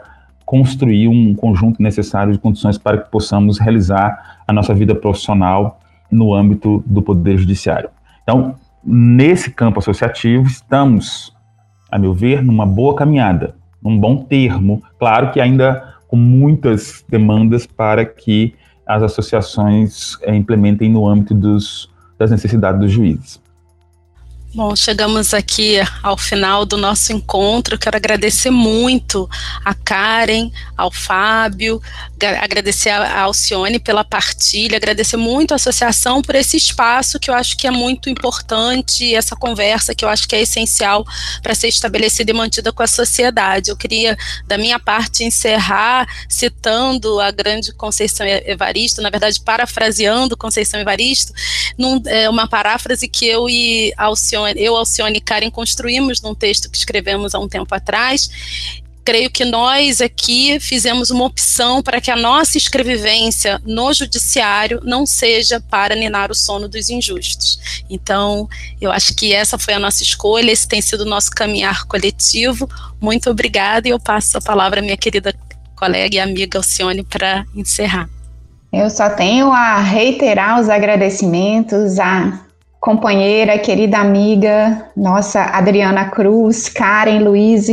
construir 0.45 1.07
um 1.07 1.35
conjunto 1.35 1.81
necessário 1.81 2.31
de 2.31 2.39
condições 2.39 2.77
para 2.77 2.97
que 2.99 3.09
possamos 3.09 3.59
realizar 3.59 4.39
a 4.47 4.53
nossa 4.53 4.73
vida 4.73 4.95
profissional 4.95 5.79
no 6.09 6.33
âmbito 6.33 6.81
do 6.85 7.01
Poder 7.01 7.37
Judiciário. 7.37 7.89
Então, 8.23 8.55
nesse 8.83 9.51
campo 9.51 9.79
associativo, 9.79 10.47
estamos, 10.47 11.35
a 11.91 11.99
meu 11.99 12.13
ver, 12.13 12.41
numa 12.41 12.65
boa 12.65 12.95
caminhada, 12.95 13.55
num 13.83 13.99
bom 13.99 14.23
termo. 14.23 14.81
Claro 14.97 15.31
que 15.31 15.41
ainda 15.41 15.95
com 16.07 16.15
muitas 16.15 17.03
demandas 17.09 17.67
para 17.67 18.05
que 18.05 18.55
as 18.85 19.03
associações 19.03 20.17
é, 20.21 20.33
implementem 20.33 20.89
no 20.89 21.05
âmbito 21.07 21.33
dos, 21.33 21.89
das 22.17 22.31
necessidades 22.31 22.79
dos 22.79 22.91
juízes. 22.91 23.41
Bom, 24.57 24.75
chegamos 24.75 25.35
aqui 25.35 25.75
ao 26.01 26.17
final 26.17 26.65
do 26.65 26.77
nosso 26.77 27.13
encontro. 27.13 27.77
Quero 27.77 27.95
agradecer 27.95 28.49
muito 28.49 29.29
a 29.63 29.71
Karen, 29.75 30.49
ao 30.75 30.91
Fábio, 30.91 31.79
agradecer 32.41 32.89
a 32.89 33.21
Alcione 33.21 33.77
pela 33.77 34.03
partilha, 34.03 34.77
agradecer 34.77 35.15
muito 35.15 35.51
a 35.51 35.57
associação 35.57 36.23
por 36.23 36.33
esse 36.33 36.57
espaço 36.57 37.19
que 37.19 37.29
eu 37.29 37.35
acho 37.35 37.55
que 37.55 37.67
é 37.67 37.71
muito 37.71 38.09
importante, 38.09 39.13
essa 39.13 39.35
conversa 39.35 39.93
que 39.93 40.03
eu 40.03 40.09
acho 40.09 40.27
que 40.27 40.35
é 40.35 40.41
essencial 40.41 41.05
para 41.43 41.53
ser 41.53 41.67
estabelecida 41.67 42.31
e 42.31 42.33
mantida 42.33 42.73
com 42.73 42.81
a 42.81 42.87
sociedade. 42.87 43.69
Eu 43.69 43.77
queria, 43.77 44.17
da 44.47 44.57
minha 44.57 44.79
parte, 44.79 45.23
encerrar 45.23 46.07
citando 46.27 47.21
a 47.21 47.29
grande 47.29 47.71
Conceição 47.73 48.25
Evaristo, 48.25 49.03
na 49.03 49.11
verdade, 49.11 49.39
parafraseando 49.39 50.35
Conceição 50.35 50.79
Evaristo, 50.79 51.31
num, 51.77 52.01
é 52.07 52.27
uma 52.27 52.47
paráfrase 52.47 53.07
que 53.07 53.27
eu 53.27 53.47
e 53.47 53.93
Alcione 53.95 54.46
eu, 54.55 54.75
Alcione 54.75 55.17
e 55.17 55.21
Karen 55.21 55.49
construímos 55.49 56.21
num 56.21 56.35
texto 56.35 56.69
que 56.69 56.77
escrevemos 56.77 57.33
há 57.33 57.39
um 57.39 57.47
tempo 57.47 57.73
atrás. 57.73 58.29
Creio 59.03 59.31
que 59.31 59.45
nós 59.45 60.01
aqui 60.01 60.59
fizemos 60.59 61.09
uma 61.09 61.25
opção 61.25 61.81
para 61.81 62.01
que 62.01 62.11
a 62.11 62.15
nossa 62.15 62.57
escrevivência 62.57 63.61
no 63.65 63.93
judiciário 63.93 64.81
não 64.83 65.05
seja 65.05 65.61
para 65.61 65.95
ninar 65.95 66.29
o 66.29 66.35
sono 66.35 66.67
dos 66.67 66.89
injustos. 66.89 67.83
Então, 67.89 68.49
eu 68.81 68.91
acho 68.91 69.15
que 69.15 69.33
essa 69.33 69.57
foi 69.57 69.73
a 69.73 69.79
nossa 69.79 70.03
escolha, 70.03 70.51
esse 70.51 70.67
tem 70.67 70.81
sido 70.81 71.01
o 71.01 71.09
nosso 71.09 71.31
caminhar 71.31 71.85
coletivo. 71.85 72.69
Muito 72.99 73.29
obrigada 73.29 73.87
e 73.87 73.91
eu 73.91 73.99
passo 73.99 74.37
a 74.37 74.41
palavra 74.41 74.81
à 74.81 74.83
minha 74.83 74.97
querida 74.97 75.33
colega 75.77 76.15
e 76.15 76.19
amiga 76.19 76.59
Alcione 76.59 77.03
para 77.03 77.45
encerrar. 77.55 78.09
Eu 78.73 78.89
só 78.89 79.09
tenho 79.09 79.51
a 79.53 79.79
reiterar 79.79 80.59
os 80.59 80.67
agradecimentos 80.67 81.97
a 81.99 82.41
companheira, 82.87 83.59
querida 83.59 83.97
amiga, 83.97 84.85
nossa 84.95 85.41
Adriana 85.41 86.05
Cruz, 86.05 86.69
Karen, 86.69 87.19
Luiz, 87.19 87.67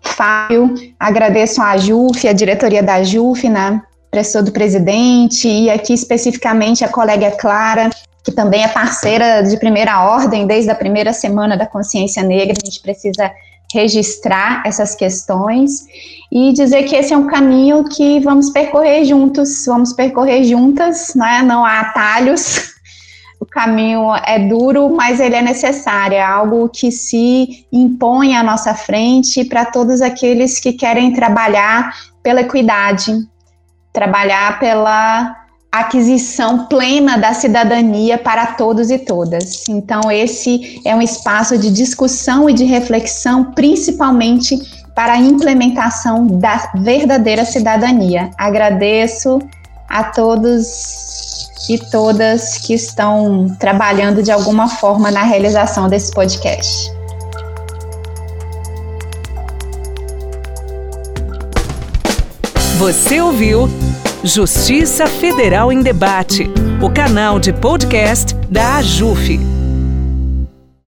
Fábio. 0.00 0.72
Agradeço 0.96 1.60
a 1.60 1.76
JUF, 1.76 2.28
a 2.28 2.32
diretoria 2.32 2.84
da 2.84 3.02
JUF, 3.02 3.48
né, 3.48 3.82
professor 4.12 4.40
do 4.44 4.52
presidente, 4.52 5.48
e 5.48 5.68
aqui 5.68 5.92
especificamente 5.92 6.84
a 6.84 6.88
colega 6.88 7.32
Clara, 7.32 7.90
que 8.22 8.30
também 8.30 8.62
é 8.62 8.68
parceira 8.68 9.42
de 9.42 9.56
primeira 9.56 10.04
ordem 10.04 10.46
desde 10.46 10.70
a 10.70 10.74
primeira 10.76 11.12
semana 11.12 11.56
da 11.56 11.66
consciência 11.66 12.22
negra. 12.22 12.54
A 12.62 12.64
gente 12.64 12.80
precisa 12.80 13.28
registrar 13.74 14.62
essas 14.64 14.94
questões 14.94 15.84
e 16.30 16.52
dizer 16.52 16.84
que 16.84 16.94
esse 16.94 17.12
é 17.12 17.16
um 17.16 17.26
caminho 17.26 17.82
que 17.88 18.20
vamos 18.20 18.50
percorrer 18.50 19.04
juntos, 19.04 19.64
vamos 19.66 19.92
percorrer 19.92 20.44
juntas, 20.44 21.12
né? 21.16 21.42
não 21.42 21.64
há 21.64 21.80
atalhos, 21.80 22.71
o 23.42 23.44
caminho 23.44 24.14
é 24.24 24.38
duro, 24.38 24.88
mas 24.94 25.18
ele 25.18 25.34
é 25.34 25.42
necessário, 25.42 26.16
é 26.16 26.22
algo 26.22 26.68
que 26.68 26.92
se 26.92 27.66
impõe 27.72 28.36
à 28.36 28.42
nossa 28.42 28.72
frente 28.72 29.44
para 29.44 29.64
todos 29.64 30.00
aqueles 30.00 30.60
que 30.60 30.72
querem 30.72 31.12
trabalhar 31.12 31.92
pela 32.22 32.42
equidade, 32.42 33.12
trabalhar 33.92 34.60
pela 34.60 35.36
aquisição 35.72 36.66
plena 36.66 37.18
da 37.18 37.34
cidadania 37.34 38.16
para 38.16 38.46
todos 38.46 38.92
e 38.92 38.98
todas. 38.98 39.68
Então, 39.68 40.08
esse 40.08 40.80
é 40.84 40.94
um 40.94 41.02
espaço 41.02 41.58
de 41.58 41.68
discussão 41.72 42.48
e 42.48 42.52
de 42.52 42.62
reflexão, 42.62 43.52
principalmente 43.52 44.56
para 44.94 45.14
a 45.14 45.18
implementação 45.18 46.28
da 46.28 46.70
verdadeira 46.76 47.44
cidadania. 47.44 48.30
Agradeço 48.38 49.40
a 49.88 50.04
todos 50.04 51.11
e 51.68 51.78
todas 51.78 52.58
que 52.58 52.74
estão 52.74 53.54
trabalhando 53.58 54.22
de 54.22 54.30
alguma 54.30 54.68
forma 54.68 55.10
na 55.10 55.22
realização 55.22 55.88
desse 55.88 56.12
podcast. 56.12 56.92
Você 62.78 63.20
ouviu 63.20 63.68
Justiça 64.24 65.06
Federal 65.06 65.72
em 65.72 65.82
Debate, 65.82 66.50
o 66.82 66.90
canal 66.90 67.38
de 67.38 67.52
podcast 67.52 68.34
da 68.48 68.76
AJUF. 68.76 69.61